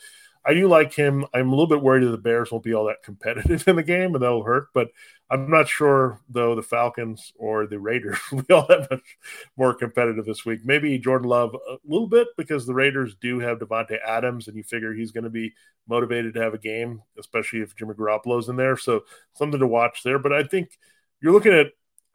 I 0.48 0.54
do 0.54 0.70
like 0.70 0.94
him. 0.94 1.26
I'm 1.34 1.50
a 1.50 1.52
little 1.52 1.68
bit 1.68 1.82
worried 1.82 2.06
that 2.06 2.12
the 2.12 2.18
Bears 2.18 2.52
won't 2.52 2.64
be 2.64 2.74
all 2.74 2.86
that 2.86 3.04
competitive 3.04 3.64
in 3.68 3.76
the 3.76 3.84
game, 3.84 4.16
and 4.16 4.24
that'll 4.24 4.44
hurt. 4.44 4.70
But 4.74 4.88
I'm 5.30 5.50
not 5.50 5.68
sure 5.68 6.22
though 6.30 6.56
the 6.56 6.64
Falcons 6.64 7.34
or 7.36 7.68
the 7.68 7.80
Raiders 7.80 8.18
will 8.32 8.44
be 8.44 8.54
all 8.54 8.66
that 8.68 8.90
much 8.90 9.18
more 9.58 9.74
competitive 9.74 10.26
this 10.26 10.46
week. 10.46 10.62
Maybe 10.64 10.98
Jordan 11.00 11.28
Love 11.28 11.54
a 11.54 11.78
little 11.86 12.08
bit 12.08 12.30
because 12.38 12.66
the 12.66 12.74
Raiders 12.74 13.16
do 13.20 13.40
have 13.40 13.60
Davante 13.60 13.98
Adams, 14.06 14.48
and 14.48 14.56
you 14.56 14.64
figure 14.64 14.94
he's 14.94 15.12
going 15.12 15.26
to 15.26 15.30
be 15.30 15.54
motivated 15.86 16.34
to 16.36 16.42
have 16.42 16.54
a 16.54 16.60
game, 16.60 17.02
especially 17.20 17.60
if 17.60 17.76
Jimmy 17.76 17.94
Garoppolo's 17.94 18.48
in 18.48 18.56
there. 18.56 18.78
So 18.78 19.02
something 19.34 19.60
to 19.60 19.68
watch 19.68 20.02
there. 20.04 20.20
But 20.20 20.32
I 20.32 20.44
think 20.44 20.70
you're 21.22 21.34
looking 21.34 21.54
at 21.54 21.68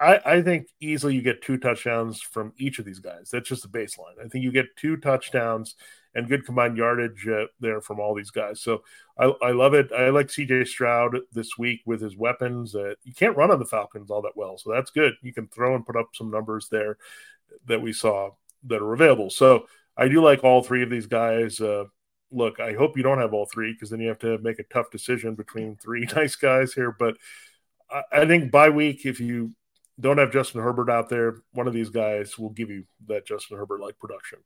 I, 0.02 0.20
I, 0.26 0.42
think 0.42 0.66
easily 0.80 1.14
you 1.14 1.22
get 1.22 1.42
two 1.42 1.58
touchdowns 1.58 2.20
from 2.20 2.52
each 2.58 2.78
of 2.78 2.84
these 2.84 2.98
guys. 2.98 3.30
That's 3.30 3.48
just 3.48 3.62
the 3.62 3.68
baseline. 3.78 4.18
I 4.18 4.26
think 4.26 4.42
you 4.42 4.50
get 4.50 4.76
two 4.76 4.96
touchdowns 4.96 5.76
and 6.14 6.28
good 6.28 6.44
combined 6.44 6.76
yardage 6.76 7.26
uh, 7.28 7.46
there 7.60 7.80
from 7.80 8.00
all 8.00 8.14
these 8.14 8.30
guys. 8.30 8.60
So 8.60 8.82
I, 9.16 9.32
I, 9.42 9.52
love 9.52 9.74
it. 9.74 9.92
I 9.92 10.10
like 10.10 10.26
CJ 10.26 10.66
Stroud 10.66 11.16
this 11.32 11.56
week 11.56 11.82
with 11.86 12.00
his 12.00 12.16
weapons. 12.16 12.74
Uh, 12.74 12.94
you 13.04 13.14
can't 13.14 13.36
run 13.36 13.52
on 13.52 13.60
the 13.60 13.64
Falcons 13.64 14.10
all 14.10 14.22
that 14.22 14.36
well, 14.36 14.58
so 14.58 14.72
that's 14.72 14.90
good. 14.90 15.14
You 15.22 15.32
can 15.32 15.46
throw 15.46 15.74
and 15.74 15.86
put 15.86 15.96
up 15.96 16.08
some 16.14 16.30
numbers 16.30 16.68
there 16.68 16.98
that 17.66 17.80
we 17.80 17.92
saw 17.92 18.30
that 18.64 18.82
are 18.82 18.94
available. 18.94 19.30
So 19.30 19.66
I 19.96 20.08
do 20.08 20.22
like 20.22 20.42
all 20.42 20.62
three 20.62 20.82
of 20.82 20.90
these 20.90 21.06
guys. 21.06 21.60
Uh, 21.60 21.84
look, 22.32 22.60
I 22.60 22.72
hope 22.72 22.96
you 22.96 23.02
don't 23.02 23.18
have 23.18 23.34
all 23.34 23.46
three 23.46 23.72
because 23.72 23.90
then 23.90 24.00
you 24.00 24.08
have 24.08 24.18
to 24.20 24.38
make 24.38 24.58
a 24.58 24.64
tough 24.64 24.90
decision 24.90 25.34
between 25.34 25.76
three 25.76 26.06
nice 26.16 26.34
guys 26.34 26.72
here. 26.72 26.94
But 26.98 27.16
I, 27.90 28.02
I 28.12 28.26
think 28.26 28.50
by 28.50 28.68
week, 28.68 29.06
if 29.06 29.20
you 29.20 29.52
don't 30.00 30.18
have 30.18 30.32
Justin 30.32 30.60
Herbert 30.60 30.90
out 30.90 31.08
there, 31.08 31.42
one 31.52 31.68
of 31.68 31.74
these 31.74 31.90
guys 31.90 32.38
will 32.38 32.50
give 32.50 32.70
you 32.70 32.84
that 33.08 33.26
Justin 33.26 33.56
Herbert 33.56 33.80
like 33.80 33.98
production. 33.98 34.38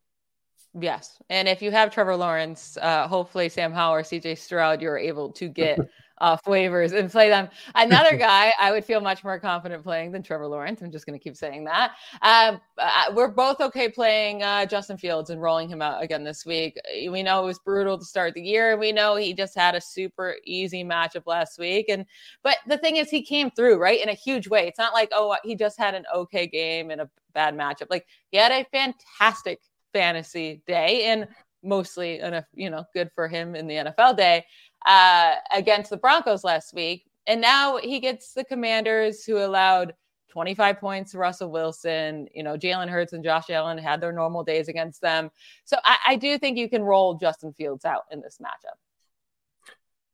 Yes. 0.79 1.19
And 1.31 1.49
if 1.49 1.63
you 1.63 1.71
have 1.71 1.91
Trevor 1.91 2.17
Lawrence, 2.17 2.77
uh, 2.83 3.09
hopefully 3.09 3.49
Sam 3.49 3.73
Howell 3.73 3.95
or 3.95 4.03
CJ 4.03 4.37
Stroud, 4.39 4.83
you're 4.83 4.99
able 4.99 5.33
to 5.33 5.49
get 5.49 5.79
off 6.19 6.45
waivers 6.45 6.93
and 6.93 7.11
play 7.11 7.29
them. 7.29 7.49
Another 7.75 8.17
guy 8.19 8.53
I 8.59 8.73
would 8.73 8.85
feel 8.85 9.01
much 9.01 9.25
more 9.25 9.39
confident 9.39 9.83
playing 9.83 10.13
than 10.13 10.23
Trevor 10.23 10.47
Lawrence. 10.47 10.83
I'm 10.83 10.91
just 10.91 11.07
going 11.07 11.19
to 11.19 11.23
keep 11.23 11.37
saying 11.37 11.65
that. 11.65 11.93
Um, 12.23 12.61
uh, 12.79 13.13
we're 13.15 13.29
both 13.29 13.61
okay 13.61 13.89
playing 13.89 14.43
uh, 14.43 14.67
Justin 14.67 14.97
Fields 14.97 15.31
and 15.31 15.41
rolling 15.41 15.69
him 15.69 15.83
out 15.83 16.03
again 16.03 16.25
this 16.25 16.47
week. 16.47 16.79
We 17.11 17.23
know 17.23 17.43
it 17.43 17.47
was 17.47 17.59
brutal 17.59 17.99
to 17.99 18.05
start 18.05 18.35
the 18.35 18.43
year. 18.43 18.73
And 18.73 18.81
we 18.81 18.93
know 18.93 19.17
he 19.17 19.33
just 19.33 19.55
had 19.55 19.75
a 19.75 19.81
super 19.81 20.37
easy 20.45 20.85
matchup 20.85 21.27
last 21.27 21.59
week. 21.59 21.87
And 21.89 22.07
but 22.43 22.57
the 22.67 22.79
thing 22.79 22.97
is, 22.97 23.11
he 23.11 23.23
came 23.23 23.51
through 23.51 23.79
right 23.79 24.01
in 24.01 24.09
a 24.09 24.15
huge 24.15 24.49
way. 24.49 24.67
It's 24.67 24.79
not 24.79 24.93
like 24.93 25.11
oh 25.13 25.37
he 25.45 25.55
just 25.55 25.79
had 25.79 25.95
an 25.95 26.05
okay 26.15 26.47
game 26.47 26.91
and 26.91 27.01
a 27.01 27.11
bad 27.35 27.57
matchup. 27.57 27.89
Like 27.91 28.07
he 28.31 28.39
had 28.39 28.53
a 28.53 28.67
fantastic 28.73 29.61
fantasy 29.93 30.63
day 30.67 31.05
and 31.07 31.29
mostly 31.63 32.21
enough, 32.21 32.45
you 32.55 32.71
know, 32.71 32.85
good 32.95 33.11
for 33.15 33.29
him 33.29 33.55
in 33.55 33.67
the 33.67 33.75
NFL 33.75 34.17
day 34.17 34.45
uh, 34.87 35.35
against 35.55 35.91
the 35.91 35.97
Broncos 35.97 36.45
last 36.45 36.73
week. 36.75 37.05
And 37.27 37.41
now 37.41 37.79
he 37.79 38.01
gets 38.01 38.33
the 38.33 38.45
commanders 38.45 39.25
who 39.25 39.39
allowed 39.39 39.95
25 40.31 40.79
points 40.79 41.13
to 41.13 41.19
Russell 41.19 41.51
Wilson. 41.51 42.29
You 42.35 42.43
know, 42.43 42.57
Jalen 42.57 42.89
Hurts 42.89 43.13
and 43.13 43.25
Josh 43.25 43.51
Allen 43.51 43.79
had 43.79 44.01
their 44.01 44.13
normal 44.13 44.45
days 44.45 44.69
against 44.69 45.01
them. 45.01 45.31
So 45.65 45.77
I, 45.85 45.97
I 46.09 46.17
do 46.17 46.39
think 46.39 46.57
you 46.57 46.69
can 46.69 46.83
roll 46.83 47.15
Justin 47.15 47.53
Fields 47.53 47.85
out 47.85 48.03
in 48.13 48.21
this 48.21 48.39
matchup. 48.41 48.77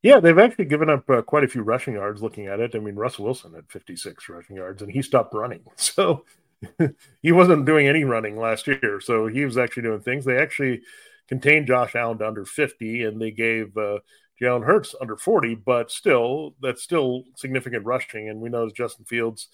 Yeah, 0.02 0.18
they've 0.18 0.38
actually 0.38 0.64
given 0.64 0.90
up 0.90 1.08
uh, 1.08 1.22
quite 1.22 1.44
a 1.44 1.48
few 1.48 1.62
rushing 1.62 1.94
yards 1.94 2.22
looking 2.22 2.46
at 2.46 2.58
it. 2.58 2.74
I 2.74 2.78
mean, 2.78 2.96
Russell 2.96 3.26
Wilson 3.26 3.54
had 3.54 3.70
56 3.70 4.28
rushing 4.28 4.56
yards 4.56 4.82
and 4.82 4.90
he 4.90 5.02
stopped 5.02 5.34
running. 5.34 5.62
So 5.76 6.24
he 7.22 7.32
wasn't 7.32 7.66
doing 7.66 7.88
any 7.88 8.04
running 8.04 8.36
last 8.36 8.66
year, 8.66 9.00
so 9.00 9.26
he 9.26 9.44
was 9.44 9.58
actually 9.58 9.82
doing 9.82 10.00
things. 10.00 10.24
They 10.24 10.38
actually 10.38 10.82
contained 11.28 11.66
Josh 11.66 11.94
Allen 11.94 12.18
to 12.18 12.26
under 12.26 12.44
50, 12.44 13.04
and 13.04 13.20
they 13.20 13.30
gave 13.30 13.76
uh, 13.76 13.98
Jalen 14.42 14.64
Hurts 14.64 14.94
under 15.00 15.16
40, 15.16 15.54
but 15.54 15.90
still, 15.90 16.54
that's 16.60 16.82
still 16.82 17.22
significant 17.36 17.86
rushing. 17.86 18.28
And 18.28 18.40
we 18.40 18.48
know 18.48 18.68
Justin 18.70 19.04
Fields, 19.04 19.48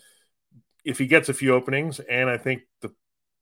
if 0.84 0.99
he 0.99 1.07
gets 1.07 1.28
a 1.28 1.34
few 1.34 1.55
openings, 1.55 2.01
and 2.01 2.30
I 2.30 2.39
think 2.39 2.62
the 2.80 2.91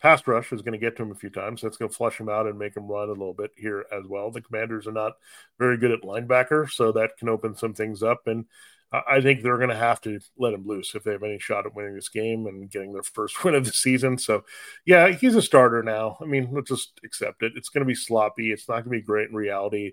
pass 0.03 0.27
rush 0.27 0.53
is 0.53 0.63
going 0.63 0.73
to 0.73 0.79
get 0.79 0.97
to 0.97 1.05
him 1.05 1.13
a 1.13 1.17
few 1.17 1.31
times, 1.31 1.63
that's 1.63 1.77
going 1.77 1.91
to 1.91 1.97
flush 1.97 2.19
him 2.19 2.29
out 2.29 2.47
and 2.47 2.59
make 2.59 2.77
him 2.77 2.89
run 2.89 3.09
a 3.09 3.13
little 3.13 3.33
bit 3.33 3.53
here 3.57 3.87
as 3.93 4.05
well. 4.07 4.33
The 4.33 4.41
Commanders 4.41 4.89
are 4.89 4.93
not 4.93 5.13
very 5.59 5.77
good 5.77 5.93
at 5.93 6.03
linebacker, 6.03 6.69
so 6.69 6.91
that 6.93 7.17
can 7.17 7.29
open 7.29 7.55
some 7.55 7.75
things 7.75 8.03
up. 8.03 8.27
And 8.27 8.47
I 8.93 9.21
think 9.21 9.43
they're 9.43 9.59
going 9.59 9.71
to 9.71 9.77
have 9.77 10.01
to 10.03 10.21
let 10.39 10.55
him 10.55 10.67
loose 10.67 10.95
if 10.95 11.03
they 11.03 11.13
have 11.13 11.25
any 11.25 11.39
shot 11.39 11.67
at 11.67 11.75
winning 11.75 11.95
this 11.95 12.09
game 12.09 12.47
and 12.47 12.71
getting 12.71 12.93
their 12.93 13.03
first 13.15 13.43
win 13.43 13.55
of 13.55 13.65
the 13.65 13.73
season. 13.73 14.17
So, 14.19 14.45
yeah, 14.85 15.09
he's 15.09 15.35
a 15.35 15.43
starter 15.43 15.83
now. 15.83 16.17
I 16.21 16.25
mean, 16.25 16.51
let's 16.53 16.69
just 16.69 17.01
accept 17.05 17.43
it. 17.43 17.53
It's 17.57 17.69
going 17.69 17.85
to 17.85 17.89
be 17.89 17.95
sloppy. 17.95 18.53
It's 18.53 18.69
not 18.69 18.85
going 18.85 18.85
to 18.85 19.01
be 19.01 19.03
great 19.03 19.29
in 19.29 19.35
reality. 19.35 19.93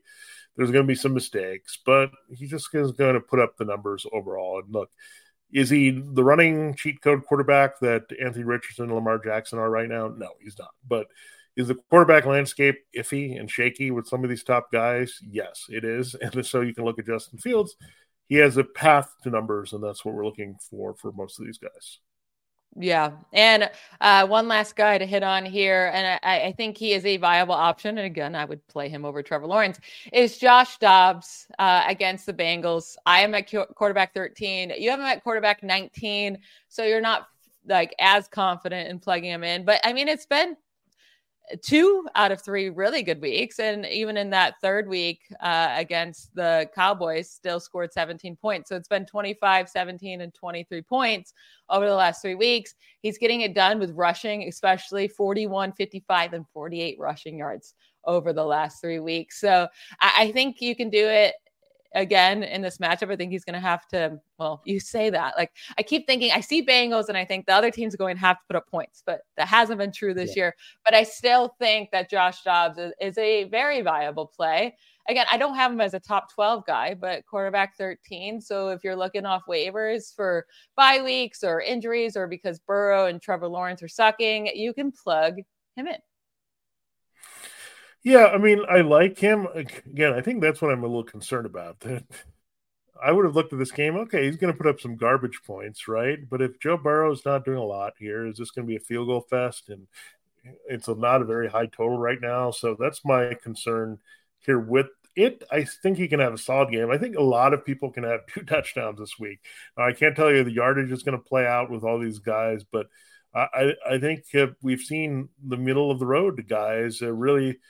There's 0.55 0.71
going 0.71 0.83
to 0.83 0.87
be 0.87 0.95
some 0.95 1.15
mistakes, 1.15 1.79
but 1.83 2.11
he 2.29 2.45
just 2.45 2.71
going 2.71 2.93
to 2.95 3.19
put 3.19 3.39
up 3.39 3.57
the 3.57 3.65
numbers 3.65 4.05
overall. 4.13 4.61
And 4.63 4.71
look, 4.71 4.91
is 5.51 5.69
he 5.69 5.89
the 5.89 6.23
running 6.23 6.75
cheat 6.75 7.01
code 7.01 7.25
quarterback 7.25 7.79
that 7.79 8.03
Anthony 8.21 8.43
Richardson 8.43 8.85
and 8.85 8.93
Lamar 8.93 9.17
Jackson 9.17 9.57
are 9.57 9.69
right 9.69 9.89
now? 9.89 10.09
No, 10.09 10.29
he's 10.39 10.57
not. 10.59 10.71
But 10.87 11.07
is 11.55 11.67
the 11.67 11.75
quarterback 11.89 12.25
landscape 12.25 12.75
iffy 12.95 13.39
and 13.39 13.49
shaky 13.49 13.89
with 13.89 14.07
some 14.07 14.23
of 14.23 14.29
these 14.29 14.43
top 14.43 14.71
guys? 14.71 15.19
Yes, 15.27 15.65
it 15.69 15.83
is. 15.83 16.15
And 16.21 16.45
so 16.45 16.61
you 16.61 16.75
can 16.75 16.85
look 16.85 16.99
at 16.99 17.07
Justin 17.07 17.39
Fields 17.39 17.75
he 18.27 18.35
has 18.35 18.57
a 18.57 18.63
path 18.63 19.13
to 19.23 19.29
numbers, 19.29 19.73
and 19.73 19.83
that's 19.83 20.03
what 20.03 20.15
we're 20.15 20.25
looking 20.25 20.55
for 20.69 20.93
for 20.95 21.11
most 21.11 21.39
of 21.39 21.45
these 21.45 21.57
guys. 21.57 21.99
Yeah. 22.75 23.11
And 23.31 23.69
uh, 24.01 24.25
one 24.25 24.47
last 24.47 24.75
guy 24.75 24.97
to 24.97 25.05
hit 25.05 25.21
on 25.21 25.45
here, 25.45 25.91
and 25.93 26.19
I, 26.23 26.47
I, 26.47 26.51
think 26.53 26.75
he 26.75 26.93
is 26.93 27.05
a 27.05 27.17
viable 27.17 27.53
option. 27.53 27.99
And 27.99 28.07
again, 28.07 28.35
I 28.35 28.45
would 28.45 28.65
play 28.67 28.89
him 28.89 29.05
over 29.05 29.21
Trevor 29.21 29.45
Lawrence, 29.45 29.79
is 30.11 30.39
Josh 30.39 30.77
Dobbs 30.79 31.47
uh, 31.59 31.83
against 31.87 32.25
the 32.25 32.33
Bengals. 32.33 32.95
I 33.05 33.21
am 33.21 33.35
at 33.35 33.51
quarterback 33.75 34.15
13. 34.15 34.73
You 34.77 34.89
have 34.89 34.99
him 34.99 35.05
at 35.05 35.23
quarterback 35.23 35.61
19. 35.61 36.39
So 36.67 36.83
you're 36.83 37.01
not 37.01 37.27
like 37.67 37.93
as 37.99 38.27
confident 38.27 38.89
in 38.89 38.99
plugging 38.99 39.29
him 39.29 39.43
in. 39.43 39.65
But 39.65 39.79
I 39.83 39.93
mean, 39.93 40.07
it's 40.07 40.25
been 40.25 40.57
two 41.61 42.07
out 42.15 42.31
of 42.31 42.41
three 42.41 42.69
really 42.69 43.03
good 43.03 43.21
weeks. 43.21 43.59
And 43.59 43.85
even 43.85 44.17
in 44.17 44.29
that 44.31 44.55
third 44.61 44.87
week 44.87 45.21
uh, 45.41 45.73
against 45.75 46.33
the 46.35 46.69
Cowboys, 46.73 47.29
still 47.29 47.59
scored 47.59 47.93
17 47.93 48.35
points. 48.35 48.69
So 48.69 48.75
it's 48.75 48.87
been 48.87 49.05
25, 49.05 49.69
17, 49.69 50.21
and 50.21 50.33
23 50.33 50.81
points 50.81 51.33
over 51.69 51.87
the 51.87 51.95
last 51.95 52.21
three 52.21 52.35
weeks. 52.35 52.75
He's 53.01 53.17
getting 53.17 53.41
it 53.41 53.53
done 53.53 53.79
with 53.79 53.91
rushing, 53.91 54.43
especially 54.43 55.07
41, 55.07 55.73
55, 55.73 56.33
and 56.33 56.45
48 56.53 56.97
rushing 56.99 57.37
yards 57.37 57.73
over 58.05 58.33
the 58.33 58.45
last 58.45 58.81
three 58.81 58.99
weeks. 58.99 59.39
So 59.39 59.67
I, 59.99 60.13
I 60.17 60.31
think 60.31 60.61
you 60.61 60.75
can 60.75 60.89
do 60.89 61.07
it 61.07 61.35
again 61.95 62.43
in 62.43 62.61
this 62.61 62.77
matchup. 62.77 63.11
I 63.11 63.15
think 63.15 63.31
he's 63.31 63.43
going 63.43 63.53
to 63.53 63.59
have 63.59 63.87
to. 63.89 64.19
Well, 64.37 64.61
you 64.65 64.79
say 64.79 65.09
that. 65.09 65.35
Like 65.37 65.51
I 65.77 65.83
keep 65.83 66.07
thinking, 66.07 66.31
I 66.31 66.41
see 66.41 66.65
Bengals, 66.65 67.09
and 67.09 67.17
I 67.17 67.25
think 67.25 67.45
the 67.45 67.53
other 67.53 67.71
teams 67.71 67.95
going 67.95 68.15
to 68.15 68.21
have 68.21 68.37
to 68.37 68.43
put 68.47 68.55
up 68.55 68.67
points, 68.69 69.03
but 69.05 69.21
that 69.37 69.47
hasn't 69.47 69.79
been 69.79 69.91
true 69.91 70.13
this 70.13 70.35
yeah. 70.35 70.43
year. 70.43 70.55
But 70.85 70.93
I 70.93 71.03
still 71.03 71.55
think 71.59 71.91
that 71.91 72.09
Josh 72.09 72.43
Dobbs 72.43 72.77
is, 72.77 72.93
is 72.99 73.17
a 73.17 73.45
very 73.45 73.81
viable 73.81 74.25
play. 74.25 74.75
Again, 75.09 75.25
I 75.29 75.37
don't 75.37 75.55
have 75.55 75.71
him 75.71 75.81
as 75.81 75.93
a 75.93 75.99
top 75.99 76.33
12 76.33 76.65
guy, 76.65 76.93
but 76.93 77.25
quarterback 77.25 77.75
13. 77.77 78.39
So 78.39 78.69
if 78.69 78.83
you're 78.83 78.95
looking 78.95 79.25
off 79.25 79.43
waivers 79.49 80.15
for 80.15 80.45
bye 80.77 81.01
weeks 81.03 81.43
or 81.43 81.59
injuries 81.59 82.15
or 82.15 82.25
because 82.25 82.59
Burrow 82.59 83.07
and 83.07 83.21
Trevor 83.21 83.49
Lawrence 83.49 83.83
are 83.83 83.89
sucking, 83.89 84.47
you 84.55 84.73
can 84.73 84.91
plug 84.91 85.39
him 85.75 85.87
in. 85.87 85.97
Yeah, 88.03 88.25
I 88.25 88.37
mean, 88.37 88.61
I 88.69 88.81
like 88.81 89.17
him. 89.17 89.47
Again, 89.55 90.13
I 90.13 90.21
think 90.21 90.41
that's 90.41 90.61
what 90.61 90.71
I'm 90.71 90.83
a 90.83 90.87
little 90.87 91.05
concerned 91.05 91.45
about. 91.45 91.79
That 91.81 92.03
I 93.03 93.11
would 93.11 93.25
have 93.25 93.35
looked 93.35 93.53
at 93.53 93.59
this 93.59 93.71
game. 93.71 93.95
Okay, 93.95 94.25
he's 94.25 94.35
going 94.35 94.53
to 94.53 94.57
put 94.57 94.67
up 94.67 94.79
some 94.79 94.97
garbage 94.97 95.39
points, 95.45 95.87
right? 95.87 96.19
But 96.29 96.41
if 96.41 96.59
Joe 96.59 96.77
Burrow's 96.77 97.25
not 97.25 97.45
doing 97.45 97.57
a 97.57 97.63
lot 97.63 97.93
here, 97.97 98.27
is 98.27 98.37
this 98.37 98.51
going 98.51 98.65
to 98.67 98.69
be 98.69 98.75
a 98.75 98.81
field 98.81 99.07
goal 99.07 99.21
fest? 99.29 99.69
And 99.69 99.87
it's 100.67 100.87
not 100.89 101.21
a 101.21 101.25
very 101.25 101.49
high 101.49 101.65
total 101.67 101.97
right 101.97 102.19
now. 102.21 102.51
So 102.51 102.75
that's 102.77 103.05
my 103.05 103.33
concern 103.41 103.99
here 104.39 104.59
with 104.59 104.87
it. 105.15 105.43
I 105.49 105.63
think 105.63 105.97
he 105.97 106.09
can 106.09 106.19
have 106.19 106.33
a 106.33 106.37
solid 106.37 106.71
game. 106.71 106.91
I 106.91 106.97
think 106.97 107.15
a 107.15 107.23
lot 107.23 107.53
of 107.53 107.65
people 107.65 107.89
can 107.89 108.03
have 108.03 108.25
two 108.33 108.43
touchdowns 108.43 108.99
this 108.99 109.17
week. 109.17 109.39
I 109.77 109.93
can't 109.93 110.15
tell 110.15 110.31
you 110.31 110.43
the 110.43 110.51
yardage 110.51 110.91
is 110.91 111.03
going 111.03 111.17
to 111.17 111.23
play 111.23 111.45
out 111.45 111.71
with 111.71 111.83
all 111.83 111.99
these 111.99 112.19
guys, 112.19 112.65
but 112.69 112.87
I, 113.33 113.73
I 113.89 113.97
think 113.97 114.25
uh, 114.35 114.47
we've 114.61 114.81
seen 114.81 115.29
the 115.43 115.57
middle 115.57 115.89
of 115.89 115.99
the 115.99 116.05
road 116.05 116.45
guys 116.49 117.01
uh, 117.01 117.13
really– 117.13 117.59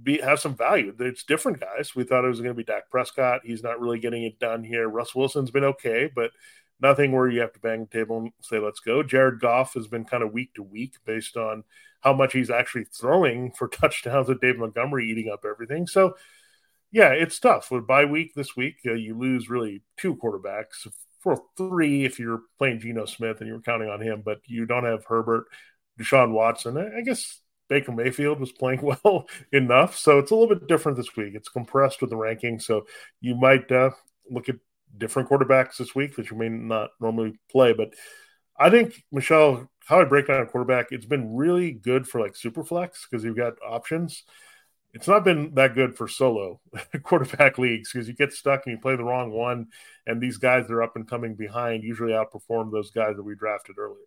be 0.00 0.18
have 0.18 0.40
some 0.40 0.56
value. 0.56 0.94
It's 0.98 1.24
different 1.24 1.60
guys. 1.60 1.94
We 1.94 2.04
thought 2.04 2.24
it 2.24 2.28
was 2.28 2.40
going 2.40 2.54
to 2.54 2.56
be 2.56 2.64
Dak 2.64 2.90
Prescott. 2.90 3.40
He's 3.44 3.62
not 3.62 3.80
really 3.80 3.98
getting 3.98 4.24
it 4.24 4.38
done 4.38 4.64
here. 4.64 4.88
Russ 4.88 5.14
Wilson's 5.14 5.50
been 5.50 5.64
okay, 5.64 6.10
but 6.14 6.30
nothing 6.80 7.12
where 7.12 7.28
you 7.28 7.40
have 7.40 7.52
to 7.52 7.60
bang 7.60 7.80
the 7.80 7.98
table 7.98 8.18
and 8.18 8.32
say, 8.40 8.58
let's 8.58 8.80
go. 8.80 9.02
Jared 9.02 9.40
Goff 9.40 9.74
has 9.74 9.86
been 9.86 10.04
kind 10.04 10.22
of 10.22 10.32
week 10.32 10.54
to 10.54 10.62
week 10.62 10.96
based 11.04 11.36
on 11.36 11.64
how 12.00 12.12
much 12.12 12.32
he's 12.32 12.50
actually 12.50 12.84
throwing 12.84 13.52
for 13.52 13.68
touchdowns 13.68 14.28
with 14.28 14.40
Dave 14.40 14.58
Montgomery 14.58 15.08
eating 15.08 15.30
up 15.32 15.44
everything. 15.48 15.86
So, 15.86 16.16
yeah, 16.90 17.10
it's 17.10 17.38
tough. 17.38 17.70
With 17.70 17.86
bye 17.86 18.04
week 18.04 18.34
this 18.34 18.56
week, 18.56 18.76
uh, 18.86 18.94
you 18.94 19.16
lose 19.16 19.48
really 19.48 19.82
two 19.96 20.16
quarterbacks 20.16 20.86
for 21.20 21.40
three 21.56 22.04
if 22.04 22.18
you're 22.18 22.42
playing 22.58 22.80
Geno 22.80 23.06
Smith 23.06 23.40
and 23.40 23.48
you're 23.48 23.60
counting 23.60 23.88
on 23.88 24.00
him, 24.00 24.22
but 24.24 24.40
you 24.46 24.66
don't 24.66 24.84
have 24.84 25.04
Herbert, 25.04 25.44
Deshaun 25.98 26.32
Watson. 26.32 26.76
I 26.76 27.02
guess 27.02 27.41
Baker 27.72 27.92
Mayfield 27.92 28.38
was 28.38 28.52
playing 28.52 28.82
well 29.04 29.26
enough. 29.50 29.96
So 29.96 30.18
it's 30.18 30.30
a 30.30 30.34
little 30.34 30.54
bit 30.54 30.68
different 30.68 30.98
this 30.98 31.16
week. 31.16 31.34
It's 31.34 31.48
compressed 31.48 32.02
with 32.02 32.10
the 32.10 32.16
ranking. 32.16 32.60
So 32.60 32.84
you 33.22 33.34
might 33.34 33.72
uh, 33.72 33.90
look 34.30 34.50
at 34.50 34.56
different 34.98 35.30
quarterbacks 35.30 35.78
this 35.78 35.94
week 35.94 36.16
that 36.16 36.30
you 36.30 36.36
may 36.36 36.50
not 36.50 36.90
normally 37.00 37.32
play. 37.50 37.72
But 37.72 37.94
I 38.58 38.68
think, 38.68 39.02
Michelle, 39.10 39.70
how 39.86 40.02
I 40.02 40.04
break 40.04 40.26
down 40.26 40.42
a 40.42 40.46
quarterback, 40.46 40.88
it's 40.90 41.06
been 41.06 41.34
really 41.34 41.72
good 41.72 42.06
for 42.06 42.20
like 42.20 42.36
super 42.36 42.62
flex 42.62 43.06
because 43.10 43.24
you've 43.24 43.38
got 43.38 43.54
options. 43.66 44.24
It's 44.92 45.08
not 45.08 45.24
been 45.24 45.54
that 45.54 45.74
good 45.74 45.96
for 45.96 46.06
solo 46.06 46.60
quarterback 47.04 47.56
leagues 47.56 47.90
because 47.90 48.06
you 48.06 48.12
get 48.12 48.34
stuck 48.34 48.66
and 48.66 48.74
you 48.74 48.82
play 48.82 48.96
the 48.96 49.04
wrong 49.04 49.30
one. 49.30 49.68
And 50.06 50.20
these 50.20 50.36
guys 50.36 50.66
that 50.66 50.74
are 50.74 50.82
up 50.82 50.96
and 50.96 51.08
coming 51.08 51.36
behind 51.36 51.84
usually 51.84 52.12
outperform 52.12 52.70
those 52.70 52.90
guys 52.90 53.16
that 53.16 53.22
we 53.22 53.34
drafted 53.34 53.78
earlier. 53.78 54.04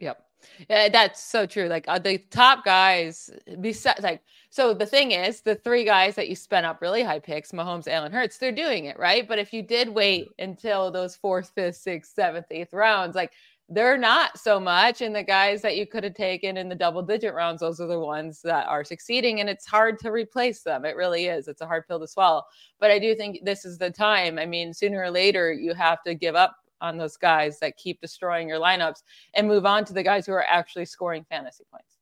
Yep. 0.00 0.22
Yeah, 0.68 0.88
that's 0.88 1.22
so 1.22 1.46
true. 1.46 1.68
Like 1.68 1.84
uh, 1.86 1.98
the 1.98 2.18
top 2.30 2.64
guys, 2.64 3.30
besides, 3.60 4.02
like, 4.02 4.22
so 4.48 4.72
the 4.74 4.86
thing 4.86 5.12
is, 5.12 5.42
the 5.42 5.54
three 5.54 5.84
guys 5.84 6.14
that 6.16 6.28
you 6.28 6.34
spent 6.34 6.66
up 6.66 6.80
really 6.80 7.02
high 7.02 7.18
picks, 7.18 7.52
Mahomes, 7.52 7.86
Allen, 7.86 8.10
Hurts, 8.10 8.38
they're 8.38 8.50
doing 8.50 8.86
it 8.86 8.98
right. 8.98 9.28
But 9.28 9.38
if 9.38 9.52
you 9.52 9.62
did 9.62 9.90
wait 9.90 10.28
until 10.38 10.90
those 10.90 11.14
fourth, 11.14 11.52
fifth, 11.54 11.76
sixth, 11.76 12.14
seventh, 12.14 12.46
eighth 12.50 12.72
rounds, 12.72 13.14
like 13.14 13.32
they're 13.68 13.98
not 13.98 14.36
so 14.38 14.58
much. 14.58 15.02
And 15.02 15.14
the 15.14 15.22
guys 15.22 15.62
that 15.62 15.76
you 15.76 15.86
could 15.86 16.02
have 16.02 16.14
taken 16.14 16.56
in 16.56 16.68
the 16.68 16.74
double 16.74 17.02
digit 17.02 17.34
rounds, 17.34 17.60
those 17.60 17.78
are 17.80 17.86
the 17.86 18.00
ones 18.00 18.40
that 18.42 18.66
are 18.66 18.82
succeeding. 18.82 19.40
And 19.40 19.48
it's 19.48 19.66
hard 19.66 19.98
to 20.00 20.10
replace 20.10 20.62
them. 20.62 20.84
It 20.84 20.96
really 20.96 21.26
is. 21.26 21.46
It's 21.46 21.60
a 21.60 21.66
hard 21.66 21.86
pill 21.86 22.00
to 22.00 22.08
swallow. 22.08 22.42
But 22.80 22.90
I 22.90 22.98
do 22.98 23.14
think 23.14 23.44
this 23.44 23.64
is 23.64 23.78
the 23.78 23.90
time. 23.90 24.38
I 24.38 24.46
mean, 24.46 24.72
sooner 24.74 25.02
or 25.02 25.10
later, 25.10 25.52
you 25.52 25.74
have 25.74 26.02
to 26.04 26.14
give 26.14 26.34
up 26.34 26.56
on 26.80 26.96
those 26.96 27.16
guys 27.16 27.58
that 27.60 27.76
keep 27.76 28.00
destroying 28.00 28.48
your 28.48 28.60
lineups 28.60 29.02
and 29.34 29.46
move 29.46 29.66
on 29.66 29.84
to 29.84 29.92
the 29.92 30.02
guys 30.02 30.26
who 30.26 30.32
are 30.32 30.44
actually 30.44 30.84
scoring 30.84 31.24
fantasy 31.28 31.64
points. 31.70 32.00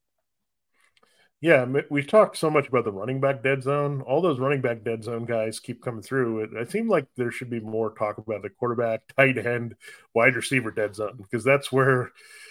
Yeah, 1.40 1.66
we've 1.88 2.08
talked 2.08 2.36
so 2.36 2.50
much 2.50 2.66
about 2.66 2.84
the 2.84 2.90
running 2.90 3.20
back 3.20 3.44
dead 3.44 3.62
zone. 3.62 4.00
All 4.00 4.20
those 4.20 4.40
running 4.40 4.60
back 4.60 4.82
dead 4.82 5.04
zone 5.04 5.24
guys 5.24 5.60
keep 5.60 5.80
coming 5.80 6.02
through. 6.02 6.40
It, 6.40 6.52
it 6.52 6.70
seemed 6.72 6.88
like 6.88 7.06
there 7.16 7.30
should 7.30 7.48
be 7.48 7.60
more 7.60 7.94
talk 7.94 8.18
about 8.18 8.42
the 8.42 8.50
quarterback, 8.50 9.02
tight 9.16 9.38
end, 9.38 9.76
wide 10.14 10.34
receiver 10.34 10.72
dead 10.72 10.96
zone 10.96 11.16
because 11.16 11.44
that's 11.44 11.70
where 11.70 12.10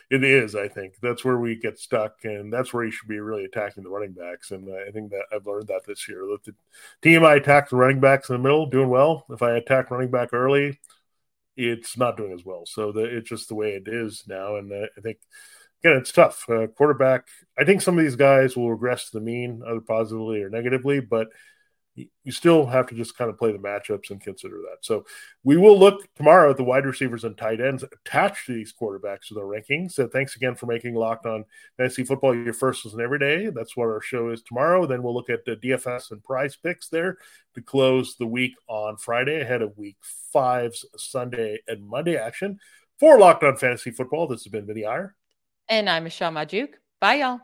it 0.10 0.24
is. 0.24 0.56
I 0.56 0.70
think 0.70 0.94
that's 1.02 1.26
where 1.26 1.38
we 1.38 1.58
get 1.58 1.78
stuck, 1.78 2.24
and 2.24 2.52
that's 2.52 2.74
where 2.74 2.86
you 2.86 2.92
should 2.92 3.10
be 3.10 3.20
really 3.20 3.44
attacking 3.44 3.84
the 3.84 3.90
running 3.90 4.14
backs. 4.14 4.52
And 4.52 4.70
I 4.88 4.90
think 4.92 5.12
that 5.12 5.26
I've 5.34 5.46
learned 5.46 5.68
that 5.68 5.82
this 5.86 6.08
year. 6.08 6.20
That 6.20 6.46
the 6.46 6.54
team 7.02 7.26
I 7.26 7.36
attack 7.36 7.70
the 7.70 7.76
running 7.76 8.00
backs 8.00 8.30
in 8.30 8.36
the 8.36 8.42
middle, 8.42 8.68
doing 8.68 8.90
well. 8.90 9.26
If 9.30 9.42
I 9.42 9.58
attack 9.58 9.92
running 9.92 10.12
back 10.12 10.30
early, 10.32 10.80
it's 11.58 11.98
not 11.98 12.16
doing 12.16 12.32
as 12.32 12.46
well. 12.46 12.66
So 12.66 12.92
the, 12.92 13.04
it's 13.04 13.30
just 13.30 13.50
the 13.50 13.56
way 13.56 13.72
it 13.72 13.88
is 13.88 14.24
now, 14.28 14.56
and 14.56 14.72
I 14.74 15.02
think 15.02 15.18
again 15.84 15.98
it's 15.98 16.12
tough. 16.12 16.46
Uh, 16.48 16.68
quarterback, 16.68 17.28
I 17.58 17.66
think 17.66 17.82
some 17.82 17.98
of 17.98 18.04
these 18.06 18.16
guys 18.16 18.56
will 18.56 18.72
regress 18.72 19.10
to 19.10 19.20
the 19.20 19.26
mean, 19.26 19.62
either 19.68 19.82
positively 19.82 20.42
or 20.42 20.50
negatively, 20.50 21.00
but 21.02 21.28
you 21.98 22.32
still 22.32 22.66
have 22.66 22.88
to 22.88 22.96
just 22.96 23.18
kind 23.18 23.30
of 23.30 23.38
play 23.38 23.52
the 23.52 23.58
matchups 23.58 24.12
and 24.12 24.22
consider 24.22 24.58
that. 24.58 24.78
So 24.82 25.06
we 25.44 25.58
will 25.58 25.78
look 25.78 26.08
tomorrow 26.16 26.52
at 26.52 26.58
the 26.58 26.64
wide 26.64 26.86
receivers 26.86 27.24
and 27.24 27.36
tight 27.36 27.60
ends 27.60 27.84
attached 27.84 28.46
to 28.46 28.54
these 28.54 28.74
quarterbacks 28.80 29.30
with 29.30 29.40
our 29.40 29.46
rankings. 29.46 29.94
So 29.94 30.08
thanks 30.08 30.36
again 30.36 30.56
for 30.56 30.68
making 30.68 30.94
Locked 30.94 31.26
On 31.26 31.44
Fantasy 31.78 32.04
Football 32.04 32.36
your 32.36 32.54
first 32.54 32.86
listen 32.86 33.02
every 33.02 33.20
day. 33.20 33.50
That's 33.50 33.76
what 33.76 33.86
our 33.86 34.02
show 34.02 34.30
is 34.30 34.44
tomorrow. 34.44 34.86
Then 34.86 35.02
we'll 35.02 35.16
look 35.16 35.30
at 35.30 35.46
the 35.46 35.56
DFS 35.56 36.12
and 36.12 36.22
PrizePicks 36.22 36.90
there 36.90 37.18
to 37.56 37.62
close 37.62 38.16
the 38.16 38.28
week 38.28 38.54
on 38.68 38.98
Friday 38.98 39.42
ahead 39.42 39.62
of 39.62 39.78
week 39.78 39.98
five's 40.32 40.86
Sunday 40.98 41.60
and 41.68 41.88
Monday 41.88 42.16
action. 42.16 42.60
For 43.00 43.18
Locked 43.18 43.44
On 43.44 43.58
Fantasy 43.58 43.92
Football, 43.92 44.28
this 44.28 44.44
has 44.44 44.52
been 44.52 44.66
Vinnie 44.66 44.86
Iyer. 44.86 45.16
And 45.70 45.90
I'm 45.90 46.04
Michelle 46.04 46.32
Magdziuk. 46.32 46.70
Bye, 47.00 47.16
y'all. 47.16 47.42